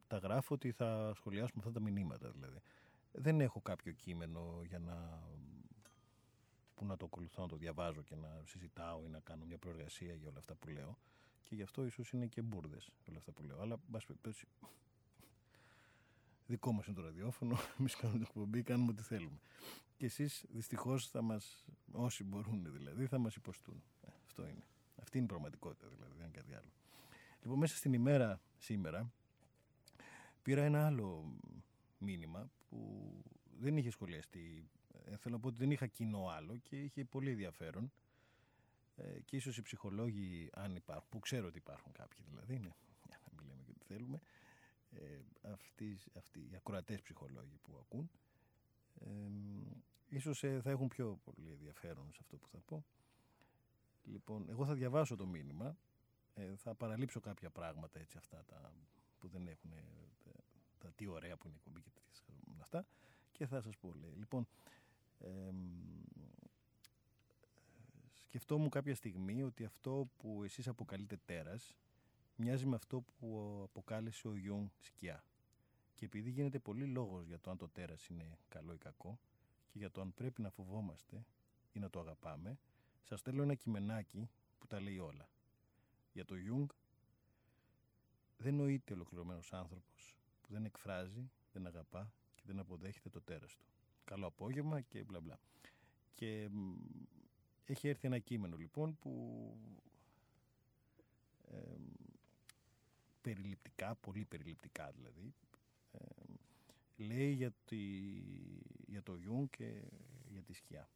τα 0.08 0.18
γράφω 0.18 0.54
ότι 0.54 0.72
θα 0.72 1.12
σχολιάσουμε 1.16 1.64
αυτά 1.66 1.72
τα 1.72 1.80
μηνύματα 1.80 2.30
δηλαδή. 2.30 2.60
Δεν 3.12 3.42
έχω 3.42 3.62
κάποιο 3.62 3.92
κείμενο 3.92 4.62
για 4.66 4.80
να 4.80 5.24
που 6.76 6.86
να 6.86 6.98
το 6.98 7.06
ακολουθώ, 7.06 7.42
να 7.42 7.48
το 7.48 7.56
διαβάζω 7.56 8.02
και 8.02 8.16
να 8.16 8.42
συζητάω 8.46 9.04
ή 9.04 9.08
να 9.08 9.20
κάνω 9.20 9.46
μια 9.46 9.58
προεργασία 9.58 10.14
για 10.14 10.30
όλα 10.30 10.40
αυτά 10.40 10.56
που 10.56 10.68
λέω. 10.68 10.98
Και 11.44 11.56
γι' 11.56 11.62
αυτό 11.62 11.86
ίσως 11.86 12.12
είναι 12.12 12.26
και 12.26 12.42
μπουρδες 12.42 12.90
όλα 13.10 13.18
αυτά 13.18 13.32
που 13.32 13.44
λέω. 13.44 13.62
Αλλά, 13.62 13.74
εν 13.74 13.92
πάση 13.92 14.06
περιπτώσει, 14.06 14.48
δικό 16.48 16.72
μας 16.72 16.86
είναι 16.86 16.96
το 16.96 17.02
ραδιόφωνο, 17.02 17.58
εμείς 17.80 17.96
κάνουμε 17.96 18.20
την 18.20 18.28
εκπομπή, 18.30 18.64
κάνουμε 18.64 18.92
ό,τι 18.92 19.04
θέλουμε. 19.04 19.40
Και 19.98 20.06
εσείς 20.06 20.46
δυστυχώς 20.50 21.10
θα 21.10 21.22
μας, 21.22 21.66
όσοι 21.92 22.24
μπορούν 22.24 22.72
δηλαδή, 22.72 23.08
θα 23.08 23.18
μας 23.18 23.36
υποστούν. 23.36 23.84
Ε, 24.02 24.08
αυτό 24.26 24.48
είναι. 24.48 24.64
Αυτή 24.96 25.18
είναι 25.18 25.26
η 25.26 25.30
πραγματικότητα 25.30 25.88
δηλαδή, 25.88 26.12
δεν 26.18 26.28
είναι 26.28 26.38
κάτι 26.38 26.54
άλλο. 26.54 26.72
Λοιπόν, 27.42 27.58
μέσα 27.58 27.76
στην 27.76 27.94
ημέρα 27.94 28.42
σήμερα 28.58 29.12
πήρα 30.42 30.64
ένα 30.64 30.86
άλλο 30.86 31.38
μήνυμα 31.98 32.52
που 32.70 33.10
δεν 33.60 33.78
είχε 33.78 33.90
σχολιαστεί. 33.90 34.70
Ε, 35.06 35.18
θέλω 35.18 35.36
να 35.36 35.40
πω 35.42 35.48
ότι 35.48 35.58
δεν 35.58 35.72
είχα 35.72 35.88
κοινό 35.88 36.28
άλλο 36.28 36.58
και 36.58 36.82
είχε 36.84 37.06
πολύ 37.06 37.30
ενδιαφέρον. 37.32 37.92
ε, 38.96 39.20
και 39.26 39.36
ίσως 39.36 39.58
οι 39.58 39.62
ψυχολόγοι 39.62 40.50
αν 40.54 40.76
υπάρχουν, 40.76 41.10
που 41.10 41.20
ξέρω 41.20 41.48
ότι 41.48 41.58
υπάρχουν 41.58 41.92
κάποιοι 41.92 42.26
δηλαδή, 42.30 42.60
ναι, 42.60 42.76
για 43.08 43.20
να 43.26 43.30
μην 43.38 43.48
λέμε 43.48 43.64
και 43.64 43.74
τι 43.74 43.86
θέλουμε, 43.86 44.22
ε, 44.92 45.20
αυτοί, 45.42 45.98
αυτοί 46.14 46.40
οι 46.40 46.56
ακροατές 46.56 47.02
ψυχολόγοι 47.02 47.58
που 47.64 47.78
ακούν, 47.82 48.10
ε, 49.00 49.30
ίσως 50.10 50.44
ε, 50.44 50.62
θα 50.62 50.70
έχουν 50.70 50.88
πιο 50.88 51.20
πολύ 51.24 51.52
ενδιαφέρον 51.52 52.12
σε 52.14 52.20
αυτό 52.22 52.38
που 52.38 52.48
θα 52.48 52.60
πω. 52.66 52.86
Λοιπόν, 54.04 54.50
εγώ 54.50 54.66
θα 54.66 54.74
διαβάσω 54.74 55.16
το 55.16 55.26
μήνυμα, 55.26 55.78
ε, 56.34 56.56
θα 56.56 56.76
παραλείψω 56.76 57.20
κάποια 57.20 57.50
πράγματα 57.50 58.00
έτσι 58.00 58.18
αυτά 58.18 58.44
τα, 58.46 58.74
που 59.20 59.28
δεν 59.28 59.48
έχουν 59.48 59.72
ε, 59.72 59.84
τα, 60.24 60.32
τα 60.78 60.92
τι 60.96 61.08
ωραία 61.08 61.38
που 61.38 61.48
είναι 61.48 61.56
η 61.56 61.60
εκπομπή 61.60 61.82
και 61.82 61.90
τέτοια 61.90 62.14
αυτά 62.62 62.86
και 63.32 63.46
θα 63.46 63.62
σας 63.62 63.78
πω 63.78 63.94
λέει. 63.94 64.14
Λοιπόν, 64.18 64.48
ε, 65.20 65.52
σκεφτόμουν 68.14 68.70
κάποια 68.70 68.96
στιγμή 68.96 69.44
ότι 69.44 69.64
αυτό 69.64 70.10
που 70.18 70.44
εσείς 70.44 70.68
αποκαλείτε 70.68 71.20
τέρας 71.26 71.76
μοιάζει 72.36 72.66
με 72.66 72.76
αυτό 72.76 73.02
που 73.02 73.60
αποκάλεσε 73.64 74.28
ο 74.28 74.36
Γιούγκ 74.36 74.68
σκιά. 74.80 75.24
Και 75.96 76.06
επειδή 76.06 76.30
γίνεται 76.30 76.60
πολύ 76.60 76.86
λόγος 76.86 77.28
για 77.28 77.40
το 77.40 77.52
αν 77.52 77.58
το 77.58 77.70
τέρας 77.70 78.08
είναι 78.08 78.38
καλό 78.48 78.74
ή 78.74 78.78
κακό 78.78 79.20
και 79.68 79.78
για 79.78 79.92
το 79.92 80.02
αν 80.02 80.14
πρέπει 80.14 80.42
να 80.42 80.50
φοβόμαστε 80.50 81.26
ή 81.74 81.80
να 81.80 81.90
το 81.90 82.00
αγαπάμε, 82.00 82.60
σας 83.04 83.20
στέλνω 83.20 83.42
ένα 83.42 83.56
κειμενάκι 83.56 84.30
που 84.58 84.68
τα 84.68 84.80
λέει 84.80 84.98
όλα. 84.98 85.30
Για 86.12 86.26
το 86.26 86.36
Γιουνγκ 86.36 86.70
δεν 88.38 88.56
νοείται 88.56 88.94
ολοκληρωμένος 88.94 89.54
άνθρωπος 89.54 90.16
που 90.42 90.54
δεν 90.54 90.66
εκφράζει, 90.66 91.30
δεν 91.52 91.68
αγαπά 91.68 92.14
και 92.36 92.44
δεν 92.46 92.60
αποδέχεται 92.60 93.10
το 93.10 93.22
τέρας 93.22 93.58
του. 93.58 93.75
Καλό 94.06 94.28
απόγευμα 94.28 94.82
και 94.82 95.04
μπλα 95.04 95.20
μπλα. 95.20 95.40
Και 96.14 96.50
έχει 97.66 97.88
έρθει 97.88 98.08
ένα 98.08 98.20
κείμενο 98.20 98.58
λοιπόν 98.58 98.98
που 99.00 99.54
ε, 101.52 101.76
περιληπτικά, 103.22 103.96
πολύ 103.96 104.26
περιληπτικά 104.26 104.92
δηλαδή, 104.92 105.34
ε, 105.92 107.04
λέει 107.04 107.32
για, 107.32 107.52
τη, 107.66 107.78
για 108.88 109.04
το 109.04 109.16
Γιούν 109.16 109.50
και 109.50 109.82
για 110.30 110.42
τη 110.42 110.54
σκιά. 110.54 110.90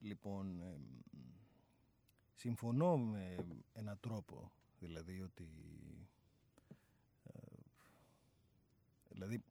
Λοιπόν, 0.00 0.60
ε, 0.60 0.78
συμφωνώ 2.34 2.98
με 2.98 3.46
έναν 3.72 4.00
τρόπο, 4.00 4.52
δηλαδή 4.78 5.20
ότι... 5.20 5.48
Ε, 7.24 7.56
δηλαδή, 9.08 9.42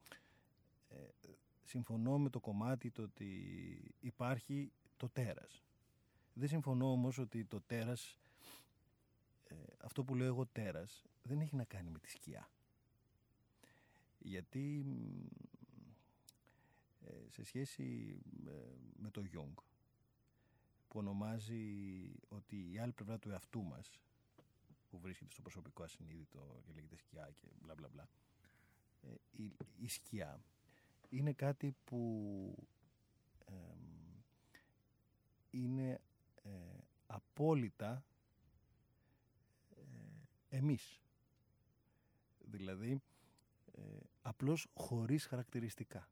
συμφωνώ 1.67 2.19
με 2.19 2.29
το 2.29 2.39
κομμάτι 2.39 2.91
το 2.91 3.01
ότι 3.01 3.31
υπάρχει 3.99 4.71
το 4.97 5.09
τέρας. 5.09 5.63
Δεν 6.33 6.47
συμφωνώ 6.47 6.91
όμως 6.91 7.17
ότι 7.17 7.45
το 7.45 7.61
τέρας, 7.61 8.19
ε, 9.43 9.55
αυτό 9.81 10.03
που 10.03 10.15
λέω 10.15 10.27
εγώ 10.27 10.45
τέρας, 10.45 11.05
δεν 11.23 11.39
έχει 11.39 11.55
να 11.55 11.63
κάνει 11.63 11.89
με 11.89 11.99
τη 11.99 12.09
σκιά. 12.09 12.49
Γιατί 14.19 14.85
ε, 17.05 17.29
σε 17.29 17.43
σχέση 17.43 18.17
ε, 18.47 18.51
με 18.95 19.09
το 19.11 19.23
Jung, 19.33 19.63
που 20.87 20.99
ονομάζει 20.99 21.65
ότι 22.27 22.71
η 22.71 22.79
άλλη 22.79 22.91
πλευρά 22.91 23.19
του 23.19 23.29
εαυτού 23.29 23.63
μας, 23.63 23.99
που 24.89 24.99
βρίσκεται 24.99 25.31
στο 25.31 25.41
προσωπικό 25.41 25.83
ασυνείδητο 25.83 26.61
και 26.65 26.71
λέγεται 26.73 26.97
σκιά 26.97 27.31
και 27.37 27.47
μπλα 27.61 27.75
μπλα 27.75 27.87
μπλα, 27.87 28.09
η, 29.31 29.51
η 29.77 29.87
σκιά 29.87 30.41
είναι 31.09 31.33
κάτι 31.33 31.75
που 31.83 32.67
είναι 35.49 36.01
ε, 36.43 36.49
απόλυτα 37.07 38.03
ε, 39.69 40.57
εμείς. 40.57 41.01
Δηλαδή, 42.39 43.01
ε, 43.71 43.81
απλώς 44.21 44.67
χωρίς 44.73 45.25
χαρακτηριστικά. 45.25 46.09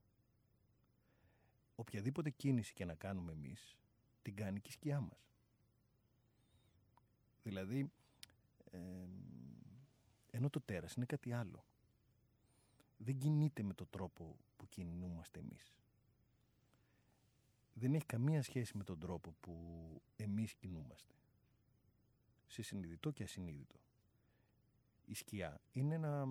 Οποιαδήποτε 1.75 2.29
κίνηση 2.29 2.73
και 2.73 2.85
να 2.85 2.95
κάνουμε 2.95 3.31
εμείς, 3.31 3.77
την 4.21 4.35
κάνει 4.35 4.59
και 4.59 4.69
η 4.69 4.71
σκιά 4.71 4.99
μας. 4.99 5.29
Δηλαδή, 7.43 7.91
ε, 8.71 8.79
ενώ 10.31 10.49
το 10.49 10.61
τέρας 10.61 10.93
είναι 10.93 11.05
κάτι 11.05 11.33
άλλο. 11.33 11.65
Δεν 12.97 13.17
κινείται 13.17 13.63
με 13.63 13.73
τον 13.73 13.87
τρόπο 13.89 14.35
που 14.57 14.67
κινούμαστε 14.69 15.39
εμείς 15.39 15.73
δεν 17.77 17.93
έχει 17.93 18.05
καμία 18.05 18.41
σχέση 18.43 18.77
με 18.77 18.83
τον 18.83 18.99
τρόπο 18.99 19.35
που 19.39 19.55
εμείς 20.15 20.53
κινούμαστε. 20.53 21.13
Σε 22.47 22.61
συνειδητό 22.61 23.11
και 23.11 23.23
ασυνείδητο. 23.23 23.75
Η 25.05 25.13
σκιά 25.13 25.61
είναι 25.71 25.95
ένα... 25.95 26.27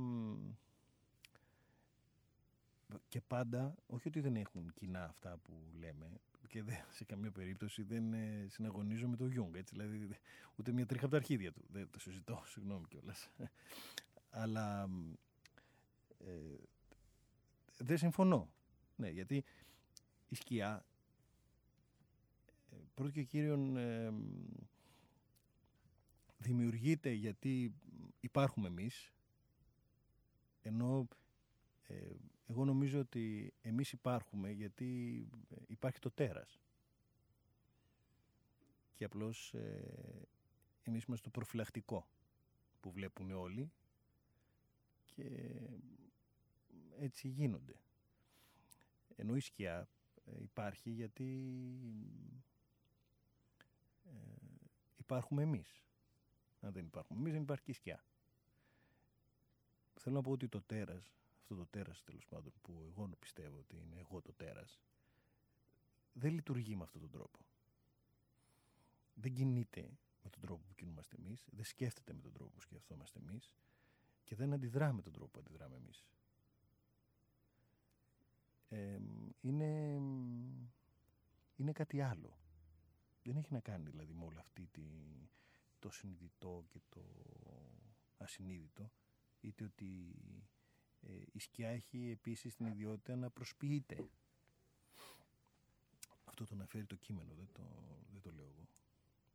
Και 3.09 3.21
πάντα, 3.21 3.75
όχι 3.87 4.09
ότι 4.09 4.21
δεν 4.21 4.37
έχουν 4.37 4.73
κοινά 4.75 5.05
αυτά 5.05 5.37
που 5.37 5.53
λέμε, 5.79 6.21
και 6.49 6.62
δεν, 6.62 6.77
σε 6.91 7.05
καμία 7.05 7.31
περίπτωση 7.31 7.83
δεν 7.83 8.12
ε, 8.12 8.47
συναγωνίζω 8.49 9.09
με 9.09 9.17
τον 9.17 9.31
Γιουνγκ, 9.31 9.55
έτσι, 9.55 9.75
δηλαδή 9.75 10.09
ούτε 10.57 10.73
μια 10.73 10.87
τρίχα 10.87 11.05
από 11.05 11.15
τα 11.15 11.17
αρχίδια 11.21 11.53
του. 11.53 11.65
Δεν 11.69 11.91
το 11.91 11.99
συζητώ, 11.99 12.43
συγγνώμη 12.53 12.87
κιόλας. 12.89 13.31
Αλλά 14.31 14.89
ε, 16.27 16.57
δεν 17.79 17.99
συμφωνώ. 17.99 18.49
Ναι, 18.97 19.09
γιατί 19.09 19.45
η 20.29 20.35
σκιά 20.35 20.85
πρώτο 22.95 23.11
και 23.11 23.22
κύριον 23.22 23.77
ε, 23.77 24.12
δημιουργείται 26.39 27.11
γιατί 27.11 27.75
υπάρχουμε 28.20 28.68
εμείς 28.68 29.12
ενώ 30.62 31.09
ε, 31.87 32.14
εγώ 32.47 32.64
νομίζω 32.64 33.01
ότι 33.01 33.55
εμείς 33.61 33.93
υπάρχουμε 33.93 34.51
γιατί 34.51 35.20
υπάρχει 35.66 35.99
το 35.99 36.11
τέρας 36.11 36.61
και 38.95 39.05
απλώς 39.05 39.55
ε, 39.55 40.29
εμείς 40.83 41.05
είμαστε 41.05 41.25
το 41.25 41.31
προφυλακτικό 41.31 42.09
που 42.81 42.91
βλέπουν 42.91 43.31
όλοι 43.31 43.72
και 45.05 45.25
έτσι 46.99 47.29
γίνονται 47.29 47.75
ενώ 49.17 49.37
η 49.37 49.41
σκιά 49.41 49.89
υπάρχει 50.39 50.91
γιατί 50.91 51.27
ε, 54.05 54.11
υπάρχουμε 54.97 55.43
εμείς. 55.43 55.83
Αν 56.61 56.73
δεν 56.73 56.85
υπάρχουμε 56.85 57.21
εμείς 57.21 57.33
δεν 57.33 57.43
υπάρχει 57.43 57.65
και 57.65 57.73
σκιά. 57.73 58.05
Θέλω 59.95 60.17
να 60.17 60.23
πω 60.23 60.31
ότι 60.31 60.49
το 60.49 60.63
τέρας, 60.63 61.15
αυτό 61.41 61.55
το 61.55 61.67
τέρας 61.67 62.03
τέλος 62.03 62.27
πάντων 62.27 62.53
που 62.63 62.85
εγώ 62.91 63.09
πιστεύω 63.19 63.59
ότι 63.59 63.77
είναι 63.77 63.97
εγώ 63.99 64.23
το 64.23 64.33
τέρας, 64.33 64.81
δεν 66.13 66.33
λειτουργεί 66.33 66.77
με 66.77 66.83
αυτόν 66.83 67.01
τον 67.01 67.11
τρόπο. 67.11 67.39
Δεν 69.15 69.33
κινείται 69.35 69.99
με 70.23 70.31
τον 70.31 70.41
τρόπο 70.41 70.63
που 70.67 70.75
κινούμαστε 70.75 71.17
εμείς, 71.17 71.45
δεν 71.51 71.65
σκέφτεται 71.65 72.13
με 72.13 72.21
τον 72.21 72.33
τρόπο 72.33 72.51
που 72.51 72.61
σκεφτόμαστε 72.61 73.19
εμείς 73.19 73.53
και 74.25 74.35
δεν 74.35 74.53
αντιδρά 74.53 74.93
με 74.93 75.03
τον 75.03 75.13
τρόπο 75.13 75.31
που 75.31 75.39
αντιδράμε 75.39 75.77
εμείς. 75.77 76.05
Ε, 78.85 79.01
είναι, 79.41 80.01
είναι 81.57 81.72
κάτι 81.72 82.01
άλλο. 82.01 82.39
Δεν 83.22 83.37
έχει 83.37 83.53
να 83.53 83.61
κάνει 83.61 83.91
δηλαδή 83.91 84.12
με 84.12 84.24
όλη 84.24 84.39
αυτή 84.39 84.66
τη, 84.72 84.82
το 85.78 85.91
συνειδητό 85.91 86.64
και 86.68 86.80
το 86.89 87.01
ασυνείδητο 88.16 88.91
είτε 89.41 89.64
ότι 89.64 90.14
ε, 91.01 91.22
η 91.32 91.39
σκιά 91.39 91.68
έχει 91.68 92.11
επίσης 92.11 92.55
την 92.55 92.66
ιδιότητα 92.66 93.16
να 93.16 93.30
προσποιείται. 93.30 94.09
Αυτό 96.24 96.45
το 96.45 96.55
αναφέρει 96.55 96.85
το 96.87 96.97
κείμενο, 96.97 97.35
δεν 97.35 97.49
το, 97.53 97.62
δεν 98.12 98.20
το 98.20 98.32
λέω 98.32 98.45
εγώ. 98.45 98.68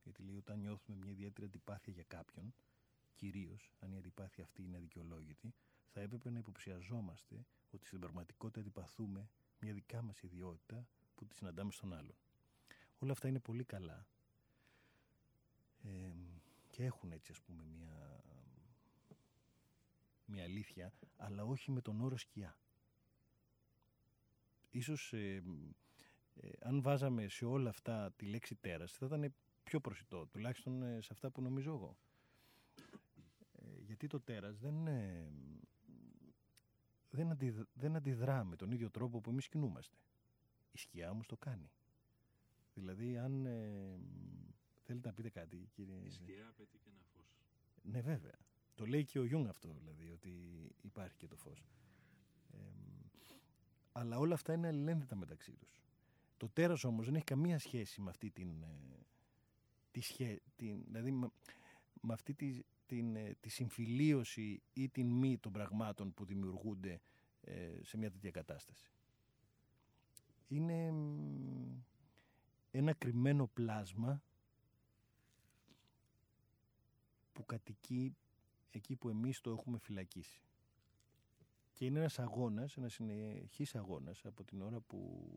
Γιατί 0.03 0.23
λέει 0.23 0.35
όταν 0.35 0.59
νιώθουμε 0.59 0.97
μια 0.97 1.11
ιδιαίτερη 1.11 1.47
αντιπάθεια 1.47 1.93
για 1.93 2.03
κάποιον, 2.03 2.53
κυρίως 3.15 3.71
αν 3.79 3.91
η 3.91 3.97
αντιπάθεια 3.97 4.43
αυτή 4.43 4.63
είναι 4.63 4.77
αδικαιολόγητη, 4.77 5.53
θα 5.87 6.01
έπρεπε 6.01 6.29
να 6.29 6.39
υποψιαζόμαστε 6.39 7.45
ότι 7.71 7.85
στην 7.87 7.99
πραγματικότητα 7.99 8.59
αντιπαθούμε 8.59 9.29
μια 9.59 9.73
δικά 9.73 10.01
μας 10.01 10.21
ιδιότητα 10.21 10.87
που 11.15 11.25
τη 11.25 11.35
συναντάμε 11.35 11.71
στον 11.71 11.93
άλλον. 11.93 12.15
Όλα 12.99 13.11
αυτά 13.11 13.27
είναι 13.27 13.39
πολύ 13.39 13.63
καλά 13.63 14.07
ε, 15.83 16.11
και 16.69 16.83
έχουν 16.83 17.11
έτσι 17.11 17.31
ας 17.31 17.41
πούμε 17.41 17.63
μια, 17.63 18.23
μια 20.25 20.43
αλήθεια 20.43 20.93
αλλά 21.17 21.43
όχι 21.43 21.71
με 21.71 21.81
τον 21.81 22.01
όρο 22.01 22.17
σκιά. 22.17 22.57
Ίσως 24.69 25.13
ε, 25.13 25.43
ε, 26.35 26.49
αν 26.59 26.81
βάζαμε 26.81 27.27
σε 27.27 27.45
όλα 27.45 27.69
αυτά 27.69 28.11
τη 28.15 28.25
λέξη 28.25 28.55
τέρας 28.55 28.91
θα 28.91 29.05
ήταν 29.05 29.33
πιο 29.63 29.79
προσιτό 29.79 30.27
τουλάχιστον 30.27 30.83
ε, 30.83 31.01
σε 31.01 31.09
αυτά 31.11 31.31
που 31.31 31.41
νομίζω 31.41 31.71
εγώ. 31.71 31.97
γιατί 33.85 34.07
το 34.07 34.19
τέρας 34.19 34.59
δεν, 34.59 34.87
δεν, 37.09 37.29
αντι, 37.29 37.55
δεν 37.73 37.95
αντιδρά 37.95 38.43
με 38.43 38.55
τον 38.55 38.71
ίδιο 38.71 38.89
τρόπο 38.89 39.21
που 39.21 39.29
εμείς 39.29 39.47
κινούμαστε. 39.47 39.97
Η 40.71 40.77
σκιά 40.77 41.09
όμως 41.09 41.27
το 41.27 41.37
κάνει. 41.37 41.71
Δηλαδή, 42.73 43.17
αν 43.17 43.45
ε, 43.45 43.99
θέλετε 44.83 45.07
να 45.07 45.13
πείτε 45.13 45.29
κάτι, 45.29 45.69
κύριε. 45.71 45.99
Η 46.03 46.09
σκιά 46.09 46.47
απαιτεί 46.47 46.77
και 46.77 46.89
ένα 46.89 47.03
φως. 47.13 47.37
Ναι, 47.81 48.01
βέβαια. 48.01 48.37
Το 48.75 48.85
λέει 48.85 49.05
και 49.05 49.19
ο 49.19 49.25
Γιουνγκ 49.25 49.47
αυτό, 49.47 49.75
δηλαδή, 49.79 50.09
ότι 50.09 50.31
υπάρχει 50.81 51.17
και 51.17 51.27
το 51.27 51.35
φως. 51.35 51.63
Ε, 52.51 52.57
αλλά 53.91 54.17
όλα 54.17 54.33
αυτά 54.33 54.53
είναι 54.53 54.67
αλληλένδετα 54.67 55.15
μεταξύ 55.15 55.51
τους. 55.51 55.81
Το 56.37 56.49
τέρας 56.49 56.83
όμως 56.83 57.05
δεν 57.05 57.15
έχει 57.15 57.23
καμία 57.23 57.59
σχέση 57.59 58.01
με 58.01 58.09
αυτή 58.09 58.29
την... 58.29 58.63
ε, 58.63 58.99
τη 59.91 60.01
σχέ, 60.01 60.39
την 60.55 60.83
δηλαδή 60.85 61.11
με, 61.11 61.31
με 62.01 62.13
αυτή 62.13 62.33
τη, 62.33 62.59
την, 62.89 63.15
ε, 63.15 63.35
τη 63.39 63.49
συμφιλίωση 63.49 64.61
ή 64.73 64.89
την 64.89 65.07
μη 65.07 65.37
των 65.37 65.51
πραγμάτων 65.51 66.13
που 66.13 66.25
δημιουργούνται 66.25 67.01
ε, 67.41 67.79
σε 67.83 67.97
μια 67.97 68.11
τέτοια 68.11 68.31
κατάσταση. 68.31 68.91
Είναι 70.47 70.91
μ, 70.91 71.81
ένα 72.71 72.93
κρυμμένο 72.93 73.47
πλάσμα 73.47 74.23
που 77.33 77.45
κατοικεί 77.45 78.15
εκεί 78.71 78.95
που 78.95 79.09
εμείς 79.09 79.41
το 79.41 79.51
έχουμε 79.51 79.77
φυλακίσει. 79.77 80.41
Και 81.73 81.85
είναι 81.85 81.99
ένας 81.99 82.19
αγώνας, 82.19 82.77
ένας 82.77 82.93
συνεχής 82.93 83.75
αγώνας 83.75 84.25
από 84.25 84.43
την 84.43 84.61
ώρα 84.61 84.79
που, 84.79 85.31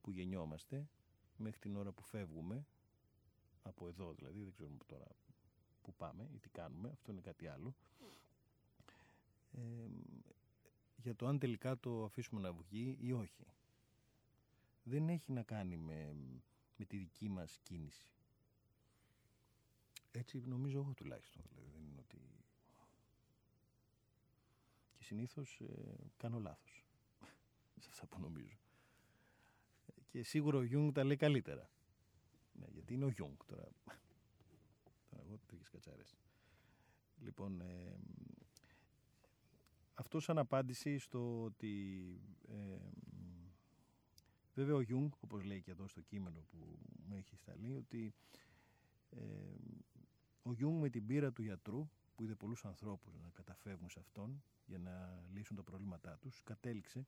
που 0.00 0.10
γεννιόμαστε 0.10 0.88
μέχρι 1.36 1.58
την 1.58 1.76
ώρα 1.76 1.92
που 1.92 2.02
φεύγουμε, 2.02 2.66
από 3.62 3.88
εδώ 3.88 4.12
δηλαδή, 4.12 4.42
δεν 4.42 4.52
ξέρουμε 4.52 4.84
τώρα 4.86 5.06
που 5.82 5.94
πάμε 5.94 6.28
ή 6.34 6.38
τι 6.38 6.48
κάνουμε, 6.48 6.90
αυτό 6.92 7.12
είναι 7.12 7.20
κάτι 7.20 7.46
άλλο. 7.48 7.74
Ε, 9.52 9.88
για 10.96 11.16
το 11.16 11.26
αν 11.26 11.38
τελικά 11.38 11.78
το 11.78 12.04
αφήσουμε 12.04 12.40
να 12.40 12.52
βγει 12.52 12.96
ή 13.00 13.12
όχι. 13.12 13.46
Δεν 14.82 15.08
έχει 15.08 15.32
να 15.32 15.42
κάνει 15.42 15.76
με, 15.76 16.16
με 16.76 16.84
τη 16.84 16.96
δική 16.96 17.28
μας 17.28 17.58
κίνηση. 17.62 18.06
Έτσι 20.10 20.42
νομίζω 20.46 20.78
εγώ 20.78 20.92
τουλάχιστον. 20.94 21.42
Δηλαδή 21.48 21.68
δεν 21.72 21.84
είναι 21.84 21.98
ότι... 21.98 22.20
Και 24.92 25.04
συνήθως 25.04 25.60
ε, 25.60 26.10
κάνω 26.16 26.38
λάθος. 26.38 26.84
Σε 27.78 27.88
αυτά 27.90 28.06
που 28.06 28.20
νομίζω. 28.20 28.56
Και 30.08 30.22
σίγουρα 30.22 30.58
ο 30.58 30.62
Γιουνγκ 30.62 30.92
τα 30.92 31.04
λέει 31.04 31.16
καλύτερα. 31.16 31.70
Ναι, 32.52 32.66
γιατί 32.68 32.94
είναι 32.94 33.04
ο 33.04 33.08
Γιουνγκ 33.08 33.36
τώρα. 33.46 33.68
Τώρα 35.72 35.84
εγώ 35.86 35.96
τέτοιες 35.96 36.08
κατσάρες. 36.08 36.16
Λοιπόν, 37.16 37.60
ε, 37.60 37.96
αυτός 39.94 40.24
σαν 40.24 40.38
απάντηση 40.38 40.98
στο 40.98 41.42
ότι 41.42 42.04
ε, 42.48 42.78
βέβαια 44.54 44.74
ο 44.74 44.80
Γιουνγκ, 44.80 45.12
όπως 45.20 45.44
λέει 45.44 45.60
και 45.60 45.70
εδώ 45.70 45.88
στο 45.88 46.00
κείμενο 46.00 46.40
που 46.50 46.78
μου 47.06 47.16
έχει 47.16 47.36
σταλεί, 47.36 47.72
ότι 47.72 48.14
ε, 49.10 49.20
ο 50.42 50.52
Γιουνγκ 50.52 50.80
με 50.80 50.88
την 50.88 51.06
πείρα 51.06 51.32
του 51.32 51.42
γιατρού 51.42 51.88
που 52.14 52.24
είδε 52.24 52.34
πολλούς 52.34 52.64
ανθρώπους 52.64 53.14
να 53.22 53.30
καταφεύγουν 53.30 53.90
σε 53.90 53.98
αυτόν 53.98 54.42
για 54.66 54.78
να 54.78 55.24
λύσουν 55.32 55.56
τα 55.56 55.62
προβλήματά 55.62 56.18
τους, 56.18 56.42
κατέληξε 56.44 57.06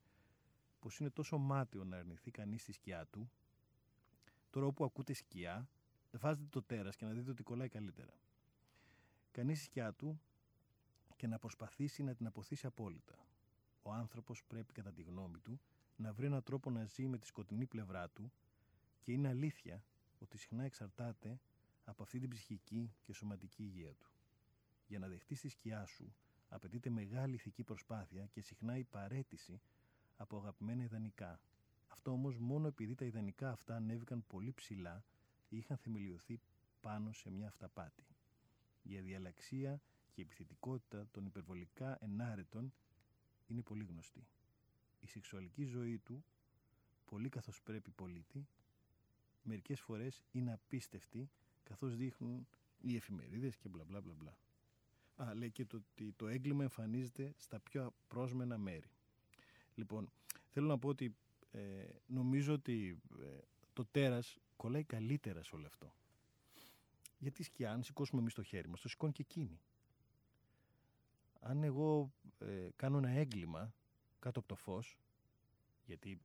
πως 0.79 0.99
είναι 0.99 1.11
τόσο 1.11 1.39
μάταιο 1.39 1.85
να 1.85 1.97
αρνηθεί 1.97 2.31
κανείς 2.31 2.65
τη 2.65 2.73
σκιά 2.73 3.07
του, 3.07 3.31
τώρα 4.51 4.67
όπου 4.67 4.85
ακούτε 4.85 5.12
σκιά, 5.12 5.69
βάζετε 6.11 6.47
το 6.51 6.62
τέρας 6.62 6.97
και 6.97 7.05
να 7.05 7.12
δείτε 7.12 7.31
ότι 7.31 7.43
κολλάει 7.43 7.69
καλύτερα. 7.69 8.12
Κανείς 9.35 9.61
τη 9.61 9.65
σκιά 9.64 9.93
του 9.93 10.20
και 11.16 11.26
να 11.26 11.39
προσπαθήσει 11.39 12.03
να 12.03 12.14
την 12.14 12.26
απωθήσει 12.27 12.67
απόλυτα. 12.66 13.18
Ο 13.82 13.93
άνθρωπος 13.93 14.45
πρέπει 14.45 14.72
κατά 14.72 14.93
τη 14.93 15.03
γνώμη 15.03 15.39
του 15.39 15.61
να 15.97 16.12
βρει 16.12 16.26
έναν 16.26 16.43
τρόπο 16.43 16.70
να 16.70 16.85
ζει 16.85 17.07
με 17.07 17.18
τη 17.18 17.26
σκοτεινή 17.26 17.66
πλευρά 17.66 18.09
του 18.09 18.32
και 19.01 19.12
είναι 19.12 19.28
αλήθεια 19.28 19.85
ότι 20.18 20.39
συχνά 20.39 20.64
εξαρτάται 20.64 21.41
από 21.85 22.03
αυτή 22.03 22.18
την 22.18 22.28
ψυχική 22.28 22.95
και 23.03 23.12
σωματική 23.12 23.62
υγεία 23.62 23.95
του. 23.95 24.11
Για 24.87 24.99
να 24.99 25.09
δεχτείς 25.09 25.41
τη 25.41 25.49
σκιά 25.49 25.87
σου 25.87 26.14
απαιτείται 26.49 26.91
μεγάλη 26.91 27.35
ηθική 27.35 27.62
προσπάθεια 27.62 28.26
και 28.26 28.41
συχνά 28.41 28.76
η 28.76 28.85
παρέτηση 28.85 29.61
από 30.16 30.37
αγαπημένα 30.37 30.82
ιδανικά. 30.82 31.41
Αυτό 31.89 32.11
όμως 32.11 32.39
μόνο 32.39 32.66
επειδή 32.66 32.95
τα 32.95 33.05
ιδανικά 33.05 33.51
αυτά 33.51 33.76
ανέβηκαν 33.76 34.24
πολύ 34.26 34.53
ψηλά 34.53 35.05
ή 35.49 35.57
είχαν 35.57 35.76
θεμελιωθεί 35.76 36.41
πάνω 36.80 37.12
σε 37.12 37.30
μια 37.30 37.47
αυταπάτη. 37.47 38.05
Η 38.87 38.99
αδιαλαξία 38.99 39.80
και 40.11 40.20
η 40.20 40.24
επιθετικότητα 40.24 41.09
των 41.11 41.24
υπερβολικά 41.26 41.99
ενάρετων 42.01 42.72
είναι 43.47 43.62
πολύ 43.62 43.85
γνωστή. 43.85 44.26
Η 45.01 45.07
σεξουαλική 45.07 45.64
ζωή 45.64 45.99
του, 45.99 46.24
πολύ 47.05 47.28
καθώς 47.28 47.62
πρέπει 47.62 47.91
πολίτη, 47.91 48.47
μερικές 49.43 49.80
φορές 49.80 50.22
είναι 50.30 50.53
απίστευτη 50.53 51.30
καθώς 51.62 51.97
δείχνουν 51.97 52.47
οι 52.80 52.97
εφημερίδες 52.97 53.57
και 53.57 53.68
μπλα 53.68 53.85
μπλα 53.85 54.01
μπλα 54.01 54.14
μπλα. 54.14 54.39
Α, 55.16 55.35
λέει 55.35 55.51
και 55.51 55.64
το 55.64 55.76
ότι 55.76 56.12
το 56.12 56.28
έγκλημα 56.28 56.62
εμφανίζεται 56.62 57.35
στα 57.37 57.61
πιο 57.61 57.87
απρόσμενα 57.87 58.59
μέρη. 58.59 58.91
Λοιπόν, 59.74 60.11
θέλω 60.49 60.66
να 60.66 60.78
πω 60.78 60.89
ότι 60.89 61.16
ε, 61.51 61.89
νομίζω 62.07 62.53
ότι 62.53 62.99
ε, 63.20 63.39
το 63.72 63.85
τέρας 63.85 64.39
κολλάει 64.57 64.85
καλύτερα 64.85 65.43
σε 65.43 65.55
όλο 65.55 65.66
αυτό. 65.66 65.95
Γιατί 67.25 67.43
σκιά, 67.43 67.72
αν 67.72 67.83
σηκώσουμε 67.83 68.20
εμείς 68.20 68.35
το 68.35 68.43
χέρι 68.43 68.68
μας, 68.68 68.81
το 68.81 68.89
σηκώνει 68.89 69.12
και 69.12 69.22
εκείνη. 69.22 69.61
Αν 71.41 71.62
εγώ 71.62 72.12
ε, 72.39 72.68
κάνω 72.77 72.99
ένα 72.99 73.09
έγκλημα 73.11 73.75
κάτω 74.18 74.39
από 74.39 74.49
το 74.49 74.55
φως, 74.55 74.99
γιατί 75.85 76.20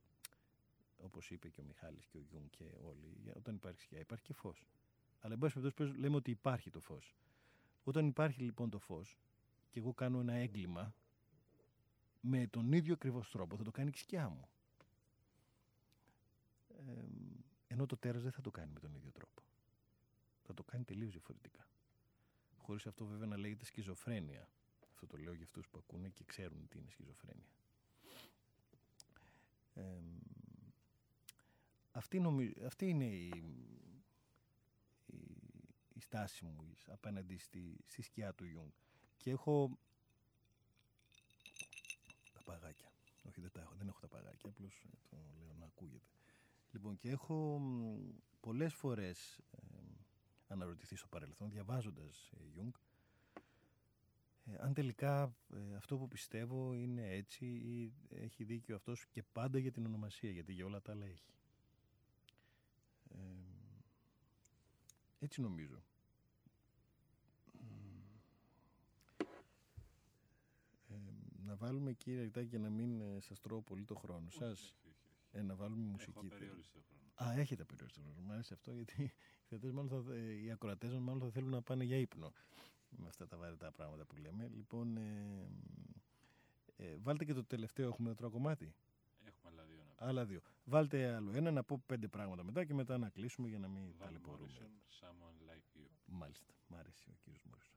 όπως 0.96 1.30
είπε 1.30 1.48
και 1.48 1.60
ο 1.60 1.64
Μιχάλης 1.64 2.06
και 2.06 2.16
ο 2.16 2.20
Γιούν 2.20 2.50
και 2.50 2.64
όλοι, 2.82 3.16
για- 3.22 3.34
όταν 3.36 3.54
υπάρχει 3.54 3.80
σκιά 3.80 3.98
υπάρχει 3.98 4.24
και 4.24 4.32
φως. 4.34 4.64
Αλλά 5.20 5.32
εν 5.32 5.38
πάση 5.38 5.60
περιπτώσει 5.60 5.92
λέμε 5.98 6.16
ότι 6.16 6.30
υπάρχει 6.30 6.70
το 6.70 6.80
φως. 6.80 7.16
Όταν 7.84 8.06
υπάρχει 8.06 8.42
λοιπόν 8.42 8.70
το 8.70 8.78
φως 8.78 9.16
και 9.70 9.78
εγώ 9.78 9.94
κάνω 9.94 10.20
ένα 10.20 10.32
έγκλημα, 10.32 10.94
με 12.20 12.46
τον 12.46 12.72
ίδιο 12.72 12.92
ακριβώς 12.92 13.30
τρόπο 13.30 13.56
θα 13.56 13.62
το 13.62 13.70
κάνει 13.70 13.90
και 13.90 13.98
η 13.98 14.02
σκιά 14.02 14.28
μου. 14.28 14.48
Ε, 16.68 17.04
ενώ 17.66 17.86
το 17.86 17.96
τέρας 17.96 18.22
δεν 18.22 18.32
θα 18.32 18.40
το 18.40 18.50
κάνει 18.50 18.72
με 18.72 18.80
τον 18.80 18.94
ίδιο 18.94 19.10
τρόπο. 19.10 19.42
Θα 20.50 20.56
το 20.56 20.62
κάνει 20.64 20.84
τελείως 20.84 21.10
διαφορετικά. 21.12 21.68
Χωρίς 22.56 22.86
αυτό 22.86 23.04
βέβαια 23.06 23.26
να 23.26 23.36
λέγεται 23.36 23.64
σκιζοφρένεια. 23.64 24.48
Αυτό 24.90 25.06
το 25.06 25.16
λέω 25.16 25.32
για 25.32 25.44
αυτούς 25.44 25.68
που 25.68 25.78
ακούνε 25.78 26.08
και 26.08 26.24
ξέρουν 26.24 26.68
τι 26.68 26.78
είναι 26.78 26.90
σκιζοφρένεια. 26.90 27.48
Ε, 29.74 30.00
αυτή, 31.92 32.20
νομι- 32.20 32.62
αυτή 32.64 32.88
είναι 32.88 33.04
η, 33.04 33.28
η, 35.06 35.18
η 35.94 36.00
στάση 36.00 36.44
μου 36.44 36.68
εις- 36.72 36.88
απέναντι 36.88 37.36
στη, 37.38 37.76
στη 37.86 38.02
σκιά 38.02 38.34
του 38.34 38.44
Ιούγκ. 38.44 38.70
Και 39.16 39.30
έχω 39.30 39.78
τα 42.32 42.42
παγάκια. 42.44 42.92
Όχι, 43.28 43.40
δεν 43.40 43.50
τα 43.50 43.60
έχω, 43.60 43.74
δεν 43.74 43.88
έχω 43.88 44.00
τα 44.00 44.08
παγάκια, 44.08 44.48
απλώς 44.50 44.84
ε, 45.10 45.16
το 45.34 45.44
λέω 45.44 45.54
να 45.58 45.66
ακούγεται. 45.66 46.06
Λοιπόν, 46.70 46.96
και 46.96 47.10
έχω 47.10 47.58
μ, 47.58 47.98
πολλές 48.40 48.74
φορές 48.74 49.38
ε, 49.50 49.79
αναρωτηθεί 50.52 50.96
στο 50.96 51.06
παρελθόν, 51.08 51.50
διαβάζοντας 51.50 52.30
ε, 52.36 52.40
Jung, 52.56 52.70
ε, 54.44 54.56
αν 54.58 54.74
τελικά 54.74 55.34
ε, 55.54 55.74
αυτό 55.76 55.96
που 55.98 56.08
πιστεύω 56.08 56.74
είναι 56.74 57.08
έτσι 57.10 57.46
ή 57.46 57.92
έχει 58.08 58.44
δίκιο 58.44 58.74
αυτός 58.76 59.06
και 59.06 59.22
πάντα 59.22 59.58
για 59.58 59.72
την 59.72 59.86
ονομασία, 59.86 60.30
γιατί 60.30 60.52
για 60.52 60.64
όλα 60.64 60.80
τα 60.82 60.92
άλλα 60.92 61.06
έχει. 61.06 61.34
Ε, 63.08 63.18
έτσι 65.18 65.40
νομίζω. 65.40 65.82
Ε, 70.88 70.94
να 71.44 71.56
βάλουμε 71.56 71.92
κύριε 71.92 72.22
Ρητάκη 72.22 72.48
για 72.48 72.58
να 72.58 72.70
μην 72.70 73.00
ε, 73.00 73.20
σας 73.20 73.40
τρώω 73.40 73.62
πολύ 73.62 73.84
το 73.84 73.94
χρόνο 73.94 74.30
σας. 74.30 74.50
Όχι, 74.60 74.74
όχι, 74.88 74.88
όχι. 74.88 75.18
Ε, 75.32 75.42
να 75.42 75.54
βάλουμε 75.54 75.82
Έχω 75.82 75.90
μουσική. 75.90 76.12
θέλω. 76.12 76.26
απεριόριστο 76.34 76.80
χρόνο. 76.88 77.30
Α, 77.30 77.40
έχετε 77.40 77.64
περιοριστικό 77.64 78.06
χρόνο. 78.10 78.26
Μου 78.26 78.32
αρέσει 78.32 78.52
αυτό 78.52 78.72
γιατί 78.72 79.12
οι, 79.50 79.58
θεατές 79.58 79.72
μάλλον 79.72 80.04
θα, 80.04 80.14
ε, 80.14 80.44
οι 80.44 80.50
ακροατές 80.50 80.92
μας 80.92 81.00
μάλλον 81.00 81.20
θα 81.20 81.30
θέλουν 81.30 81.50
να 81.50 81.62
πάνε 81.62 81.84
για 81.84 81.96
ύπνο 81.96 82.32
με 82.90 83.08
αυτά 83.08 83.26
τα 83.26 83.36
βαρετά 83.36 83.72
πράγματα 83.72 84.04
που 84.04 84.16
λέμε. 84.16 84.48
Λοιπόν, 84.54 84.96
ε, 84.96 85.48
ε, 86.76 86.96
βάλτε 86.96 87.24
και 87.24 87.32
το 87.34 87.44
τελευταίο, 87.44 87.88
έχουμε 87.88 88.14
otro 88.16 88.30
κομμάτι. 88.30 88.74
Έχουμε 89.24 89.52
άλλα 89.52 89.64
δύο 89.64 89.76
να 89.76 89.94
πούμε. 89.94 90.08
Άλλα 90.08 90.24
δύο. 90.24 90.40
Βάλτε 90.64 91.14
άλλο 91.14 91.32
ένα, 91.34 91.50
να 91.50 91.62
πω 91.62 91.82
πέντε 91.86 92.08
πράγματα 92.08 92.42
μετά 92.42 92.64
και 92.64 92.74
μετά 92.74 92.98
να 92.98 93.08
κλείσουμε 93.08 93.48
για 93.48 93.58
να 93.58 93.68
μην 93.68 93.92
Van 93.92 93.98
ταλαιπωρούμε. 93.98 94.50
Morrison, 94.52 95.04
Someone 95.04 95.50
Like 95.50 95.78
You. 95.78 95.88
Μάλιστα. 96.06 96.54
Μ' 96.66 96.74
αρέσει 96.74 97.10
ο 97.10 97.14
κύριος 97.22 97.42
Μόρισον. 97.44 97.69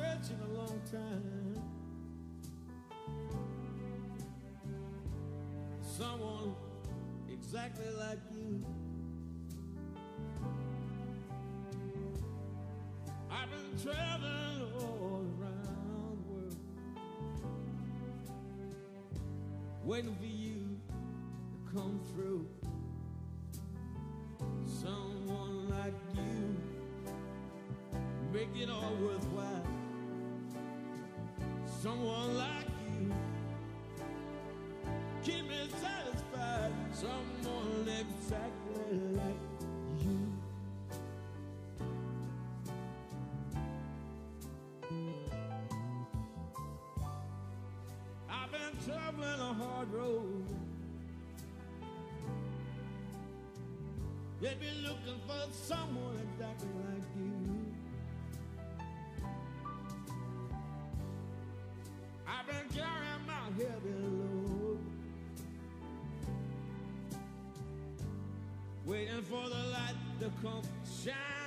church 0.00 0.30
in 0.30 0.40
a 0.50 0.58
long 0.58 0.80
time. 0.90 1.62
Someone 5.82 6.54
exactly 7.30 7.84
like 7.98 8.18
you. 8.34 8.64
I've 13.30 13.50
been 13.50 13.82
traveling 13.82 14.72
all 14.78 15.24
around 15.38 16.24
the 16.24 16.32
world, 16.32 16.56
waiting 19.84 20.16
for 20.16 20.24
you 20.24 20.78
to 21.52 21.72
come 21.74 22.00
through. 22.14 22.46
Someone 24.64 25.68
like 25.68 25.94
you 26.14 26.56
make 28.32 28.56
it 28.56 28.70
all 28.70 28.94
worthwhile. 29.02 29.59
Someone 31.82 32.36
like 32.36 32.66
you 33.00 33.10
keep 35.22 35.48
me 35.48 35.66
satisfied. 35.80 36.72
Someone 36.92 37.88
exactly 37.88 38.98
like 39.16 39.40
you. 39.98 40.30
I've 48.28 48.52
been 48.52 48.76
traveling 48.84 49.40
a 49.40 49.54
hard 49.54 49.90
road. 49.90 50.44
They've 54.42 54.60
been 54.60 54.82
looking 54.82 55.18
for 55.26 55.50
someone 55.50 56.28
exactly 56.34 56.68
like 56.92 57.04
you. 57.16 57.69
Waiting 68.86 69.22
for 69.22 69.48
the 69.48 69.70
light 69.70 69.94
to 70.20 70.30
come 70.42 70.62
shining 71.02 71.39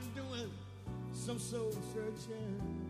been 0.00 0.24
doing 0.24 0.50
some 1.12 1.38
soul 1.38 1.72
searching. 1.92 2.83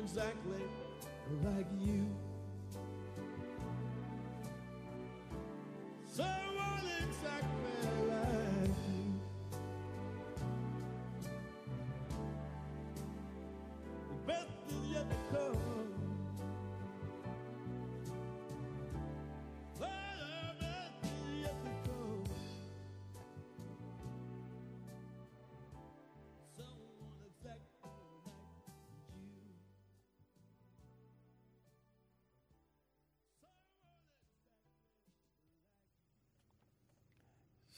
Exactly 0.00 0.62
like 1.44 1.66
you. 1.78 2.06
Someone 6.06 6.49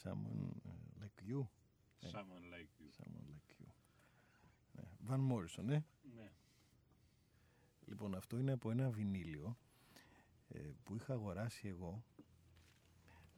Someone 0.03 0.61
uh, 0.65 1.01
like 1.01 1.21
you. 1.29 1.47
Someone 2.13 2.45
like 2.55 2.71
you. 2.79 2.89
Someone 2.99 3.27
like 3.33 3.53
you. 3.59 3.67
Ναι. 4.71 4.83
Van 5.07 5.31
Morrison, 5.31 5.69
ε; 5.69 5.83
Ναι. 6.15 6.31
Λοιπόν, 7.85 8.15
αυτό 8.15 8.37
είναι 8.37 8.51
από 8.51 8.71
ένα 8.71 8.89
βινίλιο 8.89 9.57
ε, 10.47 10.71
που 10.83 10.95
είχα 10.95 11.13
αγοράσει 11.13 11.67
εγώ 11.67 12.03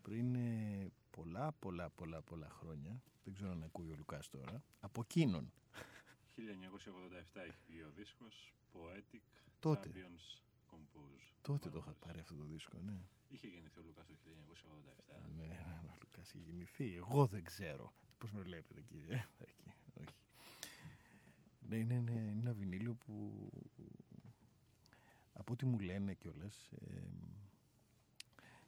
πριν 0.02 0.36
ε, 0.36 0.92
πολλά, 1.10 1.52
πολλά, 1.52 1.90
πολλά, 1.90 2.22
πολλά 2.22 2.50
χρόνια. 2.50 3.02
Δεν 3.24 3.34
ξέρω 3.34 3.52
αν 3.52 3.64
ακούει 3.64 3.90
ο 3.90 3.96
Λουκάς 3.96 4.30
τώρα. 4.30 4.64
Από 4.80 5.02
εκείνον. 5.02 5.54
1987 6.38 6.42
έχει 7.34 7.58
βγει 7.68 7.82
ο 7.82 7.92
δίσκος 7.92 8.54
Poetic 8.74 9.20
Τότε. 9.60 9.90
Champions 9.94 10.42
Compose. 10.72 11.34
Τότε 11.42 11.70
το 11.70 11.78
είχα 11.78 11.94
πάρει 11.94 12.20
αυτό 12.20 12.36
το 12.36 12.44
δίσκο, 12.44 12.78
ναι. 12.80 13.00
Είχε 13.30 13.48
γεννηθεί 13.48 13.80
ο 13.80 13.84
Λουκάς 13.86 14.08
το 14.08 14.14
1987. 14.14 15.22
Ναι, 15.38 15.60
ο 15.92 15.98
Λουκάς 16.02 16.34
είχε 16.34 16.44
γεννηθεί. 16.44 16.96
Εγώ 16.96 17.26
δεν 17.26 17.44
ξέρω. 17.44 17.94
Πώς 18.18 18.32
με 18.32 18.42
βλέπετε, 18.42 18.82
κύριε; 18.82 19.26
Εκεί, 19.40 19.74
όχι. 20.02 20.16
Ναι, 21.60 21.76
είναι, 21.76 21.94
είναι, 21.94 22.12
είναι 22.12 22.40
ένα 22.40 22.54
βινίλιο 22.54 22.94
που 22.94 23.50
από 25.34 25.54
ό,τι 25.54 25.66
μου 25.66 25.80
λένε 25.80 26.14
κιόλας 26.14 26.72
ε, 26.72 27.02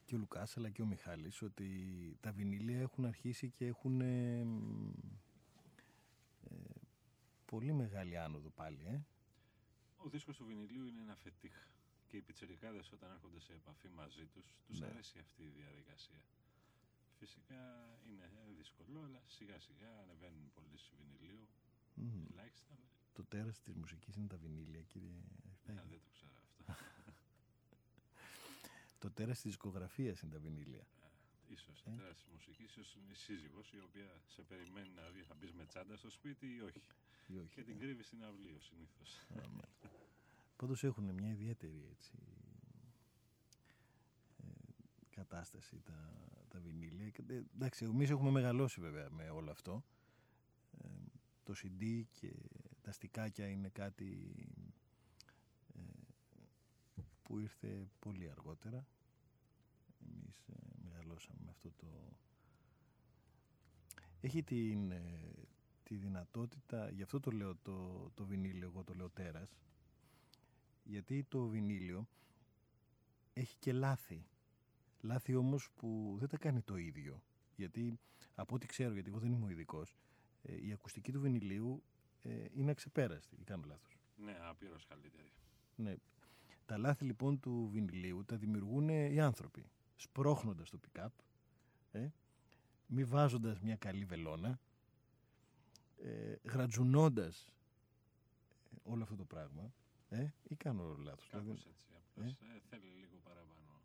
και 0.04 0.14
ο 0.14 0.18
Λουκάς 0.18 0.56
αλλά 0.56 0.70
και 0.70 0.82
ο 0.82 0.86
Μιχάλης 0.86 1.42
ότι 1.42 1.68
τα 2.20 2.32
βινίλια 2.32 2.80
έχουν 2.80 3.04
αρχίσει 3.04 3.50
και 3.50 3.66
έχουν 3.66 4.00
ε, 4.00 4.46
ε, 6.44 6.56
πολύ 7.44 7.72
μεγάλη 7.72 8.18
άνοδο 8.18 8.48
πάλι, 8.48 8.80
ε. 8.86 9.00
Ο 9.96 10.08
δίσκος 10.08 10.36
του 10.36 10.44
βινιλίου 10.44 10.86
είναι 10.86 11.00
ένα 11.00 11.14
φετίχ 11.16 11.68
και 12.08 12.16
οι 12.16 12.20
πιτσιρικάδες 12.20 12.92
όταν 12.92 13.10
έρχονται 13.10 13.40
σε 13.40 13.52
επαφή 13.52 13.88
μαζί 13.88 14.24
τους, 14.26 14.54
τους 14.66 14.78
Ναι. 14.80 14.86
αρέσει 14.86 15.18
αυτή 15.18 15.42
η 15.42 15.48
διαδικασία. 15.60 16.20
Φυσικά 17.18 17.60
είναι 18.08 18.30
δύσκολο, 18.56 19.02
αλλά 19.02 19.22
σιγά 19.26 19.58
σιγά 19.58 19.98
ανεβαίνουν 20.02 20.50
πωλήσει 20.54 20.90
βινιλίου. 20.98 21.48
Μμμ. 21.94 22.24
Ελάχιστα. 22.30 22.74
ναι. 22.74 22.86
Το 23.12 23.24
τέρας 23.24 23.60
της 23.60 23.74
μουσικής 23.74 24.14
είναι 24.16 24.26
τα 24.26 24.36
βινίλια, 24.36 24.82
κύριε 24.82 25.08
Ναι, 25.10 25.22
Αριστάκη. 25.46 25.88
δεν 25.88 26.00
το 26.04 26.10
ξέρω 26.12 26.32
αυτό. 26.42 26.64
Το 28.98 29.10
τέρας 29.10 29.34
της 29.36 29.44
δισκογραφίας 29.44 30.20
είναι 30.20 30.32
τα 30.32 30.38
βινίλια. 30.38 30.86
Ίσως 31.48 31.82
Ε. 31.86 31.90
η 31.90 31.94
τέρας 31.96 32.16
της 32.16 32.26
μουσικής, 32.32 32.70
ίσως 32.76 32.94
είναι 32.94 33.10
η 33.10 33.14
σύζυγος 33.14 33.72
η 33.72 33.80
οποία 33.80 34.20
σε 34.26 34.42
περιμένει 34.42 34.88
να 34.90 35.08
δει 35.10 35.22
θα 35.22 35.34
μπεις 35.34 35.52
με 35.52 35.64
τσάντα 35.66 35.96
στο 35.96 36.10
σπίτι 36.10 36.46
ή 36.56 36.60
όχι. 36.60 36.82
Ή 37.26 37.38
όχι, 37.38 37.54
Και 37.54 37.62
την 37.62 37.76
ε. 37.76 37.78
κρύβεις 37.78 38.06
στην 38.06 38.24
αυλή 38.24 38.52
ο 38.52 38.60
συνήθως. 38.60 39.10
Α, 40.58 40.66
μάλιστα. 40.66 40.66
Πάντως 40.66 40.84
έχουν 40.84 41.14
μια 41.14 41.30
ιδιαίτερη 41.30 41.88
έτσι, 41.90 42.12
ε, 44.36 44.46
κατάσταση 45.10 45.80
τα, 45.84 46.28
τα 46.48 46.60
βινίλια. 46.60 47.10
Και, 47.10 47.22
ε, 47.28 47.42
εντάξει, 47.54 47.84
εμείς 47.84 48.10
έχουμε 48.10 48.30
μεγαλώσει 48.30 48.80
βέβαια 48.80 49.10
με 49.10 49.30
όλο 49.30 49.50
αυτό. 49.50 49.84
Ε, 50.78 50.88
το 51.44 51.54
CD 51.56 52.02
και 52.12 52.32
τα 52.80 52.92
στικάκια 52.92 53.48
είναι 53.48 53.68
κάτι 53.68 54.34
ε, 55.74 55.80
που 57.22 57.38
ήρθε 57.38 57.88
πολύ 57.98 58.30
αργότερα. 58.30 58.86
Εμείς 60.00 60.48
ε, 60.48 60.54
μεγαλώσαμε 60.82 61.38
με 61.44 61.50
αυτό 61.50 61.70
το... 61.76 61.86
Έχει 64.20 64.42
την, 64.42 64.90
ε, 64.90 65.32
τη 65.82 65.96
δυνατότητα, 65.96 66.90
γι' 66.90 67.02
αυτό 67.02 67.20
το 67.20 67.30
λέω 67.30 67.56
το, 67.56 68.10
το 68.14 68.24
βινίλιο, 68.24 68.66
εγώ 68.66 68.84
το 68.84 68.94
λέω 68.94 69.10
τέρας, 69.10 69.56
γιατί 70.88 71.24
το 71.24 71.46
βινίλιο 71.46 72.08
έχει 73.32 73.56
και 73.58 73.72
λάθη. 73.72 74.26
Λάθη 75.00 75.34
όμως 75.34 75.70
που 75.76 76.16
δεν 76.18 76.28
τα 76.28 76.36
κάνει 76.36 76.60
το 76.60 76.76
ίδιο. 76.76 77.22
Γιατί 77.56 77.98
από 78.34 78.54
ό,τι 78.54 78.66
ξέρω, 78.66 78.92
γιατί 78.92 79.08
εγώ 79.08 79.18
δεν 79.18 79.32
είμαι 79.32 79.46
ο 79.46 79.48
ειδικός, 79.48 79.96
η 80.42 80.72
ακουστική 80.72 81.12
του 81.12 81.20
βινιλίου 81.20 81.82
ε, 82.22 82.46
είναι 82.54 82.70
αξεπέραστη. 82.70 83.36
Ή 83.40 83.44
κάνω 83.44 83.64
λάθος. 83.66 83.98
Ναι, 84.16 84.36
απείρως 84.40 84.86
καλύτερη. 84.86 85.32
Ναι. 85.76 85.94
Τα 86.66 86.78
λάθη 86.78 87.04
λοιπόν 87.04 87.40
του 87.40 87.68
βινιλίου 87.72 88.24
τα 88.24 88.36
δημιουργούν 88.36 88.88
οι 88.88 89.20
άνθρωποι. 89.20 89.70
Σπρώχνοντας 89.96 90.70
το 90.70 90.78
pick-up, 90.86 91.08
ε, 91.92 92.08
μη 92.86 93.04
βάζοντας 93.04 93.60
μια 93.60 93.76
καλή 93.76 94.04
βελόνα, 94.04 94.60
ε, 96.02 96.36
γρατζουνώντας 96.42 97.52
ε, 98.70 98.76
όλο 98.82 99.02
αυτό 99.02 99.16
το 99.16 99.24
πράγμα, 99.24 99.72
ε, 100.08 100.26
ή 100.48 100.54
κάνω 100.54 100.96
λάθος. 100.98 101.28
Κάπως 101.28 101.44
Δηλαδή, 101.44 101.68
έτσι. 101.68 101.86
Απλώς 102.14 102.32
ε, 102.32 102.60
θέλει 102.70 102.86
λίγο 103.00 103.16
παραπάνω 103.24 103.80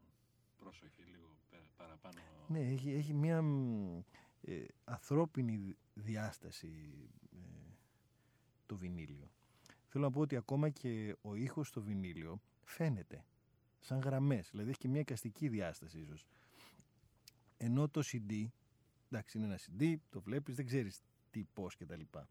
πρόσοχη, 0.58 1.02
λίγο 1.02 1.28
πε- 1.50 1.70
παραπάνω... 1.78 2.20
Ναι, 2.48 2.60
έχει, 2.60 2.92
έχει 2.92 3.14
μια 3.14 3.42
μ, 3.42 3.98
ε, 4.42 4.66
ανθρώπινη 4.84 5.76
διάσταση 5.94 6.70
ε, 7.32 7.38
το 8.66 8.76
βινίλιο. 8.76 9.30
Θέλω 9.88 10.04
να 10.04 10.12
πω 10.12 10.20
ότι 10.20 10.36
ακόμα 10.36 10.70
και 10.70 11.16
ο 11.22 11.36
ήχος 11.36 11.68
στο 11.68 11.82
βινίλιο 11.82 12.42
φαίνεται 12.64 13.26
σαν 13.80 14.00
γραμμές, 14.00 14.50
δηλαδή 14.52 14.70
έχει 14.70 14.80
και 14.80 14.88
μια 14.88 15.00
εικαστική 15.00 15.48
διάσταση 15.48 16.00
ίσως. 16.00 16.26
Ενώ 17.58 17.90
το 17.90 18.02
CD, 18.06 18.46
εντάξει 19.10 19.38
είναι 19.38 19.48
ένα 19.48 19.60
CD, 19.60 19.96
το 20.10 20.22
βλέπεις, 20.22 20.56
δεν 20.56 20.66
ξέρεις 20.66 21.02
τι, 21.32 21.44
πώς 21.54 21.76
και 21.76 21.86
τα 21.86 21.96
λοιπά. 21.96 22.28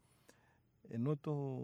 Ενώ 0.88 1.16
το... 1.16 1.60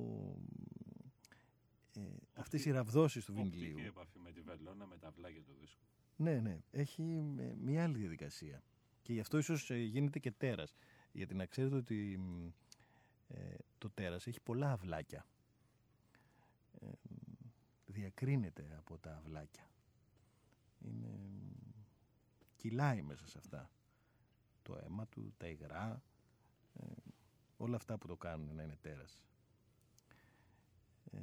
Ε, 1.98 2.16
αυτές 2.34 2.64
οι 2.64 2.70
ραβδόσεις 2.70 3.24
του 3.24 3.32
βινιλίου... 3.32 3.70
Οπτική 3.70 3.86
επαφή 3.86 4.18
με 4.18 4.32
τη 4.32 4.40
βελόνα, 4.40 4.86
με 4.86 4.96
τα 4.98 5.10
βλάκια 5.10 5.42
του 5.42 5.52
δίσκου. 5.60 5.84
Ναι, 6.16 6.40
ναι. 6.40 6.58
Έχει 6.70 7.02
ε, 7.38 7.54
μια 7.54 7.82
άλλη 7.82 7.98
διαδικασία. 7.98 8.62
Και 9.02 9.12
γι' 9.12 9.20
αυτό 9.20 9.38
ίσως 9.38 9.70
ε, 9.70 9.76
γίνεται 9.76 10.18
και 10.18 10.30
τέρας. 10.30 10.74
Γιατί 11.12 11.34
να 11.34 11.46
ξέρετε 11.46 11.76
ότι 11.76 12.16
μ, 12.18 12.46
ε, 13.28 13.56
το 13.78 13.90
τέρας 13.90 14.26
έχει 14.26 14.40
πολλά 14.40 14.72
αυλάκια. 14.72 15.26
Ε, 16.80 16.86
διακρίνεται 17.86 18.74
από 18.78 18.98
τα 18.98 19.16
αυλάκια. 19.16 19.70
Είναι... 20.78 21.08
μ, 21.08 21.48
Κυλάει 22.56 23.02
μέσα 23.02 23.26
σε 23.26 23.38
αυτά. 23.38 23.70
Το 24.62 24.78
αίμα 24.84 25.06
του, 25.06 25.34
τα 25.36 25.46
υγρά, 25.46 26.02
ε, 26.74 26.86
όλα 27.56 27.76
αυτά 27.76 27.98
που 27.98 28.06
το 28.06 28.16
κάνουν 28.16 28.54
να 28.54 28.62
είναι 28.62 28.76
τέρας. 28.80 29.22
Ε, 31.10 31.18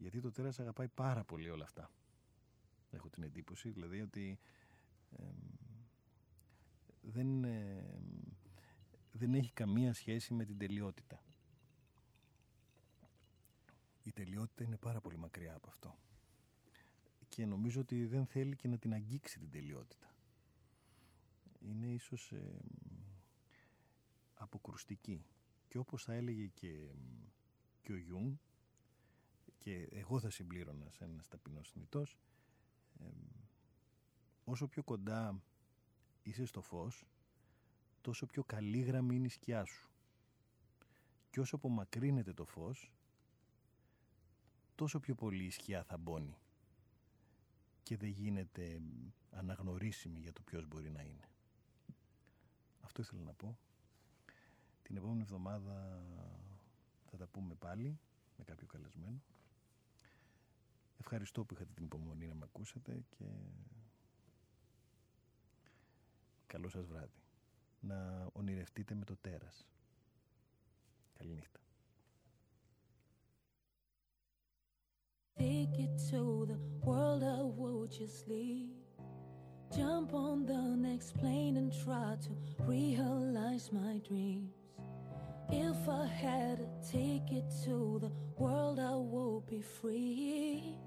γιατί 0.00 0.20
το 0.20 0.32
τέρας 0.32 0.60
αγαπάει 0.60 0.88
πάρα 0.88 1.24
πολύ 1.24 1.50
όλα 1.50 1.64
αυτά. 1.64 1.90
Έχω 2.90 3.08
την 3.08 3.22
εντύπωση, 3.22 3.70
δηλαδή 3.70 4.00
ότι 4.00 4.38
εμ, 5.16 5.34
δεν, 7.00 7.44
ε, 7.44 8.00
δεν 9.12 9.34
έχει 9.34 9.52
καμία 9.52 9.92
σχέση 9.92 10.34
με 10.34 10.44
την 10.44 10.58
τελειότητα. 10.58 11.22
Η 14.02 14.12
τελειότητα 14.12 14.64
είναι 14.64 14.76
πάρα 14.76 15.00
πολύ 15.00 15.16
μακριά 15.16 15.54
από 15.54 15.68
αυτό. 15.68 15.98
Και 17.28 17.46
νομίζω 17.46 17.80
ότι 17.80 18.06
δεν 18.06 18.26
θέλει 18.26 18.56
και 18.56 18.68
να 18.68 18.78
την 18.78 18.92
αγγίξει 18.92 19.38
την 19.38 19.50
τελειότητα. 19.50 20.14
Είναι 21.60 21.86
ίσως 21.86 22.32
ε, 22.32 22.60
αποκρουστική. 24.34 25.24
Και 25.68 25.78
όπως 25.78 26.04
θα 26.04 26.12
έλεγε 26.14 26.46
και, 26.46 26.88
και 27.82 27.92
ο 27.92 27.96
Γιουνγκ, 27.96 28.34
και 29.60 29.88
εγώ 29.90 30.20
θα 30.20 30.30
συμπλήρωνα 30.30 30.90
σαν 30.90 31.04
ένας 31.04 31.28
ταπεινός 31.28 31.70
θνητός, 31.70 32.18
εμ, 32.98 33.08
όσο 34.44 34.68
πιο 34.68 34.82
κοντά 34.82 35.42
είσαι 36.22 36.44
στο 36.44 36.60
φως, 36.60 37.04
τόσο 38.00 38.26
πιο 38.26 38.44
μεγάλη 38.44 38.78
είναι 38.78 39.26
η 39.26 39.28
σκιά 39.28 39.64
σου. 39.64 39.90
Και 41.30 41.40
όσο 41.40 41.56
απομακρύνεται 41.56 42.32
το 42.32 42.44
φως, 42.44 42.92
τόσο 44.74 45.00
πιο 45.00 45.14
πολύ 45.14 45.44
η 45.44 45.50
σκιά 45.50 45.84
θα 45.84 45.96
μπώνει 45.96 46.38
και 47.82 47.96
δεν 47.96 48.08
γίνεται 48.08 48.80
αναγνωρίσιμη 49.30 50.20
για 50.20 50.32
το 50.32 50.42
ποιος 50.42 50.66
μπορεί 50.66 50.90
να 50.90 51.02
είναι. 51.02 51.28
Αυτό 52.80 53.02
ήθελα 53.02 53.22
να 53.22 53.32
πω. 53.32 53.58
Την 54.82 54.96
επόμενη 54.96 55.20
εβδομάδα 55.20 56.04
θα 57.10 57.16
τα 57.16 57.26
πούμε 57.26 57.54
πάλι 57.54 57.98
με 58.36 58.44
κάποιο 58.44 58.66
καλεσμένο. 58.66 59.22
Ευχαριστώ 61.00 61.44
που 61.44 61.54
είχατε 61.54 61.70
την 61.74 61.84
υπομονή 61.84 62.26
να 62.26 62.34
με 62.34 62.44
ακούσατε 62.44 63.04
και 63.08 63.24
καλό 66.46 66.68
σας 66.68 66.86
βράδυ. 66.86 67.22
Να 67.80 68.28
ονειρευτείτε 68.32 68.94
με 68.94 69.04
το 69.04 69.16
τέρας. 69.20 69.66
Καληνύχτα. 71.12 71.60
Take 75.38 75.78
it 75.86 75.94
to 76.10 76.22
the 76.50 76.58
world 76.86 77.22
I 77.22 77.42
would 77.58 77.90
just 78.00 78.28
leave. 78.28 78.76
Jump 79.76 80.12
on 80.12 80.44
the 80.52 80.62
next 80.88 81.10
plane 81.20 81.56
and 81.56 81.72
try 81.84 82.10
to 82.26 82.32
realize 82.72 83.66
my 83.72 83.94
dreams. 84.08 84.52
If 85.68 85.80
I 85.88 86.06
had 86.24 86.58
to 86.58 86.68
take 86.96 87.28
it 87.40 87.48
to 87.64 87.76
the 88.04 88.12
world, 88.36 88.78
I 88.78 88.96
would 89.12 89.46
be 89.46 89.62
free. 89.62 90.78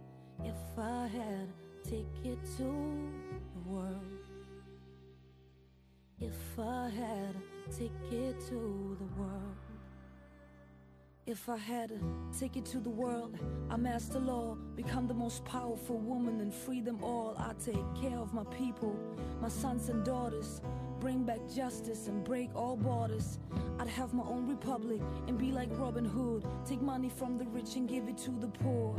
If 0.41 0.55
I 0.77 1.07
had 1.07 1.47
take 1.83 2.07
it 2.23 2.39
to 2.57 2.63
the 2.63 3.69
world. 3.69 4.01
If 6.19 6.57
I 6.57 6.89
had 6.89 7.35
take 7.77 7.91
it 8.11 8.39
to 8.47 8.97
the 8.99 9.21
world. 9.21 9.57
If 11.25 11.47
I 11.47 11.57
had 11.57 11.91
take 12.37 12.57
it 12.57 12.65
to 12.65 12.79
the 12.79 12.89
world, 12.89 13.37
I 13.69 13.77
master 13.77 14.19
law, 14.19 14.55
become 14.75 15.07
the 15.07 15.13
most 15.13 15.45
powerful 15.45 15.97
woman 15.97 16.41
and 16.41 16.53
free 16.53 16.81
them 16.81 17.01
all. 17.01 17.35
I 17.37 17.53
take 17.63 17.83
care 18.01 18.17
of 18.17 18.33
my 18.33 18.43
people, 18.45 18.93
my 19.41 19.47
sons 19.47 19.87
and 19.87 20.03
daughters, 20.03 20.61
bring 21.03 21.25
back 21.25 21.41
justice 21.53 22.07
and 22.07 22.23
break 22.23 22.49
all 22.55 22.77
borders. 22.77 23.37
I'd 23.77 23.89
have 23.89 24.13
my 24.13 24.23
own 24.23 24.47
republic 24.47 25.01
and 25.27 25.37
be 25.37 25.51
like 25.51 25.67
Robin 25.73 26.05
Hood, 26.05 26.45
take 26.65 26.81
money 26.81 27.09
from 27.09 27.37
the 27.37 27.43
rich 27.43 27.75
and 27.75 27.89
give 27.89 28.07
it 28.07 28.17
to 28.19 28.31
the 28.31 28.47
poor. 28.47 28.95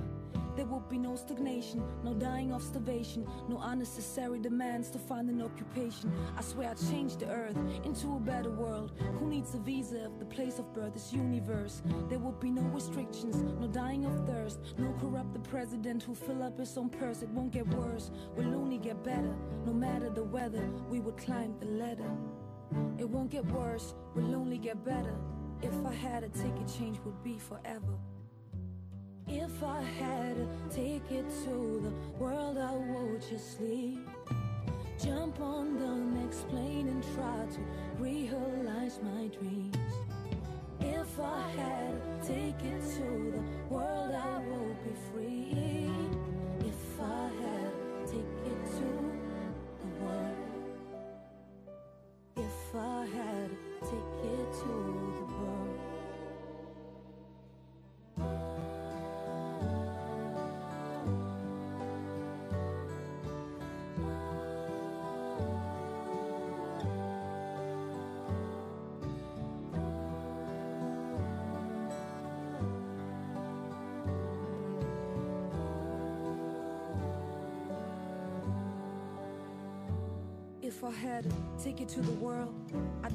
There 0.56 0.66
would 0.66 0.88
be 0.88 0.98
no 0.98 1.16
stagnation, 1.16 1.82
no 2.04 2.14
dying 2.14 2.52
of 2.52 2.62
starvation, 2.62 3.26
no 3.48 3.58
unnecessary 3.60 4.38
demands 4.38 4.88
to 4.90 4.98
find 4.98 5.28
an 5.28 5.42
occupation. 5.42 6.12
I 6.36 6.42
swear 6.42 6.70
I'd 6.70 6.90
change 6.90 7.16
the 7.16 7.28
earth 7.28 7.56
into 7.84 8.14
a 8.14 8.20
better 8.20 8.50
world. 8.50 8.92
Who 9.18 9.26
needs 9.26 9.54
a 9.54 9.58
visa 9.58 10.04
if 10.04 10.18
the 10.18 10.26
place 10.26 10.58
of 10.58 10.72
birth 10.72 10.94
is 10.94 11.12
universe? 11.12 11.82
There 12.08 12.20
would 12.20 12.38
be 12.38 12.50
no 12.50 12.62
restrictions, 12.62 13.36
no 13.60 13.66
dying 13.66 14.04
of 14.04 14.26
thirst, 14.28 14.60
no 14.78 14.94
corrupt 15.00 15.32
the 15.32 15.40
president 15.40 16.04
who 16.04 16.14
fill 16.14 16.42
up 16.42 16.58
his 16.58 16.76
own 16.78 16.88
purse. 16.88 17.22
It 17.22 17.30
won't 17.30 17.50
get 17.50 17.66
worse, 17.68 18.10
we'll 18.36 18.54
only 18.54 18.78
get 18.78 19.02
better. 19.02 19.34
No 19.66 19.72
matter 19.72 20.08
the 20.10 20.24
weather, 20.24 20.68
we 20.88 21.00
would 21.00 21.16
climb 21.16 21.56
the 21.58 21.66
ladder. 21.66 21.93
It 22.98 23.08
won't 23.08 23.30
get 23.30 23.44
worse, 23.46 23.94
we'll 24.14 24.34
only 24.34 24.58
get 24.58 24.84
better. 24.84 25.14
If 25.62 25.74
I 25.86 25.92
had 25.92 26.24
a 26.24 26.28
ticket, 26.28 26.66
change 26.78 26.98
would 27.04 27.22
be 27.22 27.38
forever. 27.38 27.98
If 29.26 29.62
I 29.62 29.80
had 29.82 30.36
a 30.36 30.46
take 30.70 31.10
it 31.10 31.24
to 31.44 31.80
the 31.82 31.92
world, 32.18 32.58
I 32.58 32.72
would 32.72 33.22
just 33.28 33.60
leave. 33.60 34.06
Jump 35.02 35.40
on 35.40 35.78
the 35.78 36.20
next 36.20 36.48
plane 36.48 36.88
and 36.88 37.02
try 37.14 37.46
to 37.54 37.60
realize 37.98 39.00
my 39.02 39.26
dreams. 39.28 39.76
If 40.80 41.18
I 41.18 41.48
had 41.56 42.22
take 42.22 42.62
it 42.62 42.82
to 42.96 43.32
the 43.32 43.74
world, 43.74 44.14
I 44.14 44.38
would 44.38 44.84
be 44.84 44.94
free. 45.10 45.90
If 46.60 47.00
I 47.00 47.28
had 47.42 48.06
take 48.06 48.20
it 48.20 48.66
to 48.78 48.88
the 49.80 50.04
world. 50.04 50.33
I 52.76 53.06
had 53.06 53.50
a 53.50 53.84
ticket 53.84 54.52
to 54.52 54.66
the 54.66 55.24
world. 55.38 55.80
If 80.60 80.82
I 80.82 80.90
had 80.90 81.26
a 81.26 81.62
ticket 81.62 81.88
to 81.90 82.00
the 82.00 82.10
world 82.12 82.53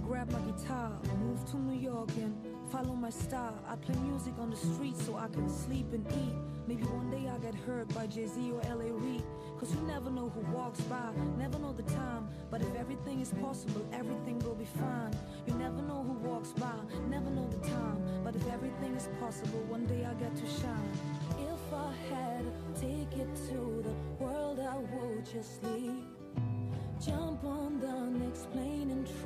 grab 0.10 0.32
my 0.32 0.40
guitar, 0.40 0.92
move 1.20 1.46
to 1.46 1.56
New 1.56 1.80
York 1.80 2.10
and 2.18 2.36
follow 2.72 2.96
my 2.96 3.12
star. 3.12 3.54
I'd 3.70 3.80
play 3.84 3.96
music 3.98 4.34
on 4.40 4.50
the 4.50 4.56
street 4.56 4.98
so 4.98 5.16
I 5.16 5.28
can 5.28 5.48
sleep 5.48 5.94
and 5.94 6.04
eat. 6.08 6.34
Maybe 6.68 6.82
one 6.86 7.12
day 7.12 7.30
I'll 7.30 7.38
get 7.38 7.54
heard 7.54 7.94
by 7.94 8.08
Jay-Z 8.08 8.52
or 8.52 8.60
L.A. 8.66 8.92
Reid. 8.92 9.22
Cause 9.60 9.72
you 9.76 9.82
never 9.82 10.10
know 10.10 10.30
who 10.30 10.42
walks 10.52 10.82
by, 10.82 11.12
never 11.38 11.60
know 11.60 11.74
the 11.74 11.84
time. 11.84 12.28
But 12.50 12.64
if 12.64 12.74
everything 12.76 13.22
is 13.22 13.32
possible, 13.34 13.86
everything 13.94 14.40
will 14.40 14.56
be 14.56 14.66
fine. 14.66 15.14
You 15.46 15.54
never 15.54 15.80
know 15.84 16.02
who 16.02 16.14
walks 16.28 16.54
by, 16.54 16.80
never 17.08 17.30
know 17.30 17.48
the 17.48 17.70
time. 17.70 18.02
But 18.24 18.36
if 18.36 18.48
everything 18.52 18.96
is 18.96 19.10
possible, 19.20 19.60
one 19.68 19.86
day 19.86 20.06
I'll 20.06 20.16
get 20.16 20.36
to 20.36 20.48
shine. 20.48 20.92
If 21.38 21.72
I 21.72 21.94
had 22.10 22.46
a 22.48 22.80
ticket 22.80 23.30
to 23.50 23.84
the 23.86 23.94
world, 24.18 24.60
I 24.60 24.76
would 24.76 25.24
just 25.32 25.64
leave. 25.66 26.02
Jump 27.00 27.29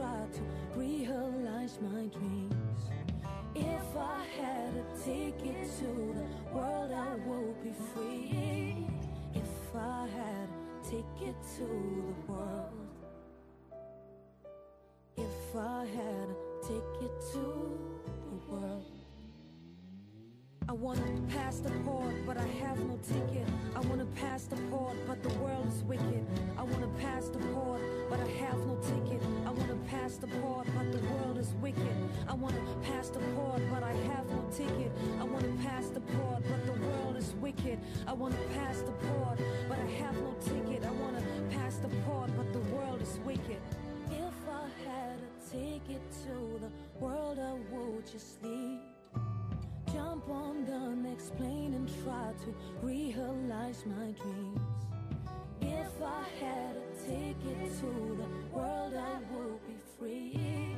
try 0.03 0.25
to 0.33 0.41
realize 0.75 1.79
my 1.81 2.03
dreams. 2.17 2.81
If 3.55 3.87
I 3.95 4.21
had 4.39 4.73
a 4.83 4.85
ticket 5.03 5.59
to 5.79 5.89
the 6.19 6.27
world, 6.53 6.91
I 6.91 7.15
would 7.27 7.63
be 7.63 7.73
free. 7.93 8.85
If 9.33 9.75
I 9.75 10.07
had 10.19 10.47
a 10.49 10.89
ticket 10.89 11.37
to 11.55 11.67
the 12.07 12.31
world. 12.31 12.89
If 15.15 15.55
I 15.55 15.85
had 15.85 16.27
a 16.35 16.67
ticket 16.67 17.13
to 17.33 17.62
I 20.73 20.75
wanna 20.75 21.05
pass 21.29 21.59
the 21.59 21.69
port, 21.85 22.15
but 22.25 22.35
I 22.35 22.47
have 22.63 22.79
no 22.79 22.97
ticket. 23.07 23.47
I 23.75 23.79
wanna 23.81 24.07
pass 24.15 24.45
the 24.45 24.55
port, 24.71 24.95
but 25.05 25.21
the 25.21 25.29
world 25.37 25.67
is 25.67 25.83
wicked. 25.83 26.25
I 26.57 26.63
wanna 26.63 26.87
pass 26.99 27.29
the 27.29 27.37
port, 27.37 27.79
but 28.09 28.19
I 28.19 28.25
have 28.41 28.57
no 28.65 28.75
ticket. 28.81 29.21
I 29.45 29.51
wanna 29.51 29.77
pass 29.87 30.17
the 30.17 30.25
port, 30.25 30.65
but 30.75 30.91
the 30.91 30.97
world 31.09 31.37
is 31.37 31.53
wicked. 31.61 31.95
I 32.27 32.33
wanna 32.33 32.59
pass 32.81 33.09
the 33.09 33.19
port, 33.35 33.61
but 33.71 33.83
I 33.83 33.93
have 33.93 34.27
no 34.31 34.43
ticket. 34.51 34.91
I 35.21 35.23
wanna 35.25 35.53
pass 35.61 35.89
the 35.89 35.99
port, 35.99 36.41
but 36.49 36.65
the 36.65 36.81
world 36.87 37.17
is 37.17 37.35
wicked. 37.35 37.77
I 38.07 38.13
wanna 38.13 38.43
pass 38.55 38.81
the 38.81 38.93
port, 38.93 39.37
but 39.69 39.77
I 39.77 39.89
have 40.01 40.15
no 40.15 40.33
ticket. 40.41 40.83
I 40.83 40.91
wanna 40.91 41.21
pass 41.51 41.75
the 41.77 41.89
port, 42.07 42.31
but 42.35 42.51
the 42.51 42.63
world 42.73 42.99
is 42.99 43.19
wicked. 43.23 43.61
If 44.09 44.37
I 44.49 44.65
had 44.89 45.19
a 45.21 45.51
ticket 45.51 46.01
to 46.25 46.59
the 46.65 46.71
world, 46.99 47.37
I 47.37 47.53
would 47.71 48.11
just 48.11 48.41
leave. 48.41 48.92
Jump 49.93 50.27
on 50.27 50.65
the 50.65 51.07
next 51.07 51.37
plane 51.37 51.75
and 51.75 51.87
try 52.03 52.33
to 52.43 52.85
realize 52.85 53.83
my 53.85 54.11
dreams. 54.23 54.59
If 55.61 56.01
I 56.01 56.23
had 56.43 56.75
a 56.77 57.05
ticket 57.05 57.79
to 57.79 58.17
the 58.17 58.27
world, 58.51 58.95
I 58.95 59.19
would 59.31 59.67
be 59.67 59.75
free. 59.99 60.75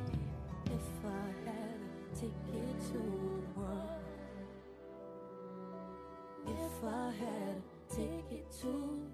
If 0.66 1.06
I 1.06 1.50
had 1.50 1.80
a 1.80 2.16
ticket 2.16 2.82
to 2.92 2.98
the 2.98 3.60
world. 3.60 4.04
If 6.48 6.84
I 6.84 7.12
had 7.18 7.56
a 7.56 7.96
ticket 7.96 8.52
to 8.64 9.06